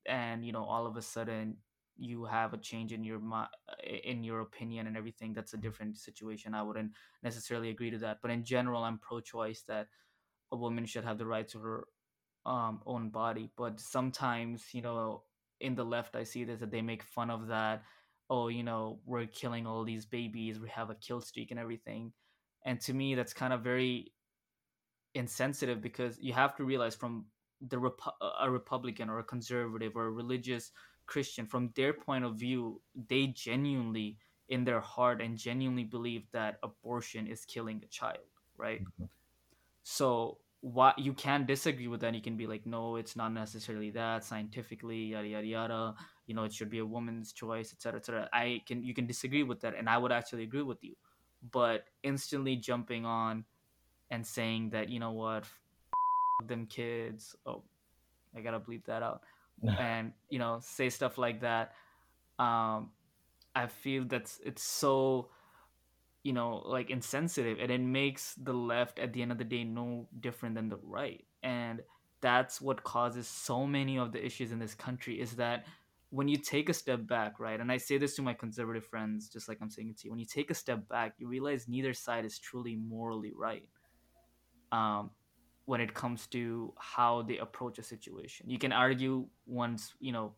and, 0.06 0.44
you 0.44 0.52
know, 0.52 0.64
all 0.64 0.86
of 0.86 0.96
a 0.96 1.02
sudden 1.02 1.56
you 2.00 2.24
have 2.24 2.54
a 2.54 2.58
change 2.58 2.92
in 2.92 3.02
your 3.02 3.20
in 4.04 4.22
your 4.22 4.40
opinion 4.40 4.86
and 4.86 4.96
everything 4.96 5.34
that's 5.34 5.54
a 5.54 5.56
different 5.56 5.96
situation. 5.96 6.54
I 6.54 6.62
wouldn't 6.62 6.92
necessarily 7.22 7.70
agree 7.70 7.90
to 7.90 7.98
that 7.98 8.18
but 8.22 8.30
in 8.30 8.44
general 8.44 8.84
i'm 8.84 8.98
pro-choice 8.98 9.62
that 9.68 9.88
a 10.52 10.56
woman 10.56 10.86
should 10.86 11.04
have 11.04 11.18
the 11.18 11.26
right 11.26 11.48
to 11.48 11.58
her 11.58 11.84
um, 12.46 12.80
own 12.86 13.10
body 13.10 13.50
but 13.56 13.80
sometimes 13.80 14.66
you 14.72 14.80
know 14.80 15.22
in 15.60 15.74
the 15.74 15.84
left 15.84 16.16
i 16.16 16.22
see 16.22 16.44
this 16.44 16.60
that 16.60 16.70
they 16.70 16.80
make 16.80 17.02
fun 17.02 17.30
of 17.30 17.48
that 17.48 17.82
oh 18.30 18.48
you 18.48 18.62
know 18.62 19.00
we're 19.04 19.26
killing 19.26 19.66
all 19.66 19.84
these 19.84 20.06
babies 20.06 20.60
we 20.60 20.68
have 20.68 20.90
a 20.90 20.94
kill 20.94 21.20
streak 21.20 21.50
and 21.50 21.60
everything 21.60 22.12
and 22.64 22.80
to 22.80 22.94
me 22.94 23.14
that's 23.14 23.32
kind 23.32 23.52
of 23.52 23.60
very 23.60 24.12
insensitive 25.18 25.80
because 25.82 26.18
you 26.20 26.32
have 26.32 26.56
to 26.56 26.64
realize 26.64 26.94
from 26.94 27.26
the 27.60 27.76
Repu- 27.76 28.12
a 28.40 28.50
republican 28.50 29.10
or 29.10 29.18
a 29.18 29.24
conservative 29.24 29.96
or 29.96 30.06
a 30.06 30.10
religious 30.10 30.70
Christian, 31.06 31.46
from 31.46 31.70
their 31.74 31.92
point 31.92 32.24
of 32.24 32.36
view, 32.36 32.80
they 33.08 33.26
genuinely, 33.28 34.18
in 34.48 34.64
their 34.64 34.80
heart, 34.80 35.20
and 35.20 35.36
genuinely 35.36 35.84
believe 35.84 36.30
that 36.32 36.58
abortion 36.62 37.26
is 37.26 37.44
killing 37.44 37.82
a 37.84 37.88
child, 37.88 38.28
right? 38.56 38.80
Mm-hmm. 38.82 39.04
So 39.82 40.38
what 40.60 40.98
you 40.98 41.12
can 41.12 41.46
disagree 41.46 41.88
with 41.88 42.00
that. 42.00 42.14
You 42.14 42.20
can 42.20 42.36
be 42.36 42.46
like, 42.46 42.66
no, 42.66 42.96
it's 42.96 43.16
not 43.16 43.32
necessarily 43.32 43.90
that 43.90 44.24
scientifically, 44.24 45.12
yada 45.12 45.26
yada 45.26 45.46
yada. 45.46 45.94
You 46.26 46.34
know, 46.34 46.44
it 46.44 46.52
should 46.52 46.70
be 46.70 46.78
a 46.78 46.86
woman's 46.86 47.32
choice, 47.32 47.72
etc. 47.72 47.98
etc. 47.98 48.28
I 48.32 48.62
can 48.66 48.82
you 48.82 48.94
can 48.94 49.06
disagree 49.06 49.44
with 49.44 49.60
that, 49.60 49.74
and 49.74 49.88
I 49.88 49.98
would 49.98 50.12
actually 50.12 50.42
agree 50.42 50.62
with 50.62 50.82
you. 50.82 50.94
But 51.52 51.84
instantly 52.02 52.56
jumping 52.56 53.04
on 53.04 53.44
and 54.10 54.26
saying 54.26 54.70
that 54.70 54.88
you 54.88 55.00
know 55.00 55.12
what, 55.12 55.42
f- 55.42 55.60
them 56.46 56.66
kids. 56.66 57.36
Oh, 57.46 57.62
I 58.36 58.40
gotta 58.40 58.60
bleep 58.60 58.84
that 58.86 59.02
out. 59.02 59.22
and 59.78 60.12
you 60.30 60.38
know 60.38 60.58
say 60.62 60.88
stuff 60.88 61.18
like 61.18 61.40
that 61.40 61.72
um 62.38 62.90
i 63.54 63.66
feel 63.66 64.04
that's 64.04 64.40
it's 64.44 64.62
so 64.62 65.28
you 66.22 66.32
know 66.32 66.62
like 66.64 66.90
insensitive 66.90 67.58
and 67.60 67.70
it 67.70 67.80
makes 67.80 68.34
the 68.34 68.52
left 68.52 68.98
at 68.98 69.12
the 69.12 69.22
end 69.22 69.32
of 69.32 69.38
the 69.38 69.44
day 69.44 69.64
no 69.64 70.06
different 70.20 70.54
than 70.54 70.68
the 70.68 70.78
right 70.82 71.24
and 71.42 71.80
that's 72.20 72.60
what 72.60 72.82
causes 72.84 73.26
so 73.26 73.66
many 73.66 73.98
of 73.98 74.12
the 74.12 74.24
issues 74.24 74.52
in 74.52 74.58
this 74.58 74.74
country 74.74 75.20
is 75.20 75.32
that 75.36 75.66
when 76.10 76.26
you 76.26 76.36
take 76.36 76.68
a 76.68 76.74
step 76.74 77.06
back 77.06 77.40
right 77.40 77.60
and 77.60 77.70
i 77.72 77.76
say 77.76 77.98
this 77.98 78.14
to 78.14 78.22
my 78.22 78.34
conservative 78.34 78.84
friends 78.84 79.28
just 79.28 79.48
like 79.48 79.58
i'm 79.60 79.70
saying 79.70 79.88
it 79.88 79.98
to 79.98 80.04
you 80.04 80.10
when 80.10 80.20
you 80.20 80.26
take 80.26 80.50
a 80.50 80.54
step 80.54 80.88
back 80.88 81.14
you 81.18 81.26
realize 81.28 81.68
neither 81.68 81.92
side 81.92 82.24
is 82.24 82.38
truly 82.38 82.76
morally 82.76 83.32
right 83.36 83.64
um 84.72 85.10
when 85.66 85.82
it 85.82 85.92
comes 85.92 86.26
to 86.26 86.72
how 86.78 87.20
they 87.22 87.36
approach 87.36 87.78
a 87.78 87.82
situation. 87.82 88.48
You 88.48 88.58
can 88.58 88.72
argue 88.72 89.26
once 89.46 89.92
you 90.00 90.12
know, 90.12 90.32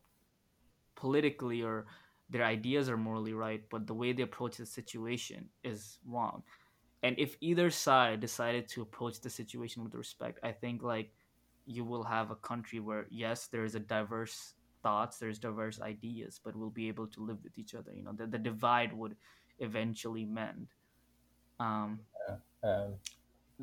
politically 0.95 1.61
or 1.61 1.85
their 2.29 2.43
ideas 2.43 2.89
are 2.89 2.97
morally 2.97 3.33
right, 3.33 3.63
but 3.69 3.87
the 3.87 3.93
way 3.93 4.11
they 4.11 4.23
approach 4.23 4.57
the 4.57 4.65
situation 4.65 5.47
is 5.63 5.99
wrong. 6.05 6.43
And 7.03 7.17
if 7.17 7.35
either 7.41 7.69
side 7.69 8.19
decided 8.19 8.67
to 8.69 8.81
approach 8.81 9.21
the 9.21 9.29
situation 9.29 9.83
with 9.83 9.95
respect, 9.95 10.39
I 10.43 10.51
think 10.51 10.83
like 10.83 11.11
you 11.65 11.83
will 11.83 12.03
have 12.03 12.31
a 12.31 12.35
country 12.35 12.79
where 12.79 13.07
yes, 13.09 13.47
there 13.47 13.63
is 13.63 13.75
a 13.75 13.79
diverse 13.79 14.53
thoughts, 14.83 15.17
there's 15.17 15.39
diverse 15.39 15.79
ideas, 15.81 16.39
but 16.43 16.55
we'll 16.55 16.69
be 16.69 16.87
able 16.87 17.07
to 17.07 17.25
live 17.25 17.37
with 17.43 17.57
each 17.57 17.73
other. 17.73 17.91
You 17.93 18.03
know, 18.03 18.13
the, 18.13 18.27
the 18.27 18.37
divide 18.37 18.93
would 18.93 19.15
eventually 19.59 20.25
mend. 20.25 20.67
Um, 21.59 21.99
yeah. 22.27 22.35
Um, 22.69 22.93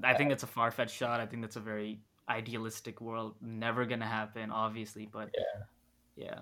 I 0.03 0.14
think 0.14 0.30
that's 0.30 0.42
a 0.42 0.49
far 0.49 0.70
fetched 0.70 0.94
shot. 0.94 1.20
I 1.20 1.26
think 1.26 1.42
that's 1.42 1.57
a 1.57 1.61
very 1.61 2.01
idealistic 2.28 3.01
world. 3.01 3.34
Never 3.40 3.84
gonna 3.84 4.07
happen, 4.07 4.51
obviously, 4.51 5.09
but 5.11 5.30
yeah, 5.36 5.62
yeah, 6.16 6.40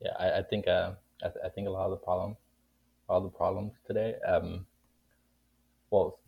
yeah. 0.00 0.12
I, 0.18 0.38
I 0.38 0.42
think 0.42 0.66
uh, 0.66 0.92
I, 1.22 1.28
th- 1.28 1.44
I 1.44 1.48
think 1.48 1.68
a 1.68 1.70
lot 1.70 1.84
of 1.84 1.90
the 1.90 1.96
problem, 1.96 2.36
all 3.08 3.20
the 3.20 3.28
problems 3.28 3.74
today. 3.86 4.16
Um, 4.26 4.66
well, 5.90 6.18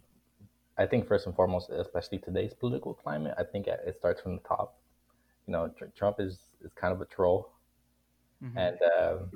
I 0.79 0.87
think 0.87 1.09
first 1.09 1.27
and 1.27 1.35
foremost, 1.35 1.71
especially 1.71 2.19
today's 2.19 2.55
political 2.55 2.95
climate, 2.95 3.35
I 3.37 3.45
think 3.45 3.67
it 3.67 3.97
starts 3.99 4.21
from 4.21 4.37
the 4.37 4.43
top. 4.43 4.79
You 5.47 5.53
know, 5.53 5.73
Trump 5.97 6.21
is 6.21 6.39
is 6.63 6.73
kind 6.75 6.93
of 6.93 7.01
a 7.01 7.07
troll, 7.07 7.51
mm-hmm. 8.43 8.57
and 8.59 8.79
um, 8.99 9.31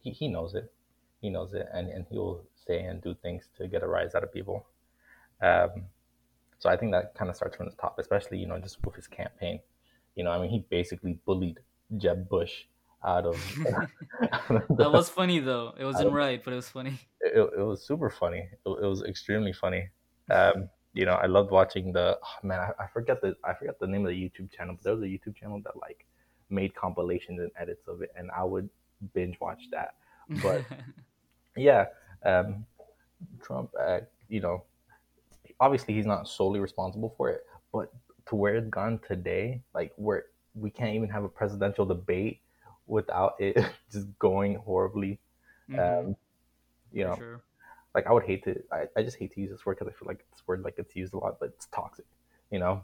he 0.00 0.10
he 0.10 0.28
knows 0.28 0.54
it. 0.54 0.72
He 1.20 1.30
knows 1.30 1.54
it, 1.54 1.68
and 1.72 1.88
and 1.88 2.04
he'll 2.10 2.42
say 2.66 2.80
and 2.80 3.02
do 3.02 3.14
things 3.22 3.48
to 3.56 3.68
get 3.68 3.82
a 3.82 3.86
rise 3.86 4.14
out 4.14 4.24
of 4.24 4.32
people. 4.32 4.66
Um, 5.40 5.84
so 6.64 6.70
I 6.70 6.78
think 6.78 6.92
that 6.92 7.14
kind 7.14 7.28
of 7.28 7.36
starts 7.36 7.58
from 7.58 7.66
the 7.66 7.76
top, 7.76 7.98
especially 7.98 8.38
you 8.38 8.46
know 8.46 8.58
just 8.58 8.82
with 8.86 8.94
his 8.94 9.06
campaign. 9.06 9.60
You 10.16 10.24
know, 10.24 10.30
I 10.30 10.40
mean, 10.40 10.48
he 10.48 10.64
basically 10.70 11.18
bullied 11.26 11.58
Jeb 11.98 12.26
Bush 12.26 12.52
out 13.04 13.26
of. 13.26 13.36
that 14.78 14.90
was 14.90 15.10
funny 15.10 15.40
though. 15.40 15.74
It 15.78 15.84
wasn't 15.84 16.12
right, 16.12 16.42
but 16.42 16.54
it 16.54 16.56
was 16.56 16.70
funny. 16.70 16.98
It, 17.20 17.38
it 17.58 17.62
was 17.62 17.86
super 17.86 18.08
funny. 18.08 18.48
It, 18.64 18.70
it 18.82 18.86
was 18.86 19.02
extremely 19.02 19.52
funny. 19.52 19.90
Um, 20.30 20.70
you 20.94 21.04
know, 21.04 21.16
I 21.16 21.26
loved 21.26 21.50
watching 21.50 21.92
the 21.92 22.18
oh, 22.24 22.46
man. 22.46 22.60
I, 22.60 22.84
I 22.84 22.86
forget 22.86 23.20
the 23.20 23.36
I 23.44 23.52
forget 23.52 23.78
the 23.78 23.86
name 23.86 24.06
of 24.06 24.12
the 24.12 24.18
YouTube 24.18 24.50
channel, 24.50 24.74
but 24.74 24.84
there 24.84 24.94
was 24.94 25.02
a 25.02 25.12
YouTube 25.14 25.36
channel 25.36 25.60
that 25.64 25.76
like 25.76 26.06
made 26.48 26.74
compilations 26.74 27.40
and 27.40 27.50
edits 27.60 27.86
of 27.88 28.00
it, 28.00 28.10
and 28.16 28.30
I 28.30 28.42
would 28.42 28.70
binge 29.12 29.38
watch 29.38 29.64
that. 29.70 29.96
But 30.42 30.64
yeah, 31.58 31.88
um, 32.24 32.64
Trump, 33.42 33.68
uh, 33.78 34.00
you 34.30 34.40
know, 34.40 34.64
obviously 35.60 35.94
he's 35.94 36.06
not 36.06 36.28
solely 36.28 36.60
responsible 36.60 37.14
for 37.16 37.30
it, 37.30 37.46
but 37.72 37.92
to 38.26 38.36
where 38.36 38.56
it's 38.56 38.68
gone 38.68 39.00
today, 39.06 39.62
like 39.74 39.92
where 39.96 40.26
we 40.54 40.70
can't 40.70 40.94
even 40.94 41.08
have 41.08 41.24
a 41.24 41.28
presidential 41.28 41.84
debate 41.84 42.40
without 42.86 43.34
it 43.38 43.58
just 43.92 44.06
going 44.18 44.56
horribly. 44.56 45.18
Mm-hmm. 45.70 46.08
Um, 46.08 46.16
you 46.92 47.04
know, 47.04 47.16
sure. 47.16 47.40
like 47.94 48.06
I 48.06 48.12
would 48.12 48.24
hate 48.24 48.44
to, 48.44 48.62
I, 48.72 48.84
I 48.96 49.02
just 49.02 49.18
hate 49.18 49.32
to 49.34 49.40
use 49.40 49.50
this 49.50 49.64
word 49.66 49.78
because 49.78 49.92
I 49.92 49.98
feel 49.98 50.06
like 50.06 50.24
this 50.30 50.42
word 50.46 50.62
like 50.62 50.74
it's 50.78 50.94
used 50.94 51.14
a 51.14 51.18
lot, 51.18 51.38
but 51.40 51.50
it's 51.50 51.66
toxic. 51.66 52.06
You 52.50 52.60
know, 52.60 52.82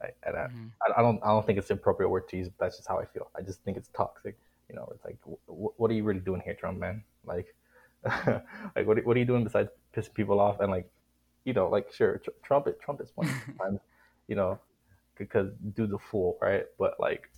I, 0.00 0.06
and 0.24 0.36
mm-hmm. 0.36 0.66
I, 0.82 1.00
I, 1.00 1.02
don't, 1.02 1.20
I 1.22 1.28
don't 1.28 1.44
think 1.46 1.58
it's 1.58 1.68
the 1.68 1.74
appropriate 1.74 2.08
word 2.08 2.28
to 2.30 2.36
use. 2.36 2.48
But 2.48 2.66
that's 2.66 2.76
just 2.76 2.88
how 2.88 2.98
I 2.98 3.04
feel. 3.04 3.30
I 3.36 3.42
just 3.42 3.62
think 3.62 3.76
it's 3.76 3.88
toxic. 3.88 4.38
You 4.68 4.76
know, 4.76 4.88
it's 4.94 5.04
like, 5.04 5.18
w- 5.22 5.72
what 5.76 5.90
are 5.90 5.94
you 5.94 6.04
really 6.04 6.20
doing 6.20 6.40
here, 6.42 6.54
Trump, 6.54 6.78
man? 6.78 7.02
Like, 7.26 7.54
like 8.04 8.86
what, 8.86 9.04
what 9.04 9.16
are 9.16 9.20
you 9.20 9.26
doing 9.26 9.44
besides 9.44 9.68
pissing 9.94 10.14
people 10.14 10.40
off 10.40 10.60
and 10.60 10.70
like 10.70 10.88
you 11.44 11.52
know, 11.52 11.68
like 11.68 11.92
sure, 11.92 12.18
tr- 12.18 12.30
Trump, 12.42 12.68
Trump 12.82 13.00
is 13.00 13.10
one 13.14 13.28
times, 13.60 13.80
you 14.28 14.36
know, 14.36 14.58
because 15.16 15.50
do 15.74 15.86
the 15.86 15.98
fool, 15.98 16.38
right? 16.40 16.64
But 16.78 16.98
like, 16.98 17.28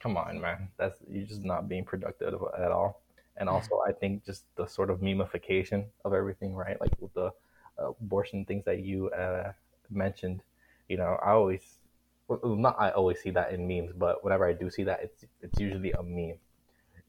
come 0.00 0.16
on, 0.16 0.40
man, 0.40 0.68
that's 0.76 0.98
you're 1.10 1.26
just 1.26 1.44
not 1.44 1.68
being 1.68 1.84
productive 1.84 2.34
at 2.58 2.72
all. 2.72 3.02
and 3.38 3.48
also 3.48 3.82
I 3.86 3.92
think 3.92 4.24
just 4.24 4.44
the 4.56 4.66
sort 4.66 4.90
of 4.90 5.00
memification 5.00 5.84
of 6.04 6.12
everything, 6.12 6.54
right? 6.54 6.80
Like 6.80 6.92
with 7.00 7.12
the 7.14 7.32
uh, 7.78 7.90
abortion 8.00 8.44
things 8.44 8.64
that 8.64 8.80
you 8.80 9.10
uh, 9.10 9.52
mentioned, 9.90 10.40
you 10.88 10.96
know, 10.96 11.18
I 11.22 11.32
always, 11.32 11.78
well, 12.28 12.56
not 12.56 12.76
I 12.78 12.90
always 12.90 13.20
see 13.20 13.30
that 13.30 13.52
in 13.52 13.66
memes, 13.66 13.92
but 13.96 14.24
whenever 14.24 14.46
I 14.48 14.52
do 14.52 14.70
see 14.70 14.84
that, 14.84 15.00
it's 15.02 15.24
it's 15.42 15.60
usually 15.60 15.92
a 15.92 16.02
meme, 16.02 16.38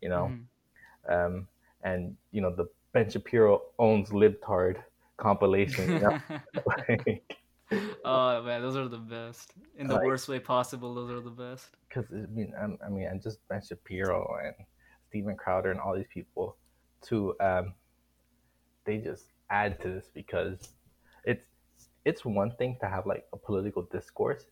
you 0.02 0.10
know, 0.10 0.32
mm-hmm. 0.32 1.14
um, 1.14 1.48
and 1.84 2.16
you 2.32 2.42
know 2.42 2.54
the 2.54 2.68
Ben 2.94 3.10
Shapiro 3.10 3.62
owns 3.80 4.10
libtard 4.10 4.78
compilation. 5.18 5.92
You 5.92 6.00
know? 7.72 7.80
oh 8.06 8.44
man, 8.44 8.62
those 8.62 8.76
are 8.76 8.88
the 8.88 8.98
best. 8.98 9.54
In 9.78 9.88
the 9.88 9.96
like, 9.96 10.06
worst 10.06 10.28
way 10.30 10.40
possible, 10.40 10.94
those 10.94 11.12
are 11.12 11.20
the 11.20 11.30
best. 11.30 11.70
Because 11.88 12.06
I 12.12 12.28
mean, 12.32 12.54
I, 12.60 12.86
I 12.86 12.90
mean, 12.90 13.08
and 13.08 13.22
just 13.22 13.40
Ben 13.50 13.62
Shapiro 13.62 14.38
and 14.44 14.54
Steven 15.10 15.36
Crowder 15.36 15.72
and 15.72 15.80
all 15.80 15.96
these 15.96 16.08
people 16.14 16.58
to 17.08 17.36
um, 17.40 17.74
they 18.86 18.98
just 18.98 19.26
add 19.50 19.80
to 19.82 19.90
this 19.90 20.10
because 20.14 20.70
it's 21.26 21.46
it's 22.06 22.24
one 22.26 22.52
thing 22.58 22.78
to 22.82 22.88
have 22.88 23.06
like 23.06 23.26
a 23.34 23.38
political 23.38 23.84
discourse, 23.84 24.46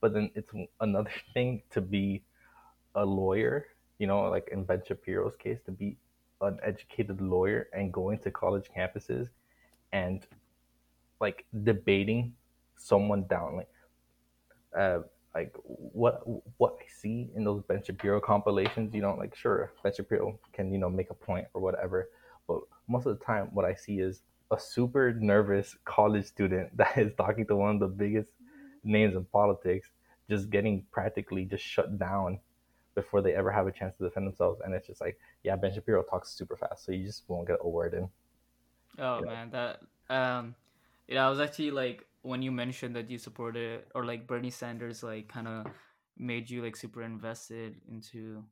but 0.00 0.12
then 0.12 0.30
it's 0.34 0.50
another 0.80 1.10
thing 1.34 1.62
to 1.70 1.80
be 1.80 2.24
a 2.94 3.04
lawyer. 3.04 3.66
You 3.98 4.08
know, 4.08 4.22
like 4.22 4.48
in 4.50 4.64
Ben 4.64 4.82
Shapiro's 4.86 5.36
case, 5.36 5.60
to 5.66 5.70
be 5.70 5.96
an 6.40 6.58
educated 6.62 7.20
lawyer 7.20 7.68
and 7.72 7.92
going 7.92 8.18
to 8.18 8.30
college 8.30 8.68
campuses 8.76 9.28
and 9.94 10.26
like 11.20 11.46
debating 11.62 12.34
someone 12.76 13.24
down 13.28 13.56
like 13.56 13.68
uh, 14.76 14.98
like 15.34 15.54
what 15.64 16.22
what 16.58 16.76
I 16.80 16.84
see 17.00 17.30
in 17.34 17.44
those 17.44 17.62
Ben 17.62 17.82
Shapiro 17.82 18.20
compilations, 18.20 18.92
you 18.92 19.00
know, 19.00 19.14
like 19.14 19.34
sure 19.34 19.72
Ben 19.82 19.92
Shapiro 19.94 20.38
can 20.52 20.72
you 20.72 20.78
know 20.78 20.90
make 20.90 21.10
a 21.10 21.14
point 21.14 21.46
or 21.54 21.62
whatever, 21.62 22.10
but 22.46 22.58
most 22.88 23.06
of 23.06 23.18
the 23.18 23.24
time 23.24 23.48
what 23.52 23.64
I 23.64 23.74
see 23.74 24.00
is 24.00 24.22
a 24.50 24.58
super 24.58 25.14
nervous 25.14 25.76
college 25.84 26.26
student 26.26 26.76
that 26.76 26.98
is 26.98 27.12
talking 27.16 27.46
to 27.46 27.56
one 27.56 27.76
of 27.76 27.80
the 27.80 27.86
biggest 27.86 28.30
names 28.82 29.14
in 29.14 29.24
politics, 29.26 29.88
just 30.28 30.50
getting 30.50 30.84
practically 30.90 31.44
just 31.44 31.64
shut 31.64 31.98
down 31.98 32.40
before 32.96 33.22
they 33.22 33.34
ever 33.34 33.50
have 33.50 33.66
a 33.66 33.72
chance 33.72 33.96
to 33.98 34.04
defend 34.04 34.26
themselves, 34.26 34.60
and 34.64 34.74
it's 34.74 34.88
just 34.88 35.00
like 35.00 35.16
yeah, 35.44 35.54
Ben 35.54 35.72
Shapiro 35.72 36.02
talks 36.02 36.30
super 36.30 36.56
fast, 36.56 36.84
so 36.84 36.90
you 36.90 37.06
just 37.06 37.22
won't 37.28 37.46
get 37.46 37.58
a 37.62 37.68
word 37.68 37.94
in. 37.94 38.08
Oh 38.98 39.20
yeah. 39.24 39.30
man, 39.30 39.50
that 39.50 39.80
um, 40.10 40.54
yeah, 41.08 41.26
I 41.26 41.30
was 41.30 41.40
actually 41.40 41.70
like 41.70 42.04
when 42.22 42.42
you 42.42 42.50
mentioned 42.50 42.96
that 42.96 43.10
you 43.10 43.18
supported 43.18 43.82
or 43.94 44.04
like 44.04 44.26
Bernie 44.26 44.50
Sanders 44.50 45.02
like 45.02 45.28
kind 45.28 45.48
of 45.48 45.66
made 46.16 46.48
you 46.48 46.62
like 46.62 46.76
super 46.76 47.02
invested 47.02 47.76
into 47.90 48.44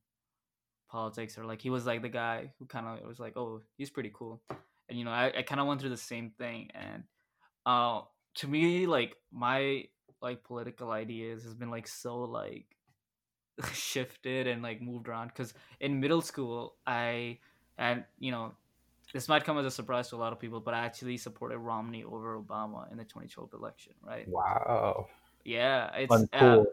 politics 0.91 1.39
or 1.39 1.47
like 1.47 1.63
he 1.63 1.71
was 1.71 1.87
like 1.87 2.03
the 2.03 2.09
guy 2.09 2.53
who 2.59 2.67
kind 2.67 2.87
of 2.87 3.07
was 3.07 3.19
like 3.19 3.35
oh 3.37 3.63
he's 3.79 3.89
pretty 3.89 4.11
cool 4.13 4.43
and 4.89 4.99
you 4.99 5.05
know 5.05 5.11
I, 5.11 5.33
I 5.39 5.43
kind 5.43 5.61
of 5.61 5.67
went 5.67 5.81
through 5.81 5.91
the 5.91 5.97
same 5.97 6.33
thing 6.37 6.71
and 6.75 7.05
uh 7.65 8.03
to 8.35 8.49
me 8.49 8.87
like 8.87 9.17
my 9.33 9.85
like 10.21 10.45
political 10.45 10.91
ideas 10.91 11.45
has 11.45 11.55
been 11.55 11.71
like 11.71 11.89
so 11.89 12.19
like 12.25 12.67
shifted 13.73 14.47
and 14.47 14.63
like 14.63 14.83
moved 14.83 15.09
around 15.09 15.29
because 15.29 15.55
in 15.81 15.99
middle 15.99 16.21
school 16.21 16.75
I 16.87 17.39
and 17.79 18.05
you 18.19 18.33
know 18.33 18.53
this 19.13 19.29
might 19.29 19.45
come 19.45 19.59
as 19.59 19.67
a 19.67 19.71
surprise 19.71 20.09
to 20.11 20.17
a 20.17 20.19
lot 20.19 20.33
of 20.33 20.41
people, 20.41 20.61
but 20.61 20.75
I 20.75 20.85
actually 20.85 21.17
supported 21.17 21.59
Romney 21.59 22.05
over 22.05 22.41
Obama 22.41 22.91
in 22.91 22.99
the 22.99 23.05
2012 23.05 23.53
election, 23.55 23.93
right? 24.03 24.27
Wow. 24.29 25.09
Yeah, 25.45 25.91
it's 25.95 26.13
Uncool. 26.13 26.61
Uh, 26.61 26.65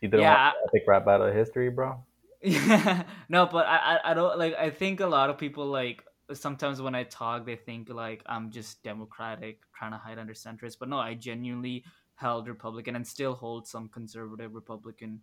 you 0.00 0.08
didn't 0.08 0.20
yeah, 0.20 0.46
want 0.46 0.56
epic 0.68 0.84
rap 0.86 1.04
battle 1.04 1.26
of 1.26 1.34
history, 1.34 1.70
bro. 1.70 1.98
Yeah, 2.42 3.04
no, 3.28 3.46
but 3.46 3.66
I, 3.66 3.98
I 4.04 4.14
don't 4.14 4.38
like. 4.38 4.54
I 4.54 4.70
think 4.70 5.00
a 5.00 5.06
lot 5.06 5.30
of 5.30 5.38
people 5.38 5.66
like 5.66 6.04
sometimes 6.32 6.82
when 6.82 6.94
I 6.94 7.04
talk, 7.04 7.46
they 7.46 7.56
think 7.56 7.88
like 7.88 8.22
I'm 8.26 8.50
just 8.50 8.82
democratic, 8.82 9.60
trying 9.74 9.92
to 9.92 9.98
hide 9.98 10.18
under 10.18 10.34
centrist. 10.34 10.78
But 10.78 10.88
no, 10.88 10.98
I 10.98 11.14
genuinely 11.14 11.84
held 12.16 12.48
Republican 12.48 12.96
and 12.96 13.06
still 13.06 13.34
hold 13.34 13.66
some 13.66 13.88
conservative 13.88 14.54
Republican 14.54 15.20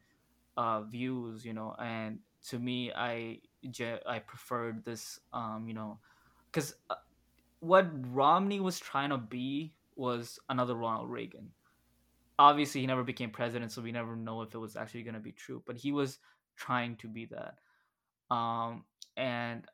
uh, 0.57 0.82
views, 0.82 1.45
you 1.45 1.53
know. 1.53 1.76
And 1.80 2.19
to 2.49 2.59
me, 2.59 2.91
I 2.93 3.39
I 4.07 4.19
preferred 4.19 4.86
this, 4.86 5.19
um, 5.34 5.65
you 5.67 5.74
know, 5.74 5.99
because 6.54 6.76
uh, 6.89 6.95
what 7.60 7.88
Romney 8.14 8.60
was 8.60 8.80
trying 8.80 9.10
to 9.10 9.18
be 9.18 9.74
was 9.95 10.39
another 10.49 10.76
Ronald 10.76 11.10
Reagan. 11.10 11.51
Obviously, 12.39 12.82
he 12.82 12.88
never 12.88 13.04
became 13.04 13.32
president, 13.32 13.72
so 13.72 13.82
we 13.82 13.91
never 13.91 14.16
know 14.16 14.41
if 14.41 14.54
it 14.54 14.58
was 14.60 14.76
actually 14.76 15.04
going 15.04 15.14
to 15.16 15.20
be 15.20 15.32
true. 15.32 15.64
But 15.66 15.78
he 15.78 15.91
was 15.91 16.20
trying 16.56 16.97
to 16.97 17.08
be 17.08 17.26
that. 17.28 17.60
Um, 18.34 18.86
and 19.18 19.66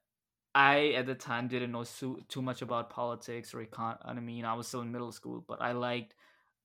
I, 0.56 0.90
at 0.90 1.06
the 1.06 1.16
time, 1.16 1.48
didn't 1.48 1.72
know 1.72 1.84
so, 1.84 2.20
too 2.28 2.42
much 2.42 2.62
about 2.62 2.90
politics 2.90 3.54
or 3.54 3.62
economy. 3.62 4.34
You 4.34 4.44
know, 4.44 4.50
I 4.50 4.54
was 4.54 4.68
still 4.68 4.82
in 4.82 4.92
middle 4.92 5.12
school, 5.12 5.44
but 5.48 5.62
I 5.62 5.72
liked 5.72 6.16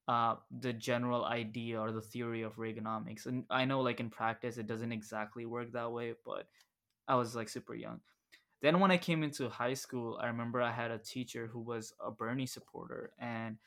uh, 0.07 0.35
the 0.59 0.73
general 0.73 1.25
idea 1.25 1.79
or 1.79 1.91
the 1.91 2.01
theory 2.01 2.41
of 2.43 2.57
Reaganomics. 2.57 3.25
And 3.25 3.45
I 3.49 3.65
know, 3.65 3.81
like 3.81 3.99
in 3.99 4.09
practice, 4.09 4.57
it 4.57 4.67
doesn't 4.67 4.91
exactly 4.91 5.45
work 5.45 5.71
that 5.73 5.91
way, 5.91 6.13
but 6.25 6.47
I 7.07 7.15
was 7.15 7.35
like 7.35 7.49
super 7.49 7.75
young. 7.75 8.01
Then 8.61 8.79
when 8.79 8.91
I 8.91 8.97
came 8.97 9.23
into 9.23 9.49
high 9.49 9.73
school, 9.73 10.19
I 10.21 10.27
remember 10.27 10.61
I 10.61 10.71
had 10.71 10.91
a 10.91 10.97
teacher 10.97 11.47
who 11.51 11.59
was 11.59 11.93
a 12.03 12.11
Bernie 12.11 12.47
supporter 12.47 13.11
and 13.19 13.57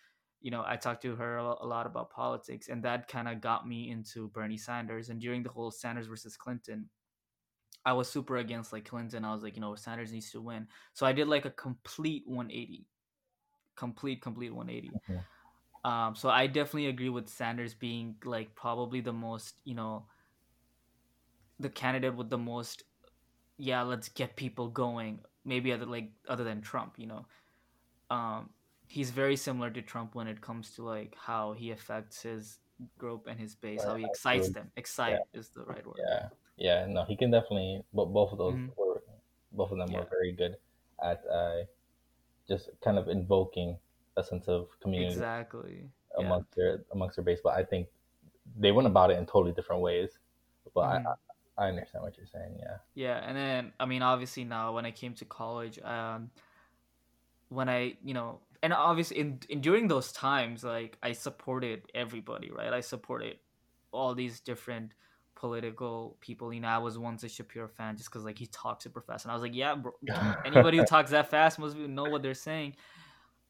you 0.41 0.53
know, 0.53 0.62
I 0.64 0.76
talked 0.76 1.03
to 1.03 1.16
her 1.16 1.39
a 1.39 1.66
lot 1.66 1.86
about 1.86 2.11
politics 2.11 2.68
and 2.68 2.82
that 2.84 3.09
kind 3.09 3.26
of 3.26 3.41
got 3.41 3.66
me 3.66 3.91
into 3.91 4.28
Bernie 4.28 4.57
Sanders 4.57 5.09
and 5.09 5.20
during 5.20 5.43
the 5.43 5.51
whole 5.51 5.72
Sanders 5.72 6.07
versus 6.07 6.36
Clinton 6.36 6.89
I 7.84 7.93
was 7.93 8.09
super 8.09 8.36
against 8.36 8.72
like 8.72 8.84
Clinton. 8.84 9.24
I 9.24 9.32
was 9.32 9.43
like, 9.43 9.57
you 9.57 9.62
know, 9.62 9.74
Sanders 9.74 10.12
needs 10.12 10.30
to 10.32 10.43
win. 10.43 10.66
So 10.93 11.07
I 11.07 11.12
did 11.12 11.28
like 11.28 11.47
a 11.47 11.51
complete 11.51 12.24
180. 12.26 12.86
Complete 13.76 14.20
complete 14.20 14.55
180. 14.55 14.91
Mm-hmm. 14.91 15.91
Um 15.91 16.14
so 16.14 16.28
I 16.28 16.47
definitely 16.49 16.89
agree 16.89 17.09
with 17.09 17.28
Sanders 17.28 17.74
being 17.74 18.16
like 18.24 18.55
probably 18.55 19.01
the 19.01 19.12
most, 19.12 19.61
you 19.64 19.74
know, 19.74 20.07
the 21.61 21.70
candidate 21.70 22.14
with 22.14 22.30
the 22.30 22.39
most 22.39 22.82
yeah, 23.59 23.82
let's 23.82 24.09
get 24.09 24.36
people 24.36 24.68
going. 24.68 25.20
Maybe 25.44 25.72
other 25.72 25.86
like 25.86 26.11
other 26.28 26.44
than 26.44 26.62
Trump, 26.62 26.94
you 26.96 27.06
know. 27.06 27.26
Um, 28.11 28.50
he's 28.86 29.11
very 29.11 29.36
similar 29.36 29.70
to 29.70 29.82
Trump 29.82 30.14
when 30.14 30.28
it 30.28 30.40
comes 30.40 30.70
to 30.76 30.82
like 30.84 31.16
how 31.20 31.52
he 31.52 31.70
affects 31.70 32.22
his 32.22 32.59
group 32.96 33.26
and 33.28 33.38
his 33.38 33.54
base, 33.54 33.82
how 33.82 33.96
he 33.96 34.04
excites 34.04 34.48
them. 34.50 34.70
Excite 34.76 35.18
yeah. 35.34 35.40
is 35.40 35.48
the 35.48 35.64
right 35.64 35.84
word. 35.86 35.98
Yeah, 35.98 36.28
yeah. 36.56 36.86
No, 36.86 37.04
he 37.04 37.16
can 37.16 37.30
definitely. 37.30 37.82
But 37.92 38.06
both 38.06 38.32
of 38.32 38.38
those 38.38 38.54
mm-hmm. 38.54 38.68
were, 38.76 39.02
both 39.52 39.72
of 39.72 39.78
them 39.78 39.90
yeah. 39.90 40.00
were 40.00 40.06
very 40.11 40.32
good 40.32 40.56
at 41.02 41.22
uh, 41.30 41.64
just 42.46 42.70
kind 42.82 42.98
of 42.98 43.09
invoking 43.09 43.76
a 44.16 44.22
sense 44.24 44.48
of 44.48 44.68
community 44.80 45.12
exactly 45.12 45.84
amongst 46.18 46.48
yeah. 46.56 46.64
their 46.64 46.84
amongst 46.92 47.16
their 47.16 47.24
base. 47.24 47.40
But 47.42 47.54
I 47.54 47.64
think 47.64 47.88
they 48.56 48.72
went 48.72 48.86
about 48.86 49.11
it 49.11 49.18
in 49.18 49.26
totally 49.26 49.52
different 49.52 49.82
ways. 49.82 50.18
But 50.74 50.82
mm-hmm. 50.82 51.06
I, 51.09 51.14
I 51.59 51.68
understand 51.68 52.04
what 52.04 52.16
you're 52.16 52.26
saying. 52.26 52.56
Yeah. 52.59 52.76
Yeah, 52.94 53.20
and 53.26 53.36
then 53.36 53.72
I 53.80 53.86
mean, 53.86 54.02
obviously 54.02 54.44
now 54.44 54.74
when 54.74 54.86
I 54.86 54.92
came 54.92 55.14
to 55.14 55.24
college, 55.24 55.78
um, 55.80 56.30
when 57.48 57.68
I 57.68 57.96
you 58.04 58.14
know, 58.14 58.40
and 58.62 58.72
obviously 58.72 59.18
in, 59.18 59.40
in 59.48 59.61
during 59.61 59.88
those 59.88 60.12
times, 60.12 60.62
like 60.62 60.96
I 61.02 61.12
supported 61.12 61.82
everybody, 61.94 62.50
right? 62.50 62.72
I 62.72 62.80
supported 62.80 63.38
all 63.90 64.14
these 64.14 64.38
different 64.38 64.92
political 65.34 66.16
people. 66.20 66.52
You 66.52 66.61
know, 66.61 66.68
I 66.68 66.78
was 66.78 66.96
once 66.96 67.24
a 67.24 67.28
Shapiro 67.28 67.66
fan 67.66 67.96
just 67.96 68.09
because 68.09 68.24
like 68.24 68.38
he 68.38 68.46
talks 68.46 68.84
super 68.84 69.00
fast, 69.00 69.24
and 69.24 69.32
I 69.32 69.34
was 69.34 69.42
like, 69.42 69.54
yeah, 69.54 69.74
bro, 69.74 69.92
anybody 70.44 70.78
who 70.78 70.84
talks 70.84 71.11
that 71.11 71.28
fast 71.28 71.59
must 71.59 71.76
know 71.76 72.04
what 72.04 72.22
they're 72.22 72.34
saying. 72.34 72.76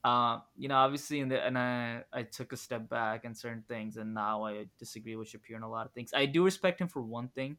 Uh, 0.03 0.39
you 0.57 0.69
know, 0.69 0.77
obviously, 0.77 1.21
in 1.21 1.29
the, 1.29 1.45
and 1.45 1.59
I 1.59 2.05
I 2.11 2.23
took 2.23 2.55
a 2.55 2.57
step 2.57 2.89
back 2.89 3.27
in 3.27 3.35
certain 3.35 3.65
things, 3.69 3.99
and 3.99 4.15
now 4.15 4.45
I 4.45 4.67
disagree 4.79 5.17
with 5.17 5.29
Shapiro 5.29 5.59
in 5.59 5.63
a 5.63 5.71
lot 5.71 5.85
of 5.85 5.93
things. 5.93 6.13
I 6.15 6.25
do 6.25 6.43
respect 6.43 6.81
him 6.81 6.89
for 6.89 7.03
one 7.03 7.29
thing 7.29 7.59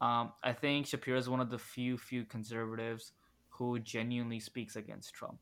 um, 0.00 0.32
I 0.42 0.52
think 0.52 0.86
Shapiro 0.86 1.18
is 1.18 1.28
one 1.28 1.40
of 1.40 1.50
the 1.50 1.58
few 1.58 1.96
few 1.96 2.24
conservatives 2.24 3.12
who 3.48 3.78
genuinely 3.78 4.40
speaks 4.40 4.76
against 4.76 5.14
Trump. 5.14 5.38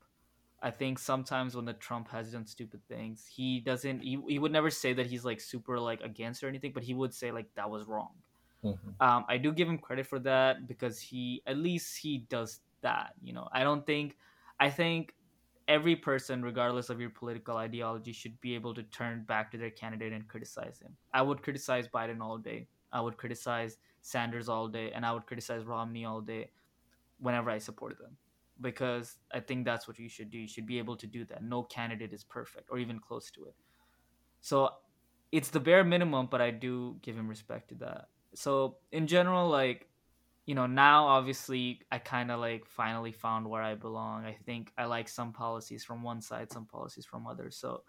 I 0.63 0.71
think 0.71 0.99
sometimes 0.99 1.55
when 1.55 1.67
the 1.67 1.75
Trump 1.75 2.09
has 2.09 2.33
done 2.33 2.47
stupid 2.47 2.81
things, 2.89 3.27
he 3.31 3.61
doesn't. 3.61 4.01
He, 4.01 4.19
he 4.29 4.39
would 4.39 4.53
never 4.53 4.71
say 4.71 4.93
that 4.95 5.07
he's 5.07 5.25
like 5.25 5.41
super 5.41 5.79
like 5.79 6.01
against 6.01 6.43
or 6.43 6.49
anything, 6.49 6.73
but 6.73 6.83
he 6.83 6.95
would 6.95 7.13
say 7.13 7.33
like 7.33 7.47
that 7.57 7.69
was 7.69 7.87
wrong. 7.87 8.11
Mm-hmm. 8.65 9.07
Um, 9.07 9.25
I 9.29 9.37
do 9.37 9.53
give 9.53 9.69
him 9.69 9.77
credit 9.77 10.07
for 10.07 10.19
that 10.21 10.67
because 10.67 11.01
he 11.01 11.43
at 11.47 11.59
least 11.59 11.99
he 11.99 12.25
does 12.31 12.61
that. 12.81 13.13
You 13.23 13.33
know, 13.33 13.49
I 13.53 13.63
don't 13.63 13.85
think. 13.85 14.17
I 14.61 14.71
think 14.71 15.15
every 15.67 15.97
person, 15.97 16.43
regardless 16.43 16.89
of 16.89 17.01
your 17.01 17.11
political 17.11 17.57
ideology, 17.57 18.13
should 18.13 18.41
be 18.41 18.55
able 18.55 18.73
to 18.75 18.85
turn 18.85 19.25
back 19.25 19.51
to 19.51 19.59
their 19.59 19.71
candidate 19.71 20.13
and 20.13 20.27
criticize 20.29 20.79
him. 20.81 20.97
I 21.13 21.23
would 21.23 21.43
criticize 21.43 21.89
Biden 21.89 22.21
all 22.21 22.39
day. 22.39 22.69
I 22.93 23.01
would 23.01 23.17
criticize 23.17 23.79
Sanders 24.05 24.51
all 24.51 24.69
day, 24.69 24.93
and 24.95 25.05
I 25.07 25.13
would 25.13 25.25
criticize 25.25 25.65
Romney 25.65 26.05
all 26.05 26.21
day 26.21 26.51
whenever 27.19 27.49
I 27.49 27.57
supported 27.57 27.99
them 27.99 28.19
because 28.61 29.17
I 29.33 29.41
think 29.41 29.65
that's 29.65 29.89
what 29.89 29.99
you 29.99 30.11
should 30.11 30.31
do. 30.31 30.37
You 30.37 30.47
should 30.47 30.67
be 30.67 30.79
able 30.79 30.95
to 30.97 31.07
do 31.07 31.25
that. 31.25 31.43
No 31.43 31.63
candidate 31.63 32.13
is 32.13 32.23
perfect 32.23 32.69
or 32.71 32.77
even 32.79 33.01
close 33.01 33.31
to 33.31 33.47
it. 33.47 33.55
So 34.43 34.69
it's 35.33 35.49
the 35.49 35.59
bare 35.59 35.85
minimum, 35.85 36.29
but 36.31 36.43
I 36.43 36.51
do 36.51 36.97
give 37.01 37.17
him 37.17 37.29
respect 37.29 37.71
to 37.71 37.77
that. 37.77 38.09
So 38.35 38.77
in 38.93 39.07
general, 39.07 39.49
like 39.49 39.89
you 40.45 40.55
know 40.55 40.67
now 40.67 41.07
obviously 41.07 41.81
i 41.91 41.97
kind 41.99 42.31
of 42.31 42.39
like 42.39 42.67
finally 42.67 43.13
found 43.13 43.49
where 43.49 43.63
i 43.63 43.75
belong 43.75 44.27
i 44.27 44.37
think 44.45 44.71
i 44.77 44.85
like 44.85 45.09
some 45.09 45.33
policies 45.33 45.83
from 45.83 46.03
one 46.03 46.21
side 46.21 46.53
some 46.53 46.67
policies 46.67 47.07
from 47.07 47.27
others 47.27 47.57
so 47.57 47.83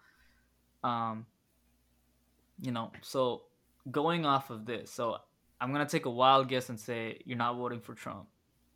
um 0.82 1.26
you 2.62 2.72
know 2.72 2.90
so 3.02 3.42
going 3.90 4.24
off 4.24 4.48
of 4.48 4.64
this 4.64 4.90
so 4.90 5.18
i'm 5.60 5.72
gonna 5.72 5.86
take 5.86 6.06
a 6.06 6.10
wild 6.10 6.48
guess 6.48 6.68
and 6.68 6.78
say 6.78 7.20
you're 7.24 7.38
not 7.38 7.56
voting 7.56 7.80
for 7.80 7.94
trump 7.94 8.26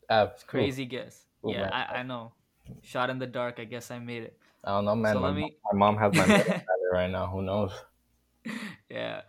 Uh, 0.09 0.29
crazy 0.47 0.85
guess 0.85 1.27
Cool, 1.43 1.53
yeah. 1.53 1.71
I, 1.73 1.99
I 1.99 2.03
know 2.03 2.33
shot 2.83 3.11
in 3.11 3.19
the 3.19 3.27
dark 3.27 3.59
i 3.59 3.65
guess 3.65 3.91
i 3.91 3.99
made 3.99 4.25
it 4.25 4.39
I 4.63 4.73
don't 4.73 4.85
know, 4.85 4.95
man. 4.95 5.15
So 5.15 5.21
my, 5.21 5.33
me- 5.33 5.57
my 5.73 5.79
mom 5.79 5.97
has 5.97 6.13
my 6.13 6.27
right 6.93 7.11
now. 7.11 7.29
Who 7.29 7.41
knows? 7.41 7.73
yeah 8.91 9.23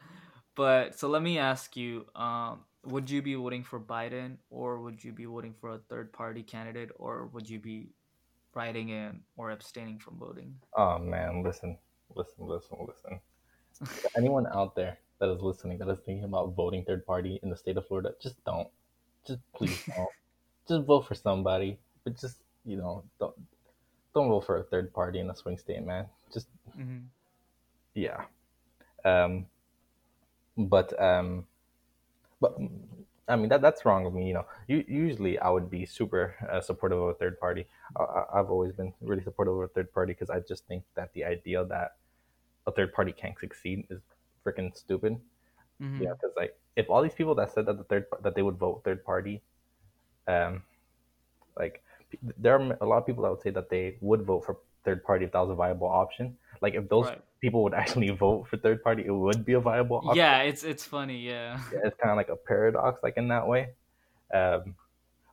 but 0.55 0.97
so 0.97 1.07
let 1.07 1.21
me 1.21 1.37
ask 1.37 1.75
you 1.75 2.05
um 2.15 2.61
would 2.85 3.09
you 3.09 3.21
be 3.21 3.35
voting 3.35 3.63
for 3.63 3.79
biden 3.79 4.37
or 4.49 4.79
would 4.79 5.03
you 5.03 5.11
be 5.11 5.25
voting 5.25 5.53
for 5.59 5.71
a 5.71 5.77
third 5.89 6.11
party 6.11 6.43
candidate 6.43 6.89
or 6.95 7.27
would 7.27 7.49
you 7.49 7.59
be 7.59 7.89
writing 8.53 8.89
in 8.89 9.19
or 9.37 9.51
abstaining 9.51 9.99
from 9.99 10.17
voting 10.17 10.55
Oh 10.77 10.97
man, 10.97 11.43
listen, 11.43 11.77
listen, 12.15 12.47
listen, 12.47 12.77
listen. 12.87 13.19
Anyone 14.17 14.47
out 14.47 14.75
there 14.75 14.97
that 15.21 15.31
is 15.31 15.41
listening 15.41 15.79
that 15.79 15.89
is 15.89 15.99
thinking 16.05 16.25
about 16.25 16.55
voting 16.55 16.85
third 16.85 17.05
party 17.07 17.39
in 17.43 17.51
the 17.51 17.57
state 17.57 17.77
of 17.77 17.87
Florida, 17.87 18.13
just 18.21 18.43
don't. 18.45 18.69
Just 19.27 19.41
please 19.55 19.79
don't. 19.95 20.09
just 20.69 20.85
vote 20.85 21.07
for 21.07 21.15
somebody, 21.15 21.79
but 22.05 22.19
just 22.19 22.37
you 22.65 22.77
know, 22.77 23.05
don't 23.19 23.35
don't 24.15 24.29
vote 24.29 24.45
for 24.45 24.57
a 24.57 24.63
third 24.63 24.93
party 24.93 25.19
in 25.19 25.29
a 25.31 25.35
swing 25.35 25.57
state, 25.59 25.85
man. 25.85 26.07
Just 26.33 26.49
hmm 26.75 26.99
yeah. 27.95 28.25
Um, 29.05 29.47
but 30.57 30.99
um, 31.01 31.47
but 32.41 32.57
I 33.27 33.37
mean 33.37 33.49
that 33.49 33.61
that's 33.61 33.85
wrong 33.85 34.05
of 34.07 34.13
me. 34.13 34.27
You 34.27 34.35
know, 34.35 34.45
U- 34.67 34.85
usually 34.87 35.39
I 35.39 35.49
would 35.49 35.69
be 35.69 35.85
super 35.85 36.35
uh, 36.51 36.61
supportive 36.61 36.99
of 36.99 37.09
a 37.09 37.15
third 37.15 37.39
party. 37.39 37.67
I, 37.97 38.03
I- 38.03 38.39
I've 38.39 38.51
always 38.51 38.73
been 38.73 38.93
really 39.01 39.23
supportive 39.23 39.55
of 39.55 39.61
a 39.61 39.69
third 39.69 39.93
party 39.93 40.13
because 40.13 40.29
I 40.31 40.41
just 40.41 40.67
think 40.67 40.83
that 40.95 41.13
the 41.13 41.25
idea 41.25 41.65
that 41.65 41.95
a 42.67 42.71
third 42.71 42.93
party 42.93 43.13
can't 43.13 43.39
succeed 43.39 43.87
is 43.91 44.01
freaking 44.45 44.75
stupid. 44.75 45.19
hmm 45.79 46.03
Yeah, 46.03 46.13
because 46.13 46.35
like 46.37 46.55
if 46.75 46.89
all 46.89 47.01
these 47.01 47.13
people 47.15 47.35
that 47.35 47.51
said 47.53 47.65
that 47.67 47.77
the 47.77 47.83
third 47.85 48.05
that 48.23 48.35
they 48.35 48.41
would 48.43 48.57
vote 48.57 48.83
third 48.83 49.03
party, 49.05 49.41
um, 50.27 50.63
like 51.57 51.83
there 52.37 52.59
are 52.59 52.77
a 52.81 52.85
lot 52.85 52.97
of 52.99 53.05
people 53.05 53.23
that 53.23 53.31
would 53.31 53.41
say 53.41 53.51
that 53.51 53.69
they 53.69 53.97
would 54.01 54.23
vote 54.23 54.45
for 54.45 54.57
third 54.85 55.03
party 55.03 55.25
if 55.25 55.31
that 55.33 55.39
was 55.41 55.51
a 55.51 55.55
viable 55.55 55.87
option. 55.87 56.37
Like 56.61 56.75
if 56.75 56.89
those 56.89 57.09
Right. 57.09 57.21
people 57.41 57.63
would 57.63 57.73
actually 57.81 58.09
vote 58.09 58.47
for 58.49 58.57
third 58.57 58.83
party, 58.83 59.05
it 59.05 59.11
would 59.11 59.45
be 59.45 59.53
a 59.53 59.59
viable 59.59 60.03
option. 60.07 60.25
yeah 60.25 60.41
it's 60.41 60.63
it's 60.63 60.83
funny 60.85 61.19
yeah 61.19 61.59
Yeah, 61.71 61.79
it's 61.85 61.97
kind 61.97 62.11
of 62.11 62.17
like 62.17 62.29
a 62.29 62.35
paradox, 62.35 63.01
like 63.03 63.17
in 63.17 63.27
that 63.29 63.47
way. 63.47 63.69
Um, 64.33 64.75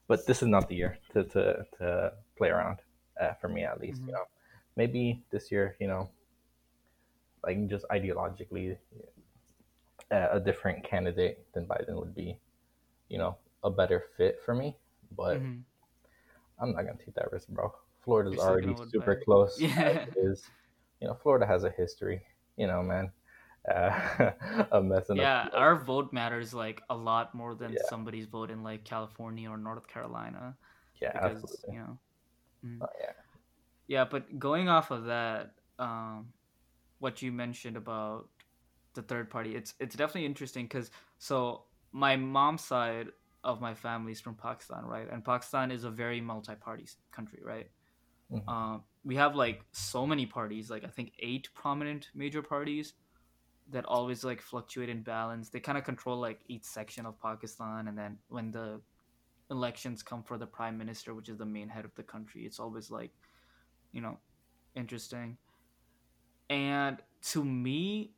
but 0.08 0.26
this 0.26 0.42
is 0.42 0.48
not 0.48 0.68
the 0.68 0.76
year 0.76 0.98
to 1.14 1.24
to, 1.24 1.64
to 1.78 2.12
play 2.38 2.48
around 2.50 2.78
uh, 3.20 3.34
for 3.40 3.48
me, 3.48 3.64
at 3.64 3.80
least. 3.80 4.00
Mhm. 4.00 4.08
You 4.08 4.14
know, 4.14 4.24
maybe 4.76 5.22
this 5.30 5.50
year, 5.52 5.76
you 5.80 5.88
know, 5.88 6.10
like 7.44 7.66
just 7.68 7.86
ideologically, 7.90 8.76
uh, 10.10 10.28
a 10.32 10.40
different 10.40 10.84
candidate 10.84 11.46
than 11.52 11.66
Biden 11.66 11.94
would 11.98 12.14
be, 12.14 12.38
you 13.08 13.18
know, 13.18 13.36
a 13.64 13.70
better 13.70 14.04
fit 14.16 14.40
for 14.44 14.54
me. 14.54 14.76
But 15.16 15.38
Mhm. 15.40 15.64
I'm 16.60 16.72
not 16.72 16.82
gonna 16.82 16.98
take 16.98 17.14
that 17.14 17.30
risk, 17.32 17.48
bro. 17.48 17.72
Florida's 18.04 18.34
You're 18.34 18.44
already 18.44 18.74
super 18.90 19.14
Biden. 19.16 19.24
close. 19.24 19.58
Yeah. 19.60 20.06
it 20.06 20.14
is. 20.16 20.44
You 21.00 21.08
know, 21.08 21.14
Florida 21.22 21.46
has 21.46 21.64
a 21.64 21.70
history. 21.70 22.22
You 22.56 22.66
know, 22.66 22.82
man. 22.82 23.12
Uh, 23.68 24.30
a 24.72 24.80
mess 24.80 25.10
and 25.10 25.20
yeah 25.20 25.48
a 25.52 25.56
our 25.56 25.76
vote 25.76 26.10
matters 26.12 26.54
like 26.54 26.80
a 26.88 26.96
lot 26.96 27.34
more 27.34 27.54
than 27.54 27.72
Yeah. 27.72 27.82
somebody's 27.88 28.24
vote 28.26 28.50
in 28.50 28.62
like 28.62 28.82
california 28.84 29.50
or 29.50 29.58
north 29.58 29.86
carolina 29.86 30.56
yeah, 31.02 31.10
because 31.12 31.34
absolutely. 31.34 31.74
you 31.74 31.78
know 31.80 31.98
Mhm. 32.64 32.78
Oh, 32.82 32.86
yeah. 33.00 33.12
Yeah, 33.86 34.04
but 34.04 34.38
going 34.38 34.68
off 34.68 34.90
of 34.90 35.04
that, 35.06 35.52
um, 35.78 36.32
what 36.98 37.22
you 37.22 37.32
mentioned 37.32 37.76
about 37.76 38.28
the 38.94 39.02
third 39.02 39.30
party, 39.30 39.54
it's 39.56 39.74
it's 39.80 39.96
definitely 39.96 40.26
interesting 40.26 40.64
because 40.66 40.90
so 41.18 41.64
my 41.92 42.16
mom's 42.16 42.64
side 42.64 43.08
of 43.44 43.60
my 43.60 43.74
family 43.74 44.12
is 44.12 44.20
from 44.20 44.34
Pakistan, 44.36 44.84
right? 44.84 45.08
And 45.10 45.24
Pakistan 45.24 45.70
is 45.70 45.84
a 45.84 45.90
very 45.90 46.20
multi-party 46.20 46.86
country, 47.12 47.40
right? 47.44 47.70
Mhm. 48.30 48.48
Um, 48.48 48.84
we 49.04 49.16
have 49.16 49.36
like 49.36 49.64
so 49.72 50.06
many 50.06 50.26
parties, 50.26 50.70
like 50.70 50.84
I 50.84 50.88
think 50.88 51.12
eight 51.20 51.48
prominent 51.54 52.08
major 52.14 52.42
parties 52.42 52.94
that 53.70 53.84
always 53.86 54.24
like 54.24 54.40
fluctuate 54.42 54.88
in 54.88 55.02
balance. 55.02 55.50
They 55.50 55.60
kind 55.60 55.78
of 55.78 55.84
control 55.84 56.18
like 56.18 56.40
each 56.46 56.64
section 56.64 57.06
of 57.06 57.20
Pakistan, 57.20 57.88
and 57.88 57.98
then 57.98 58.18
when 58.28 58.50
the 58.50 58.80
elections 59.50 60.02
come 60.02 60.22
for 60.24 60.38
the 60.38 60.46
prime 60.46 60.78
minister, 60.78 61.14
which 61.14 61.28
is 61.28 61.38
the 61.38 61.46
main 61.46 61.68
head 61.68 61.84
of 61.84 61.94
the 61.96 62.02
country, 62.02 62.46
it's 62.46 62.60
always 62.60 62.90
like, 62.90 63.12
you 63.92 64.00
know, 64.00 64.18
interesting. 64.74 65.38
And 66.50 66.98
to 67.32 67.44
me, 67.44 68.12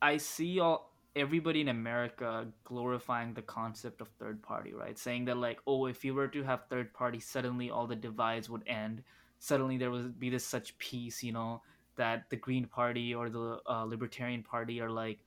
I 0.00 0.16
see 0.16 0.60
all 0.60 0.90
everybody 1.16 1.60
in 1.60 1.68
America 1.68 2.46
glorifying 2.64 3.34
the 3.34 3.42
concept 3.42 4.00
of 4.00 4.08
third 4.08 4.42
party, 4.42 4.72
right? 4.72 4.96
Saying 4.96 5.24
that 5.26 5.36
like, 5.36 5.58
oh, 5.66 5.86
if 5.86 6.04
you 6.04 6.14
were 6.14 6.28
to 6.28 6.42
have 6.44 6.66
third 6.68 6.94
party, 6.94 7.18
suddenly 7.18 7.70
all 7.70 7.86
the 7.86 7.96
divides 7.96 8.48
would 8.48 8.62
end. 8.66 9.02
Suddenly 9.38 9.78
there 9.78 9.90
would 9.90 10.20
be 10.20 10.30
this 10.30 10.44
such 10.44 10.78
peace, 10.78 11.22
you 11.22 11.32
know, 11.32 11.62
that 11.96 12.30
the 12.30 12.36
Green 12.36 12.66
Party 12.66 13.14
or 13.14 13.28
the 13.28 13.58
uh, 13.68 13.84
Libertarian 13.84 14.42
Party 14.42 14.80
are 14.80 14.90
like, 14.90 15.18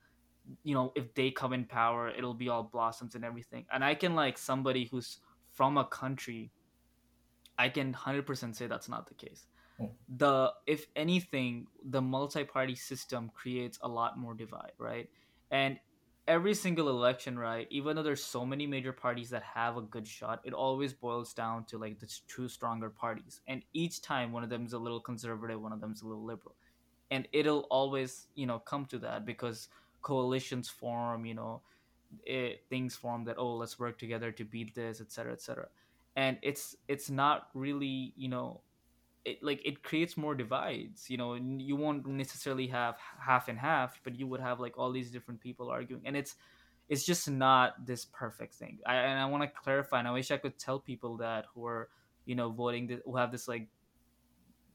you 0.62 0.74
know, 0.74 0.92
if 0.94 1.14
they 1.14 1.30
come 1.30 1.52
in 1.52 1.64
power, 1.64 2.10
it'll 2.10 2.34
be 2.34 2.48
all 2.48 2.62
blossoms 2.62 3.14
and 3.14 3.24
everything. 3.24 3.66
And 3.72 3.84
I 3.84 3.94
can 3.94 4.14
like 4.14 4.38
somebody 4.38 4.86
who's 4.90 5.18
from 5.52 5.78
a 5.78 5.84
country, 5.84 6.50
I 7.58 7.68
can 7.68 7.92
hundred 7.92 8.26
percent 8.26 8.56
say 8.56 8.66
that's 8.66 8.88
not 8.88 9.06
the 9.06 9.14
case. 9.14 9.46
The 10.08 10.52
if 10.66 10.86
anything, 10.94 11.66
the 11.84 12.00
multi-party 12.00 12.76
system 12.76 13.30
creates 13.34 13.78
a 13.82 13.88
lot 13.88 14.18
more 14.18 14.34
divide, 14.34 14.72
right? 14.78 15.08
And 15.50 15.78
every 16.26 16.54
single 16.54 16.88
election, 16.88 17.38
right, 17.38 17.66
even 17.70 17.96
though 17.96 18.02
there's 18.02 18.22
so 18.22 18.46
many 18.46 18.66
major 18.66 18.92
parties 18.92 19.30
that 19.30 19.42
have 19.42 19.76
a 19.76 19.82
good 19.82 20.06
shot, 20.06 20.40
it 20.44 20.52
always 20.52 20.92
boils 20.92 21.34
down 21.34 21.64
to 21.66 21.78
like 21.78 21.98
the 21.98 22.12
two 22.28 22.48
stronger 22.48 22.88
parties. 22.88 23.40
And 23.46 23.62
each 23.72 24.00
time 24.00 24.32
one 24.32 24.42
of 24.42 24.50
them 24.50 24.64
is 24.64 24.72
a 24.72 24.78
little 24.78 25.00
conservative, 25.00 25.60
one 25.60 25.72
of 25.72 25.80
them 25.80 25.92
is 25.92 26.02
a 26.02 26.06
little 26.06 26.24
liberal. 26.24 26.54
And 27.10 27.28
it'll 27.32 27.66
always, 27.70 28.28
you 28.34 28.46
know, 28.46 28.58
come 28.58 28.86
to 28.86 28.98
that 29.00 29.26
because 29.26 29.68
coalitions 30.02 30.68
form, 30.68 31.26
you 31.26 31.34
know, 31.34 31.60
it, 32.24 32.62
things 32.70 32.96
form 32.96 33.24
that 33.24 33.36
oh, 33.38 33.56
let's 33.56 33.78
work 33.78 33.98
together 33.98 34.32
to 34.32 34.44
beat 34.44 34.74
this, 34.74 35.00
etc., 35.00 35.32
etc. 35.32 35.68
And 36.16 36.38
it's 36.42 36.76
it's 36.88 37.10
not 37.10 37.48
really, 37.54 38.14
you 38.16 38.28
know, 38.28 38.60
it 39.24 39.42
like 39.42 39.60
it 39.64 39.82
creates 39.82 40.16
more 40.16 40.34
divides 40.34 41.08
you 41.08 41.16
know 41.16 41.34
you 41.34 41.76
won't 41.76 42.06
necessarily 42.06 42.66
have 42.66 42.96
half 43.18 43.48
and 43.48 43.58
half 43.58 44.00
but 44.04 44.18
you 44.18 44.26
would 44.26 44.40
have 44.40 44.60
like 44.60 44.76
all 44.78 44.92
these 44.92 45.10
different 45.10 45.40
people 45.40 45.70
arguing 45.70 46.02
and 46.04 46.16
it's 46.16 46.36
it's 46.88 47.04
just 47.06 47.30
not 47.30 47.86
this 47.86 48.04
perfect 48.04 48.54
thing. 48.54 48.78
I, 48.86 48.96
and 48.96 49.18
i 49.18 49.24
want 49.26 49.42
to 49.42 49.48
clarify 49.48 49.98
and 49.98 50.08
i 50.08 50.10
wish 50.12 50.30
i 50.30 50.36
could 50.36 50.58
tell 50.58 50.78
people 50.78 51.16
that 51.18 51.46
who 51.54 51.64
are 51.66 51.88
you 52.26 52.34
know 52.34 52.50
voting 52.50 52.88
th- 52.88 53.00
who 53.04 53.16
have 53.16 53.32
this 53.32 53.48
like 53.48 53.68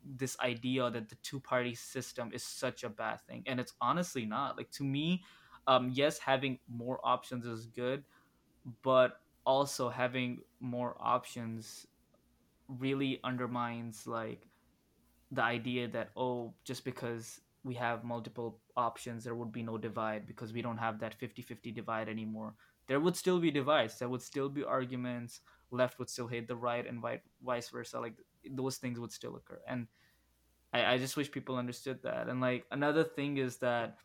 this 0.03 0.39
idea 0.39 0.89
that 0.89 1.09
the 1.09 1.15
two 1.15 1.39
party 1.39 1.75
system 1.75 2.31
is 2.33 2.43
such 2.43 2.83
a 2.83 2.89
bad 2.89 3.21
thing 3.21 3.43
and 3.45 3.59
it's 3.59 3.73
honestly 3.81 4.25
not. 4.25 4.57
Like 4.57 4.71
to 4.71 4.83
me 4.83 5.23
um 5.67 5.91
yes 5.93 6.19
having 6.19 6.59
more 6.67 6.99
options 7.03 7.45
is 7.45 7.65
good 7.67 8.03
but 8.81 9.21
also 9.45 9.89
having 9.89 10.39
more 10.59 10.95
options 10.99 11.85
really 12.77 13.19
undermines 13.23 14.05
like 14.05 14.47
the 15.31 15.43
idea 15.43 15.87
that 15.87 16.09
oh 16.15 16.53
just 16.63 16.85
because 16.85 17.41
we 17.63 17.75
have 17.75 18.03
multiple 18.03 18.59
options 18.77 19.23
there 19.23 19.35
would 19.35 19.51
be 19.51 19.63
no 19.63 19.77
divide 19.77 20.25
because 20.25 20.53
we 20.53 20.61
don't 20.61 20.77
have 20.77 20.99
that 20.99 21.19
50-50 21.19 21.73
divide 21.75 22.07
anymore. 22.07 22.53
There 22.87 22.99
would 22.99 23.15
still 23.15 23.39
be 23.39 23.51
divides. 23.51 23.99
There 23.99 24.09
would 24.09 24.21
still 24.21 24.49
be 24.49 24.63
arguments. 24.63 25.41
Left 25.69 25.99
would 25.99 26.09
still 26.09 26.27
hate 26.27 26.47
the 26.47 26.55
right 26.55 26.87
and 26.87 27.03
vice 27.45 27.69
versa. 27.69 27.99
Like 27.99 28.15
those 28.49 28.77
things 28.77 28.99
would 28.99 29.11
still 29.11 29.35
occur. 29.35 29.59
And 29.67 29.87
I, 30.73 30.93
I 30.93 30.97
just 30.97 31.15
wish 31.17 31.29
people 31.29 31.57
understood 31.57 32.01
that. 32.03 32.27
And 32.29 32.41
like 32.41 32.65
another 32.71 33.03
thing 33.03 33.37
is 33.37 33.57
that 33.57 33.97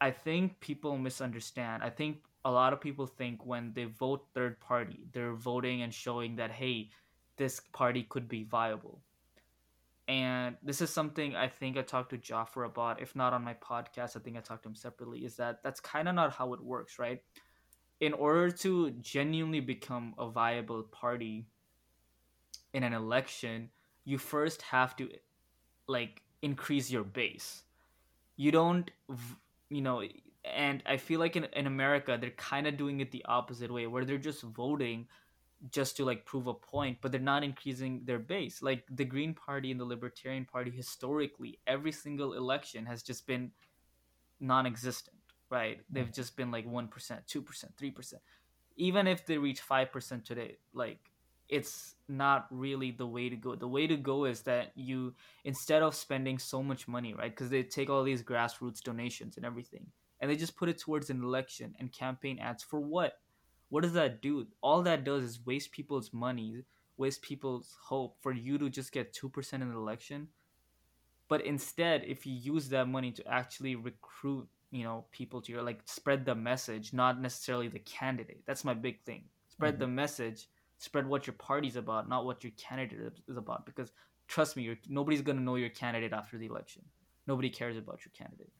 i 0.00 0.10
think 0.10 0.58
people 0.60 0.96
misunderstand. 0.96 1.82
I 1.82 1.90
think 1.90 2.18
a 2.44 2.50
lot 2.50 2.72
of 2.72 2.80
people 2.80 3.06
think 3.06 3.44
when 3.44 3.72
they 3.74 3.84
vote 3.84 4.26
third 4.32 4.58
party 4.60 5.04
they're 5.12 5.34
voting 5.34 5.82
and 5.82 5.92
showing 5.92 6.36
that 6.36 6.50
hey 6.50 6.90
this 7.40 7.58
party 7.72 8.02
could 8.02 8.28
be 8.28 8.44
viable. 8.44 9.00
And 10.06 10.56
this 10.62 10.82
is 10.82 10.90
something 10.90 11.34
I 11.34 11.48
think 11.48 11.78
I 11.78 11.82
talked 11.82 12.10
to 12.10 12.18
Jaffer 12.18 12.64
about, 12.64 13.00
if 13.00 13.16
not 13.16 13.32
on 13.32 13.42
my 13.42 13.54
podcast, 13.54 14.14
I 14.14 14.20
think 14.20 14.36
I 14.36 14.40
talked 14.40 14.64
to 14.64 14.68
him 14.68 14.74
separately, 14.74 15.20
is 15.24 15.36
that 15.36 15.62
that's 15.62 15.80
kind 15.80 16.06
of 16.06 16.14
not 16.14 16.34
how 16.34 16.52
it 16.52 16.60
works, 16.62 16.98
right? 16.98 17.22
In 18.00 18.12
order 18.12 18.50
to 18.50 18.90
genuinely 19.00 19.60
become 19.60 20.12
a 20.18 20.28
viable 20.28 20.82
party 20.82 21.46
in 22.74 22.82
an 22.82 22.92
election, 22.92 23.70
you 24.04 24.18
first 24.18 24.60
have 24.60 24.94
to 24.96 25.08
like 25.86 26.20
increase 26.42 26.90
your 26.90 27.04
base. 27.04 27.62
You 28.36 28.52
don't, 28.52 28.90
you 29.70 29.80
know, 29.80 30.02
and 30.44 30.82
I 30.84 30.98
feel 30.98 31.20
like 31.20 31.36
in, 31.36 31.44
in 31.54 31.66
America 31.66 32.18
they're 32.20 32.30
kind 32.32 32.66
of 32.66 32.76
doing 32.76 33.00
it 33.00 33.10
the 33.12 33.24
opposite 33.24 33.72
way, 33.72 33.86
where 33.86 34.04
they're 34.04 34.18
just 34.18 34.42
voting 34.42 35.06
just 35.68 35.96
to 35.96 36.04
like 36.04 36.24
prove 36.24 36.46
a 36.46 36.54
point, 36.54 36.98
but 37.00 37.12
they're 37.12 37.20
not 37.20 37.44
increasing 37.44 38.02
their 38.04 38.18
base. 38.18 38.62
Like 38.62 38.84
the 38.90 39.04
Green 39.04 39.34
Party 39.34 39.70
and 39.70 39.78
the 39.78 39.84
Libertarian 39.84 40.46
Party, 40.46 40.70
historically, 40.70 41.58
every 41.66 41.92
single 41.92 42.32
election 42.32 42.86
has 42.86 43.02
just 43.02 43.26
been 43.26 43.50
non-existent, 44.40 45.16
right? 45.50 45.80
They've 45.90 46.06
mm. 46.06 46.14
just 46.14 46.36
been 46.36 46.50
like 46.50 46.66
one 46.66 46.88
percent, 46.88 47.26
two 47.26 47.42
percent, 47.42 47.74
three 47.76 47.90
percent. 47.90 48.22
Even 48.76 49.06
if 49.06 49.26
they 49.26 49.36
reach 49.36 49.60
five 49.60 49.92
percent 49.92 50.24
today, 50.24 50.56
like 50.72 50.98
it's 51.50 51.96
not 52.08 52.46
really 52.50 52.92
the 52.92 53.06
way 53.06 53.28
to 53.28 53.36
go. 53.36 53.54
The 53.54 53.68
way 53.68 53.86
to 53.86 53.96
go 53.96 54.24
is 54.24 54.42
that 54.42 54.72
you 54.76 55.14
instead 55.44 55.82
of 55.82 55.94
spending 55.94 56.38
so 56.38 56.62
much 56.62 56.88
money, 56.88 57.12
right? 57.12 57.30
Because 57.30 57.50
they 57.50 57.64
take 57.64 57.90
all 57.90 58.02
these 58.02 58.22
grassroots 58.22 58.80
donations 58.80 59.36
and 59.36 59.44
everything, 59.44 59.86
and 60.20 60.30
they 60.30 60.36
just 60.36 60.56
put 60.56 60.70
it 60.70 60.78
towards 60.78 61.10
an 61.10 61.22
election 61.22 61.74
and 61.78 61.92
campaign 61.92 62.38
ads 62.38 62.62
for 62.62 62.80
what? 62.80 63.19
What 63.70 63.82
does 63.82 63.94
that 63.94 64.20
do? 64.20 64.46
All 64.60 64.82
that 64.82 65.04
does 65.04 65.24
is 65.24 65.46
waste 65.46 65.72
people's 65.72 66.12
money, 66.12 66.62
waste 66.96 67.22
people's 67.22 67.76
hope 67.82 68.16
for 68.20 68.32
you 68.32 68.58
to 68.58 68.68
just 68.68 68.92
get 68.92 69.12
two 69.12 69.28
percent 69.28 69.62
in 69.62 69.70
an 69.70 69.76
election. 69.76 70.28
But 71.28 71.46
instead, 71.46 72.04
if 72.06 72.26
you 72.26 72.34
use 72.34 72.68
that 72.68 72.88
money 72.88 73.12
to 73.12 73.26
actually 73.26 73.76
recruit, 73.76 74.48
you 74.72 74.84
know, 74.84 75.06
people 75.12 75.40
to 75.42 75.52
your 75.52 75.62
like 75.62 75.80
spread 75.86 76.24
the 76.24 76.34
message, 76.34 76.92
not 76.92 77.20
necessarily 77.20 77.68
the 77.68 77.78
candidate. 77.80 78.42
That's 78.46 78.64
my 78.64 78.74
big 78.74 79.02
thing. 79.04 79.24
Spread 79.48 79.74
mm-hmm. 79.74 79.82
the 79.82 79.88
message 79.88 80.48
spread 80.80 81.06
what 81.06 81.26
your 81.26 81.34
party's 81.34 81.76
about, 81.76 82.08
not 82.08 82.24
what 82.24 82.42
your 82.42 82.52
candidate 82.56 83.12
is 83.28 83.36
about. 83.36 83.66
Because 83.66 83.92
trust 84.28 84.56
me, 84.56 84.76
nobody's 84.88 85.20
gonna 85.20 85.40
know 85.40 85.56
your 85.56 85.68
candidate 85.68 86.12
after 86.12 86.38
the 86.38 86.46
election. 86.46 86.82
Nobody 87.26 87.50
cares 87.50 87.76
about 87.76 88.00
your 88.04 88.12
candidate. 88.16 88.50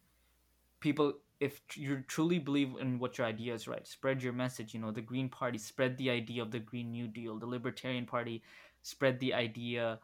People, 0.81 1.15
if 1.41 1.61
you 1.75 2.03
truly 2.09 2.39
believe 2.39 2.75
in 2.81 2.99
what 2.99 3.19
your 3.19 3.27
idea 3.27 3.55
is 3.55 3.69
right, 3.69 3.87
spread 3.87 4.23
your 4.23 4.33
message. 4.33 4.75
You 4.75 4.81
know, 4.81 4.91
the 4.91 5.01
Green 5.01 5.29
Party 5.29 5.59
spread 5.59 5.97
the 5.97 6.11
idea 6.11 6.43
of 6.43 6.51
the 6.51 6.59
Green 6.59 6.91
New 6.91 7.09
Deal. 7.09 7.39
The 7.39 7.47
Libertarian 7.47 8.07
Party 8.07 8.43
spread 8.83 9.21
the 9.21 9.35
idea 9.35 9.99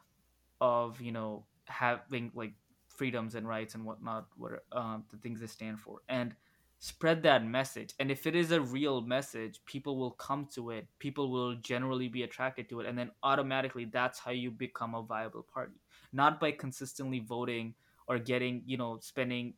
of 0.61 1.01
you 1.01 1.13
know 1.13 1.45
having 1.67 2.31
like 2.35 2.53
freedoms 2.89 3.35
and 3.35 3.47
rights 3.47 3.75
and 3.75 3.85
whatnot, 3.85 4.27
what 4.37 4.65
um, 4.73 5.05
the 5.11 5.19
things 5.19 5.41
they 5.41 5.47
stand 5.47 5.81
for, 5.81 6.01
and 6.09 6.35
spread 6.79 7.23
that 7.23 7.45
message 7.45 7.95
and 7.99 8.11
if 8.11 8.27
it 8.27 8.37
is 8.37 8.53
a 8.53 8.61
real 8.61 9.01
message 9.01 9.61
people 9.65 9.97
will 9.97 10.11
come 10.11 10.47
to 10.55 10.71
it 10.71 10.87
people 10.99 11.31
will 11.31 11.55
generally 11.57 12.07
be 12.07 12.23
attracted 12.23 12.69
to 12.69 12.81
it 12.81 12.87
and 12.87 12.99
then 12.99 13.11
automatically 13.23 13.87
that's 13.87 14.19
how 14.19 14.31
you 14.31 14.51
become 14.51 14.95
a 14.95 15.03
viable 15.03 15.43
party 15.43 15.81
not 16.13 16.39
by 16.39 16.51
consistently 16.53 17.19
voting 17.19 17.75
or 18.09 18.19
getting 18.19 18.63
you 18.67 18.77
know 18.77 18.99
spending 19.01 19.55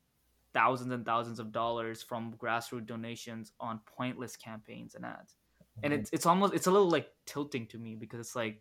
thousands 0.55 0.93
and 0.93 1.05
thousands 1.05 1.39
of 1.39 1.53
dollars 1.53 2.03
from 2.03 2.35
grassroots 2.35 2.87
donations 2.87 3.53
on 3.61 3.81
pointless 3.87 4.37
campaigns 4.37 4.95
and 4.95 5.05
ads 5.05 5.35
and 5.83 5.93
it's 5.93 6.11
it's 6.13 6.27
almost 6.27 6.55
it's 6.55 6.67
a 6.67 6.71
little 6.71 6.91
like 6.91 7.13
tilting 7.27 7.67
to 7.67 7.79
me 7.79 7.95
because 7.95 8.19
it's 8.19 8.35
like 8.35 8.61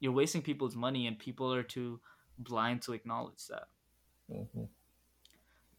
you're 0.00 0.12
wasting 0.12 0.42
people's 0.42 0.76
money 0.76 1.06
and 1.06 1.18
people 1.18 1.52
are 1.52 1.62
too 1.62 2.00
blind 2.38 2.82
to 2.82 2.92
acknowledge 2.92 3.46
that 3.48 3.64
mm-hmm. 4.30 4.64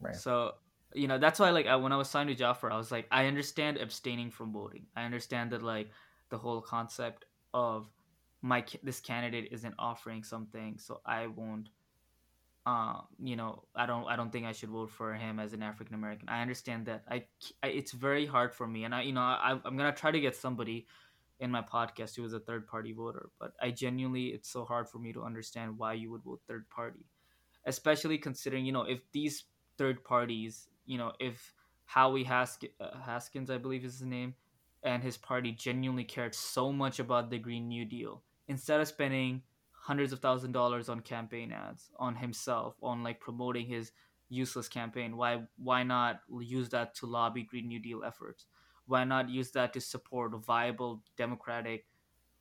right 0.00 0.16
so 0.16 0.54
you 0.94 1.08
know 1.08 1.18
that's 1.18 1.40
why 1.40 1.50
like 1.50 1.66
I, 1.66 1.76
when 1.76 1.92
I 1.92 1.96
was 1.96 2.08
signed 2.08 2.28
to 2.28 2.34
Jaffer, 2.34 2.70
I 2.70 2.76
was 2.76 2.90
like 2.90 3.06
I 3.10 3.26
understand 3.26 3.76
abstaining 3.78 4.30
from 4.30 4.52
voting. 4.52 4.86
I 4.96 5.02
understand 5.04 5.50
that 5.50 5.62
like 5.62 5.90
the 6.30 6.38
whole 6.38 6.60
concept 6.60 7.24
of 7.52 7.88
my 8.40 8.64
this 8.82 9.00
candidate 9.00 9.48
isn't 9.50 9.74
offering 9.78 10.22
something, 10.22 10.78
so 10.78 11.00
I 11.04 11.26
won't. 11.26 11.68
Um, 12.66 13.02
you 13.22 13.36
know, 13.36 13.64
I 13.76 13.84
don't. 13.84 14.06
I 14.06 14.16
don't 14.16 14.32
think 14.32 14.46
I 14.46 14.52
should 14.52 14.70
vote 14.70 14.90
for 14.90 15.12
him 15.12 15.38
as 15.38 15.52
an 15.52 15.62
African 15.62 15.94
American. 15.94 16.28
I 16.30 16.40
understand 16.40 16.86
that. 16.86 17.04
I, 17.10 17.24
I, 17.62 17.68
it's 17.68 17.92
very 17.92 18.24
hard 18.24 18.54
for 18.54 18.66
me, 18.66 18.84
and 18.84 18.94
I, 18.94 19.02
you 19.02 19.12
know, 19.12 19.20
I, 19.20 19.58
I'm 19.64 19.76
gonna 19.76 19.92
try 19.92 20.10
to 20.10 20.20
get 20.20 20.34
somebody 20.34 20.86
in 21.40 21.50
my 21.50 21.60
podcast 21.60 22.16
who 22.16 22.24
is 22.24 22.32
a 22.32 22.40
third 22.40 22.66
party 22.66 22.92
voter, 22.92 23.28
but 23.38 23.52
I 23.60 23.70
genuinely, 23.70 24.28
it's 24.28 24.48
so 24.48 24.64
hard 24.64 24.88
for 24.88 24.98
me 24.98 25.12
to 25.12 25.22
understand 25.24 25.76
why 25.76 25.92
you 25.92 26.10
would 26.10 26.22
vote 26.22 26.40
third 26.46 26.70
party, 26.70 27.04
especially 27.66 28.16
considering, 28.18 28.64
you 28.64 28.72
know, 28.72 28.82
if 28.84 29.00
these 29.12 29.44
third 29.76 30.04
parties 30.04 30.68
you 30.86 30.98
know, 30.98 31.12
if 31.20 31.52
Howie 31.86 32.24
Hask- 32.24 32.64
uh, 32.80 32.98
Haskins, 32.98 33.50
I 33.50 33.58
believe 33.58 33.84
is 33.84 33.98
his 33.98 34.06
name, 34.06 34.34
and 34.82 35.02
his 35.02 35.16
party 35.16 35.52
genuinely 35.52 36.04
cared 36.04 36.34
so 36.34 36.72
much 36.72 36.98
about 36.98 37.30
the 37.30 37.38
Green 37.38 37.68
New 37.68 37.84
Deal, 37.84 38.22
instead 38.48 38.80
of 38.80 38.88
spending 38.88 39.42
hundreds 39.84 40.14
of 40.14 40.20
thousand 40.20 40.52
dollars 40.52 40.88
on 40.88 41.00
campaign 41.00 41.52
ads 41.52 41.90
on 41.98 42.16
himself, 42.16 42.74
on 42.82 43.02
like 43.02 43.20
promoting 43.20 43.66
his 43.66 43.92
useless 44.30 44.66
campaign, 44.66 45.14
why 45.14 45.42
why 45.58 45.82
not 45.82 46.20
use 46.40 46.70
that 46.70 46.94
to 46.94 47.06
lobby 47.06 47.42
Green 47.42 47.68
New 47.68 47.78
Deal 47.78 48.02
efforts? 48.02 48.46
Why 48.86 49.04
not 49.04 49.28
use 49.28 49.50
that 49.50 49.74
to 49.74 49.80
support 49.80 50.32
viable 50.44 51.02
Democratic 51.18 51.84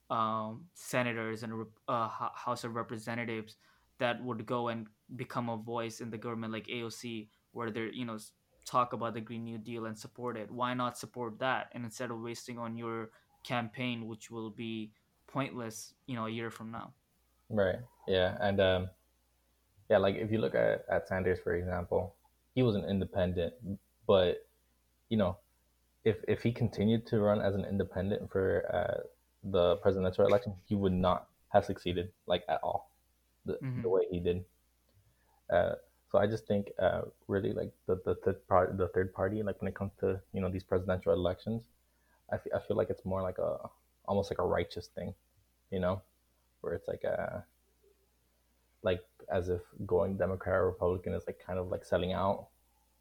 um, 0.10 0.66
senators 0.74 1.44
and 1.44 1.66
uh, 1.90 2.08
House 2.08 2.64
of 2.64 2.76
Representatives 2.76 3.58
that 4.00 4.24
would 4.24 4.46
go 4.46 4.70
and 4.70 4.88
become 5.18 5.50
a 5.50 5.58
voice 5.58 6.00
in 6.00 6.10
the 6.10 6.18
government, 6.18 6.54
like 6.54 6.68
AOC, 6.68 7.28
where 7.52 7.72
they're 7.72 7.92
you 7.92 8.06
know 8.06 8.18
talk 8.66 8.94
about 8.94 9.14
the 9.14 9.22
green 9.22 9.44
new 9.44 9.58
deal 9.58 9.86
and 9.86 10.00
support 10.00 10.38
it? 10.38 10.50
Why 10.50 10.74
not 10.74 10.98
support 10.98 11.40
that? 11.40 11.68
And 11.74 11.84
instead 11.84 12.10
of 12.10 12.22
wasting 12.22 12.58
on 12.58 12.78
your 12.78 13.10
campaign 13.44 14.08
which 14.08 14.32
will 14.32 14.50
be 14.50 14.94
pointless 15.28 15.94
you 16.08 16.16
know 16.16 16.28
a 16.28 16.30
year 16.30 16.50
from 16.50 16.72
now 16.72 16.94
right. 17.50 17.80
Yeah 18.08 18.38
and 18.42 18.60
um 18.60 18.90
yeah 19.90 19.98
like 19.98 20.16
if 20.16 20.32
you 20.32 20.40
look 20.40 20.56
at, 20.56 20.86
at 20.90 21.08
sanders 21.08 21.40
for 21.44 21.56
example 21.56 22.16
he 22.56 22.64
was 22.64 22.76
an 22.76 22.86
independent 22.86 23.54
but 24.08 24.46
you 25.10 25.18
know 25.18 25.38
if 26.04 26.18
if 26.28 26.44
he 26.44 26.52
continued 26.52 27.06
to 27.08 27.20
run 27.20 27.42
as 27.42 27.56
an 27.56 27.66
independent 27.66 28.30
for 28.32 28.66
uh, 28.74 29.02
the 29.52 29.78
presidential 29.78 30.26
election 30.26 30.54
he 30.66 30.76
would 30.76 30.94
not 30.94 31.28
have 31.54 31.66
succeeded 31.66 32.12
like 32.28 32.44
at 32.50 32.60
all 32.64 32.90
the, 33.46 33.54
mm-hmm. 33.54 33.82
the 33.82 33.90
way 33.90 34.02
he 34.10 34.20
did. 34.20 34.44
Uh, 35.52 35.74
so 36.12 36.20
I 36.20 36.28
just 36.28 36.48
think 36.48 36.72
uh, 36.80 37.02
really 37.28 37.54
like 37.54 37.72
the, 37.88 38.00
the 38.06 38.16
third 38.16 38.48
part, 38.48 38.78
the 38.78 38.88
third 38.90 39.14
party, 39.14 39.42
like 39.44 39.62
when 39.62 39.68
it 39.68 39.76
comes 39.76 39.92
to 40.00 40.20
you 40.34 40.42
know 40.42 40.50
these 40.50 40.64
presidential 40.64 41.14
elections, 41.14 41.64
I, 42.32 42.36
f- 42.36 42.54
I 42.56 42.60
feel 42.68 42.78
like 42.78 42.90
it's 42.90 43.06
more 43.06 43.22
like 43.22 43.38
a 43.40 43.58
almost 44.06 44.30
like 44.32 44.40
a 44.40 44.46
righteous 44.46 44.88
thing, 44.96 45.14
you 45.72 45.80
know, 45.80 46.02
where 46.64 46.74
it's 46.74 46.88
like 46.88 47.04
a 47.04 47.44
like 48.84 49.04
as 49.32 49.50
if 49.50 49.62
going 49.86 50.18
Democrat 50.18 50.56
or 50.56 50.68
Republican 50.68 51.14
is 51.14 51.24
like 51.28 51.40
kind 51.46 51.60
of 51.60 51.70
like 51.70 51.86
selling 51.86 52.14
out, 52.14 52.48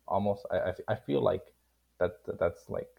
almost. 0.06 0.46
I, 0.50 0.56
I, 0.56 0.72
I 0.88 0.94
feel 0.94 1.20
like 1.20 1.52
that 1.98 2.18
that's 2.38 2.68
like 2.68 2.90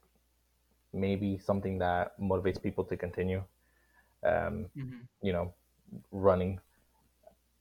maybe 0.94 1.38
something 1.38 1.78
that 1.80 2.20
motivates 2.20 2.62
people 2.62 2.84
to 2.86 2.98
continue, 2.98 3.44
um, 4.24 4.66
mm-hmm. 4.78 5.00
you 5.22 5.34
know, 5.34 5.54
running 6.12 6.60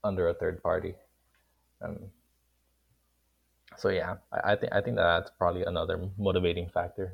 under 0.03 0.27
a 0.29 0.33
third 0.33 0.61
party. 0.61 0.95
Um, 1.81 1.99
so 3.77 3.89
yeah, 3.89 4.15
I, 4.31 4.53
I 4.53 4.55
think 4.55 4.73
I 4.73 4.81
think 4.81 4.95
that 4.97 5.03
that's 5.03 5.31
probably 5.37 5.63
another 5.63 5.99
motivating 6.17 6.69
factor 6.69 7.13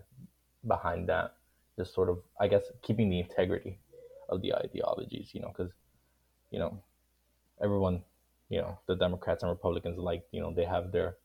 behind 0.68 1.10
that. 1.10 1.36
Just 1.78 1.94
sort 1.94 2.10
of, 2.10 2.20
I 2.40 2.50
guess, 2.50 2.64
keeping 2.82 3.10
the 3.10 3.20
integrity 3.22 3.80
of 4.28 4.42
the 4.42 4.54
ideologies, 4.54 5.30
you 5.34 5.40
know, 5.40 5.48
because 5.48 5.72
you 6.52 6.60
know, 6.60 6.80
everyone, 7.62 8.02
you 8.50 8.60
know, 8.60 8.78
the 8.88 8.96
Democrats 8.96 9.44
and 9.44 9.50
Republicans, 9.50 9.98
like 9.98 10.24
you 10.32 10.42
know, 10.42 10.54
they 10.54 10.66
have 10.66 10.92
their 10.92 11.16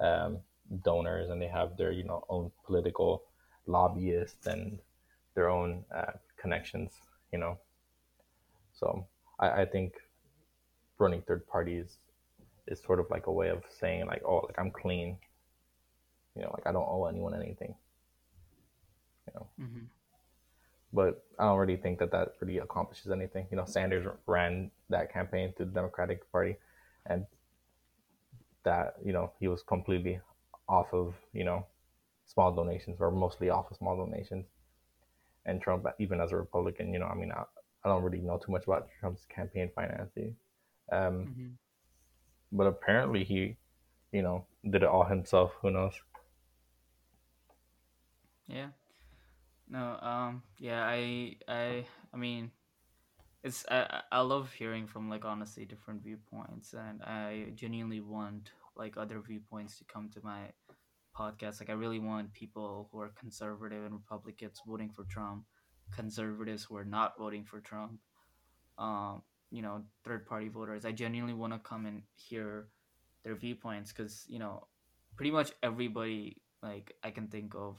um, 0.00 0.38
donors 0.84 1.30
and 1.30 1.40
they 1.40 1.46
have 1.48 1.76
their 1.76 1.92
you 1.92 2.04
know 2.04 2.24
own 2.28 2.50
political 2.66 3.22
lobbyists 3.66 4.46
and 4.46 4.78
their 5.34 5.48
own 5.48 5.84
uh, 5.94 6.12
connections, 6.40 6.92
you 7.32 7.38
know. 7.38 7.58
So 8.72 9.06
I, 9.38 9.62
I 9.62 9.64
think 9.66 9.94
running 10.98 11.22
third 11.22 11.46
parties 11.46 11.98
is 12.66 12.80
sort 12.80 13.00
of 13.00 13.06
like 13.10 13.26
a 13.26 13.32
way 13.32 13.48
of 13.48 13.62
saying 13.80 14.06
like, 14.06 14.22
oh, 14.24 14.44
like 14.46 14.58
I'm 14.58 14.70
clean. 14.70 15.16
You 16.36 16.42
know, 16.42 16.50
like 16.54 16.66
I 16.66 16.72
don't 16.72 16.86
owe 16.88 17.06
anyone 17.06 17.34
anything. 17.34 17.74
You 19.26 19.32
know. 19.34 19.46
Mm-hmm. 19.60 19.84
But 20.92 21.24
I 21.38 21.44
don't 21.44 21.58
really 21.58 21.76
think 21.76 21.98
that 21.98 22.10
that 22.12 22.34
really 22.40 22.58
accomplishes 22.58 23.10
anything. 23.10 23.46
You 23.50 23.56
know, 23.58 23.64
Sanders 23.66 24.06
ran 24.26 24.70
that 24.88 25.12
campaign 25.12 25.52
to 25.58 25.64
the 25.64 25.70
Democratic 25.70 26.30
Party, 26.32 26.56
and 27.06 27.26
that 28.64 28.94
you 29.04 29.12
know 29.12 29.32
he 29.38 29.48
was 29.48 29.62
completely 29.62 30.20
off 30.68 30.92
of 30.92 31.14
you 31.32 31.44
know 31.44 31.66
small 32.26 32.54
donations 32.54 32.96
or 33.00 33.10
mostly 33.10 33.50
off 33.50 33.70
of 33.70 33.76
small 33.76 33.96
donations. 33.96 34.46
And 35.46 35.62
Trump, 35.62 35.86
even 35.98 36.20
as 36.20 36.32
a 36.32 36.36
Republican, 36.36 36.92
you 36.92 36.98
know, 36.98 37.06
I 37.06 37.14
mean, 37.14 37.32
I, 37.32 37.44
I 37.84 37.88
don't 37.88 38.02
really 38.02 38.20
know 38.20 38.38
too 38.38 38.52
much 38.52 38.64
about 38.64 38.88
Trump's 39.00 39.24
campaign 39.34 39.70
financing. 39.74 40.36
Um, 40.92 40.98
mm-hmm 41.00 41.46
but 42.52 42.66
apparently 42.66 43.24
he, 43.24 43.56
you 44.12 44.22
know, 44.22 44.46
did 44.64 44.82
it 44.82 44.88
all 44.88 45.04
himself. 45.04 45.52
Who 45.62 45.70
knows? 45.70 45.94
Yeah. 48.46 48.68
No. 49.70 49.98
Um. 50.00 50.42
Yeah. 50.58 50.84
I. 50.84 51.36
I. 51.48 51.84
I 52.12 52.16
mean, 52.16 52.50
it's. 53.42 53.64
I. 53.70 54.02
I 54.10 54.20
love 54.20 54.52
hearing 54.52 54.86
from 54.86 55.08
like 55.10 55.24
honestly 55.24 55.64
different 55.64 56.02
viewpoints, 56.02 56.74
and 56.74 57.02
I 57.02 57.52
genuinely 57.54 58.00
want 58.00 58.50
like 58.76 58.96
other 58.96 59.20
viewpoints 59.20 59.78
to 59.78 59.84
come 59.84 60.08
to 60.10 60.20
my 60.22 60.52
podcast. 61.16 61.60
Like 61.60 61.70
I 61.70 61.74
really 61.74 61.98
want 61.98 62.32
people 62.32 62.88
who 62.90 63.00
are 63.00 63.10
conservative 63.10 63.84
and 63.84 63.94
Republicans 63.94 64.60
voting 64.66 64.90
for 64.90 65.04
Trump, 65.04 65.44
conservatives 65.94 66.64
who 66.64 66.76
are 66.76 66.84
not 66.84 67.18
voting 67.18 67.44
for 67.44 67.60
Trump, 67.60 67.98
um, 68.78 69.22
you 69.50 69.62
know, 69.62 69.82
third 70.04 70.26
party 70.26 70.48
voters. 70.48 70.84
I 70.84 70.92
genuinely 70.92 71.34
want 71.34 71.52
to 71.52 71.58
come 71.58 71.86
and 71.86 72.02
hear 72.14 72.68
their 73.24 73.34
viewpoints 73.34 73.92
because 73.92 74.24
you 74.28 74.38
know, 74.38 74.66
pretty 75.16 75.30
much 75.30 75.52
everybody 75.62 76.40
like 76.62 76.94
I 77.02 77.10
can 77.10 77.28
think 77.28 77.54
of 77.54 77.76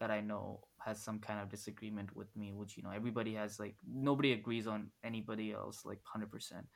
that 0.00 0.10
I 0.10 0.20
know 0.20 0.60
has 0.88 1.02
some 1.02 1.18
kind 1.18 1.40
of 1.40 1.48
disagreement 1.50 2.10
with 2.16 2.30
me, 2.36 2.52
which 2.52 2.76
you 2.76 2.82
know 2.82 2.90
everybody 3.00 3.34
has 3.34 3.58
like 3.60 3.76
nobody 3.86 4.32
agrees 4.32 4.66
on 4.66 4.90
anybody 5.04 5.52
else 5.52 5.84
like 5.84 6.00
hundred 6.04 6.30
percent, 6.30 6.66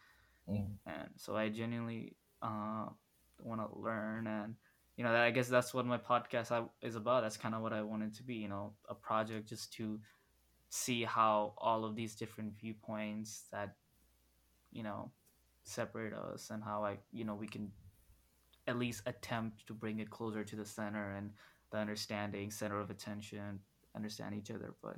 Mm. 0.48 0.76
and 0.86 1.08
so 1.16 1.36
I 1.36 1.48
genuinely 1.48 2.16
uh, 2.42 2.86
want 3.40 3.60
to 3.60 3.68
learn 3.78 4.26
and 4.26 4.54
you 4.96 5.04
know 5.04 5.14
I 5.14 5.30
guess 5.30 5.48
that's 5.48 5.72
what 5.74 5.86
my 5.86 5.98
podcast 5.98 6.50
is 6.82 6.96
about. 6.96 7.22
That's 7.22 7.36
kind 7.36 7.54
of 7.54 7.62
what 7.62 7.72
I 7.72 7.82
wanted 7.82 8.14
to 8.18 8.22
be, 8.22 8.34
you 8.34 8.48
know, 8.48 8.74
a 8.88 8.94
project 8.94 9.48
just 9.48 9.72
to 9.74 10.00
see 10.70 11.04
how 11.04 11.54
all 11.58 11.84
of 11.84 11.94
these 11.94 12.14
different 12.16 12.52
viewpoints 12.58 13.44
that 13.52 13.76
you 14.72 14.82
know 14.82 15.10
separate 15.64 16.12
us 16.14 16.50
and 16.50 16.62
how 16.64 16.84
I 16.84 16.98
you 17.12 17.24
know 17.24 17.34
we 17.36 17.46
can 17.46 17.70
at 18.66 18.78
least 18.78 19.02
attempt 19.06 19.66
to 19.66 19.74
bring 19.74 19.98
it 20.00 20.10
closer 20.10 20.44
to 20.44 20.56
the 20.56 20.64
center 20.64 21.12
and 21.18 21.30
the 21.70 21.78
understanding 21.78 22.50
center 22.50 22.80
of 22.80 22.90
attention 22.90 23.60
understand 23.94 24.34
each 24.34 24.50
other 24.50 24.74
but 24.82 24.96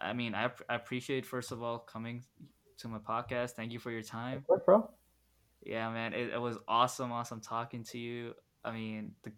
i 0.00 0.12
mean 0.12 0.34
i, 0.34 0.50
I 0.68 0.74
appreciate 0.76 1.26
first 1.26 1.52
of 1.52 1.62
all 1.62 1.78
coming 1.78 2.22
to 2.78 2.88
my 2.88 2.98
podcast 2.98 3.52
thank 3.52 3.72
you 3.72 3.78
for 3.78 3.90
your 3.90 4.02
time 4.02 4.44
What, 4.46 4.64
bro? 4.64 4.90
yeah 5.64 5.90
man 5.90 6.12
it, 6.14 6.30
it 6.34 6.40
was 6.40 6.58
awesome 6.66 7.12
awesome 7.12 7.40
talking 7.40 7.84
to 7.84 7.98
you 7.98 8.34
i 8.64 8.72
mean 8.72 9.12
the 9.22 9.32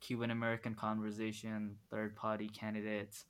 cuban 0.00 0.30
american 0.30 0.74
conversation 0.74 1.76
third 1.90 2.14
party 2.14 2.48
candidates 2.48 3.24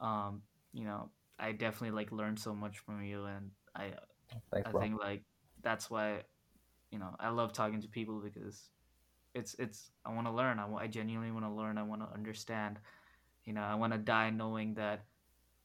um 0.00 0.42
you 0.72 0.84
know 0.84 1.10
i 1.38 1.52
definitely 1.52 1.90
like 1.96 2.12
learned 2.12 2.38
so 2.38 2.54
much 2.54 2.78
from 2.78 3.02
you 3.02 3.24
and 3.24 3.50
i 3.74 3.92
Thanks, 4.52 4.68
I 4.68 4.72
bro. 4.72 4.80
think 4.80 5.00
like 5.00 5.22
that's 5.62 5.90
why 5.90 6.22
you 6.90 6.98
know 6.98 7.14
I 7.18 7.30
love 7.30 7.52
talking 7.52 7.80
to 7.82 7.88
people 7.88 8.20
because 8.20 8.68
it's 9.34 9.54
it's 9.58 9.90
I 10.04 10.12
want 10.12 10.26
to 10.26 10.32
learn. 10.32 10.58
I, 10.58 10.66
I 10.74 10.86
genuinely 10.86 11.30
want 11.30 11.44
to 11.44 11.52
learn. 11.52 11.78
I 11.78 11.82
want 11.82 12.02
to 12.02 12.08
understand. 12.12 12.78
You 13.44 13.52
know, 13.52 13.62
I 13.62 13.74
want 13.74 13.92
to 13.92 13.98
die 13.98 14.30
knowing 14.30 14.74
that 14.74 15.04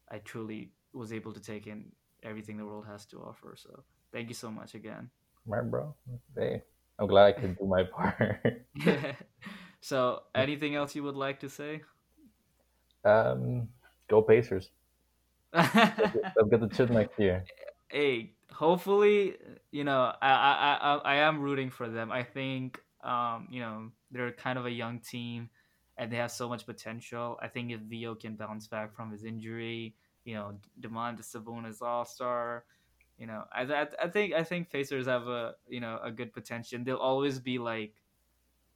I 0.10 0.20
truly 0.20 0.72
was 0.94 1.12
able 1.12 1.34
to 1.34 1.40
take 1.42 1.68
in 1.68 1.92
everything 2.24 2.58
the 2.58 2.66
world 2.66 2.86
has 2.88 3.06
to 3.08 3.18
offer. 3.18 3.56
So 3.58 3.84
thank 4.12 4.30
you 4.30 4.36
so 4.36 4.50
much 4.52 4.76
again. 4.76 5.10
Right, 5.46 5.70
bro. 5.70 5.94
Hey, 6.36 6.62
I'm 6.98 7.08
glad 7.08 7.26
I 7.26 7.32
could 7.34 7.58
do 7.58 7.66
my 7.66 7.84
part. 7.84 8.66
so 9.82 10.24
anything 10.34 10.76
else 10.76 10.96
you 10.96 11.04
would 11.04 11.16
like 11.16 11.40
to 11.42 11.50
say? 11.50 11.82
um, 13.06 13.70
go 14.10 14.22
Pacers. 14.22 14.72
i've 15.54 16.52
got 16.52 16.60
the 16.60 16.70
chip 16.74 16.90
next 16.90 17.18
year. 17.18 17.46
hey, 17.90 18.34
hopefully, 18.52 19.36
you 19.72 19.86
know, 19.86 20.12
I, 20.22 20.30
I 20.30 20.78
I 20.82 20.96
I 20.98 21.16
am 21.18 21.40
rooting 21.40 21.70
for 21.70 21.88
them. 21.88 22.12
I 22.12 22.24
think, 22.24 22.82
um, 23.04 23.48
you 23.50 23.62
know, 23.62 23.92
they're 24.12 24.32
kind 24.34 24.60
of 24.60 24.66
a 24.66 24.72
young 24.72 25.00
team, 25.00 25.50
and 25.98 26.12
they 26.12 26.18
have 26.18 26.32
so 26.32 26.50
much 26.50 26.66
potential. 26.66 27.38
I 27.42 27.48
think 27.48 27.72
if 27.72 27.80
Vio 27.82 28.16
can 28.16 28.36
bounce 28.36 28.68
back 28.68 28.94
from 28.96 29.12
his 29.12 29.24
injury, 29.24 29.96
you 30.24 30.36
know, 30.36 30.56
Domantas 30.80 31.34
Sabonis 31.36 31.82
All 31.82 32.06
Star, 32.06 32.66
you 33.18 33.28
know, 33.28 33.44
I, 33.54 33.64
I 33.64 33.88
I 34.04 34.08
think 34.10 34.34
I 34.34 34.44
think 34.44 34.70
Pacers 34.72 35.08
have 35.08 35.28
a 35.28 35.54
you 35.68 35.80
know 35.80 36.00
a 36.04 36.12
good 36.12 36.34
potential. 36.34 36.80
They'll 36.84 36.98
always 36.98 37.40
be 37.40 37.60
like 37.60 37.94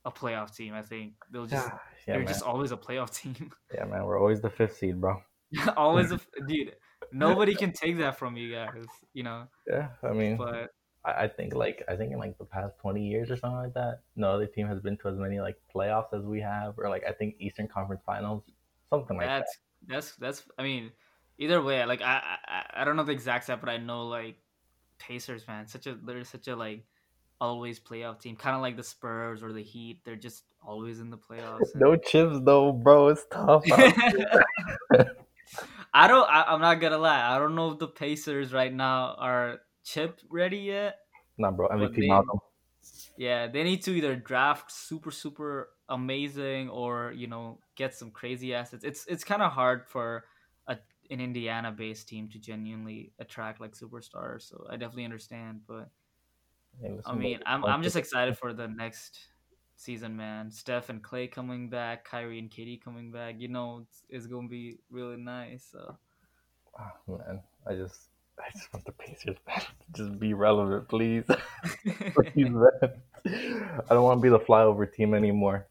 a 0.05 0.11
playoff 0.11 0.55
team. 0.55 0.73
I 0.73 0.81
think 0.81 1.13
they'll 1.31 1.45
just 1.45 1.67
yeah, 2.07 2.13
they're 2.13 2.19
man. 2.19 2.27
just 2.27 2.43
always 2.43 2.71
a 2.71 2.77
playoff 2.77 3.13
team. 3.13 3.51
Yeah, 3.73 3.85
man. 3.85 4.05
We're 4.05 4.19
always 4.19 4.41
the 4.41 4.49
fifth 4.49 4.77
seed, 4.77 4.99
bro. 4.99 5.21
always 5.77 6.11
a 6.11 6.19
dude. 6.47 6.75
Nobody 7.11 7.55
can 7.55 7.71
take 7.71 7.97
that 7.97 8.17
from 8.17 8.37
you 8.37 8.53
guys, 8.53 8.85
you 9.13 9.23
know. 9.23 9.47
Yeah, 9.67 9.89
I 10.03 10.11
mean, 10.13 10.37
But 10.37 10.69
I, 11.05 11.23
I 11.23 11.27
think 11.27 11.53
like 11.53 11.83
I 11.87 11.95
think 11.95 12.11
in 12.11 12.19
like 12.19 12.37
the 12.37 12.45
past 12.45 12.77
twenty 12.79 13.07
years 13.07 13.31
or 13.31 13.37
something 13.37 13.59
like 13.59 13.73
that, 13.73 14.01
no 14.15 14.31
other 14.31 14.45
team 14.45 14.67
has 14.67 14.79
been 14.79 14.97
to 14.97 15.09
as 15.09 15.17
many 15.17 15.39
like 15.39 15.57
playoffs 15.73 16.13
as 16.13 16.23
we 16.23 16.41
have, 16.41 16.75
or 16.77 16.89
like 16.89 17.03
I 17.07 17.11
think 17.11 17.35
Eastern 17.39 17.67
Conference 17.67 18.01
Finals, 18.05 18.43
something 18.89 19.17
like 19.17 19.27
that. 19.27 19.39
that's 19.39 19.57
that's 19.87 20.15
that's. 20.15 20.43
I 20.57 20.63
mean, 20.63 20.91
either 21.37 21.61
way, 21.61 21.85
like 21.85 22.01
I 22.01 22.21
I, 22.47 22.81
I 22.81 22.83
don't 22.83 22.95
know 22.95 23.03
the 23.03 23.11
exact 23.11 23.45
stat, 23.45 23.59
but 23.61 23.69
I 23.69 23.77
know 23.77 24.07
like 24.07 24.37
Pacers, 24.99 25.47
man, 25.47 25.67
such 25.67 25.87
a 25.87 25.95
they're 25.95 26.23
such 26.23 26.47
a 26.47 26.55
like 26.55 26.83
always 27.41 27.79
playoff 27.79 28.19
team, 28.19 28.35
kind 28.35 28.55
of 28.55 28.61
like 28.61 28.75
the 28.75 28.83
Spurs 28.83 29.41
or 29.41 29.53
the 29.53 29.63
Heat. 29.63 30.01
They're 30.03 30.15
just 30.15 30.43
always 30.61 30.99
in 30.99 31.09
the 31.09 31.17
playoffs. 31.17 31.59
that. 31.73 31.79
No 31.79 31.95
chips 31.95 32.39
though, 32.43 32.71
bro. 32.71 33.07
It's 33.09 33.25
tough. 33.31 33.63
I 35.93 36.07
don't. 36.07 36.29
I, 36.29 36.43
I'm 36.47 36.61
not 36.61 36.75
gonna 36.75 36.97
lie. 36.97 37.35
I 37.35 37.39
don't 37.39 37.55
know 37.55 37.71
if 37.71 37.79
the 37.79 37.87
Pacers 37.87 38.53
right 38.53 38.73
now 38.73 39.15
are 39.17 39.61
chip 39.89 40.19
ready 40.29 40.57
yet. 40.57 40.99
nah, 41.37 41.51
bro. 41.51 41.67
MVP 41.69 42.07
Malcolm. 42.07 42.39
Yeah, 43.17 43.47
they 43.47 43.63
need 43.63 43.83
to 43.83 43.91
either 43.91 44.15
draft 44.15 44.71
super 44.71 45.11
super 45.11 45.69
amazing 45.89 46.69
or 46.69 47.11
you 47.15 47.27
know 47.27 47.59
get 47.75 47.93
some 47.93 48.11
crazy 48.11 48.53
assets. 48.53 48.83
It's 48.83 49.05
it's 49.07 49.23
kind 49.23 49.41
of 49.41 49.51
hard 49.51 49.85
for 49.87 50.25
a 50.67 50.77
an 51.09 51.19
Indiana 51.19 51.71
based 51.71 52.07
team 52.07 52.29
to 52.29 52.39
genuinely 52.39 53.11
attract 53.19 53.59
like 53.59 53.73
superstars. 53.73 54.43
So 54.43 54.65
I 54.69 54.77
definitely 54.77 55.05
understand, 55.05 55.61
but 55.67 55.89
I 57.05 57.15
mean, 57.15 57.39
I'm 57.45 57.65
I'm 57.65 57.83
just 57.83 57.95
excited 57.95 58.37
for 58.37 58.53
the 58.53 58.67
next 58.67 59.19
season, 59.75 60.15
man. 60.15 60.51
Steph 60.51 60.89
and 60.89 61.01
Clay 61.03 61.27
coming 61.27 61.69
back, 61.69 62.05
Kyrie 62.05 62.39
and 62.39 62.49
KD 62.49 62.81
coming 62.81 63.11
back. 63.11 63.35
You 63.39 63.47
know, 63.49 63.85
it's, 63.87 64.03
it's 64.09 64.27
gonna 64.27 64.47
be 64.47 64.77
really 64.89 65.17
nice. 65.17 65.67
So 65.71 65.97
Ah, 66.77 66.93
man, 67.07 67.41
I 67.67 67.73
just 67.75 68.08
I 68.39 68.51
just 68.51 68.71
want 68.73 68.85
the 68.85 68.91
Pacers 68.93 69.35
to 69.47 69.61
just 69.93 70.19
be 70.19 70.33
relevant, 70.33 70.87
please. 70.87 71.23
please. 72.13 72.53
I 73.25 73.93
don't 73.93 74.03
want 74.03 74.19
to 74.19 74.21
be 74.21 74.29
the 74.29 74.39
flyover 74.39 74.91
team 74.91 75.13
anymore. 75.13 75.67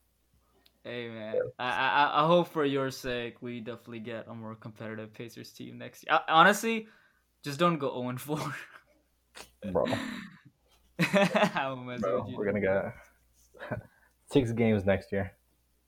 Hey 0.84 1.08
man, 1.08 1.34
I, 1.58 1.68
I 1.68 2.22
I 2.22 2.26
hope 2.26 2.48
for 2.48 2.64
your 2.64 2.90
sake 2.90 3.42
we 3.42 3.60
definitely 3.60 4.00
get 4.00 4.26
a 4.26 4.34
more 4.34 4.54
competitive 4.54 5.12
Pacers 5.12 5.52
team 5.52 5.76
next 5.76 6.04
year. 6.06 6.14
I, 6.14 6.32
honestly, 6.32 6.86
just 7.42 7.58
don't 7.58 7.78
go 7.78 8.00
0 8.00 8.16
4. 8.16 8.54
Bro, 9.72 9.84
I'm 11.54 11.86
messing 11.86 12.00
bro, 12.00 12.26
you. 12.26 12.36
we're 12.36 12.46
gonna 12.46 12.60
get 12.60 12.94
six 14.30 14.52
games 14.52 14.84
next 14.84 15.12
year. 15.12 15.32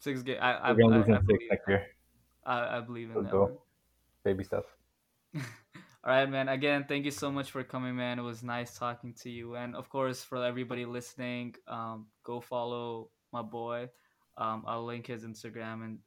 six 0.01 0.23
game. 0.23 0.39
I 0.41 0.55
I, 0.55 0.73
We're 0.73 0.83
gonna 0.83 0.97
I, 0.97 0.99
lose 0.99 1.09
in 1.09 1.15
six 1.15 1.27
believe, 1.27 1.51
next 1.51 1.69
year. 1.69 1.87
I, 2.45 2.77
I 2.79 2.81
believe 2.81 3.11
in 3.11 3.17
Let's 3.17 3.27
that. 3.27 3.33
go. 3.33 3.63
Baby 4.25 4.45
stuff. 4.45 4.65
All 6.03 6.13
right, 6.13 6.29
man. 6.29 6.49
Again, 6.49 6.87
thank 6.89 7.05
you 7.05 7.11
so 7.11 7.31
much 7.31 7.51
for 7.51 7.63
coming, 7.63 7.95
man. 7.95 8.19
It 8.19 8.23
was 8.23 8.43
nice 8.43 8.79
talking 8.79 9.13
to 9.21 9.29
you, 9.29 9.57
and 9.57 9.77
of 9.77 9.91
course, 9.91 10.25
for 10.25 10.43
everybody 10.43 10.87
listening, 10.87 11.55
um, 11.69 12.07
go 12.25 12.41
follow 12.41 13.11
my 13.35 13.43
boy. 13.43 13.91
Um, 14.39 14.65
I'll 14.67 14.87
link 14.87 15.07
his 15.09 15.25
Instagram 15.25 15.85
and 15.85 15.99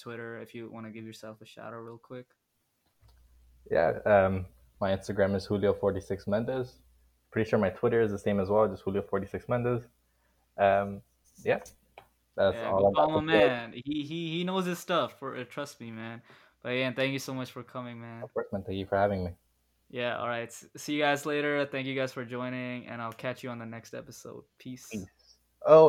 Twitter 0.00 0.40
if 0.40 0.52
you 0.52 0.68
want 0.68 0.86
to 0.86 0.90
give 0.90 1.04
yourself 1.04 1.40
a 1.40 1.46
shout 1.46 1.72
out 1.72 1.78
real 1.78 2.00
quick. 2.02 2.26
Yeah, 3.70 3.98
um, 4.04 4.46
my 4.80 4.90
Instagram 4.90 5.36
is 5.36 5.46
Julio46 5.46 6.26
Mendez. 6.26 6.72
Pretty 7.30 7.48
sure 7.48 7.58
my 7.60 7.70
Twitter 7.70 8.00
is 8.00 8.10
the 8.10 8.18
same 8.18 8.40
as 8.40 8.48
well, 8.48 8.66
just 8.66 8.84
Julio46 8.84 9.48
Mendez. 9.48 9.84
Um, 10.58 11.02
yeah, 11.44 11.60
that's 12.36 12.56
yeah, 12.56 12.68
all 12.68 12.80
go 12.80 12.88
I 12.88 12.90
got. 12.90 12.96
follow 12.96 13.20
to 13.20 13.26
my 13.26 13.32
say. 13.32 13.46
man. 13.46 13.72
He 13.74 14.02
he 14.02 14.38
he 14.38 14.44
knows 14.44 14.66
his 14.66 14.80
stuff. 14.80 15.18
For 15.20 15.36
uh, 15.36 15.44
trust 15.44 15.80
me, 15.80 15.92
man. 15.92 16.20
But 16.64 16.70
yeah, 16.70 16.90
thank 16.92 17.12
you 17.12 17.18
so 17.18 17.34
much 17.34 17.50
for 17.50 17.62
coming, 17.62 18.00
man. 18.00 18.22
Of 18.22 18.32
course, 18.32 18.46
man. 18.50 18.62
Thank 18.66 18.78
you 18.78 18.86
for 18.86 18.96
having 18.96 19.22
me. 19.22 19.32
Yeah, 19.90 20.16
all 20.16 20.26
right. 20.26 20.50
See 20.50 20.94
you 20.94 21.02
guys 21.02 21.26
later. 21.26 21.68
Thank 21.70 21.86
you 21.86 21.94
guys 21.94 22.10
for 22.10 22.24
joining, 22.24 22.86
and 22.86 23.02
I'll 23.02 23.12
catch 23.12 23.44
you 23.44 23.50
on 23.50 23.58
the 23.58 23.66
next 23.66 23.92
episode. 23.92 24.44
Peace. 24.58 24.88
Peace. 24.90 25.04
Oh, 25.66 25.82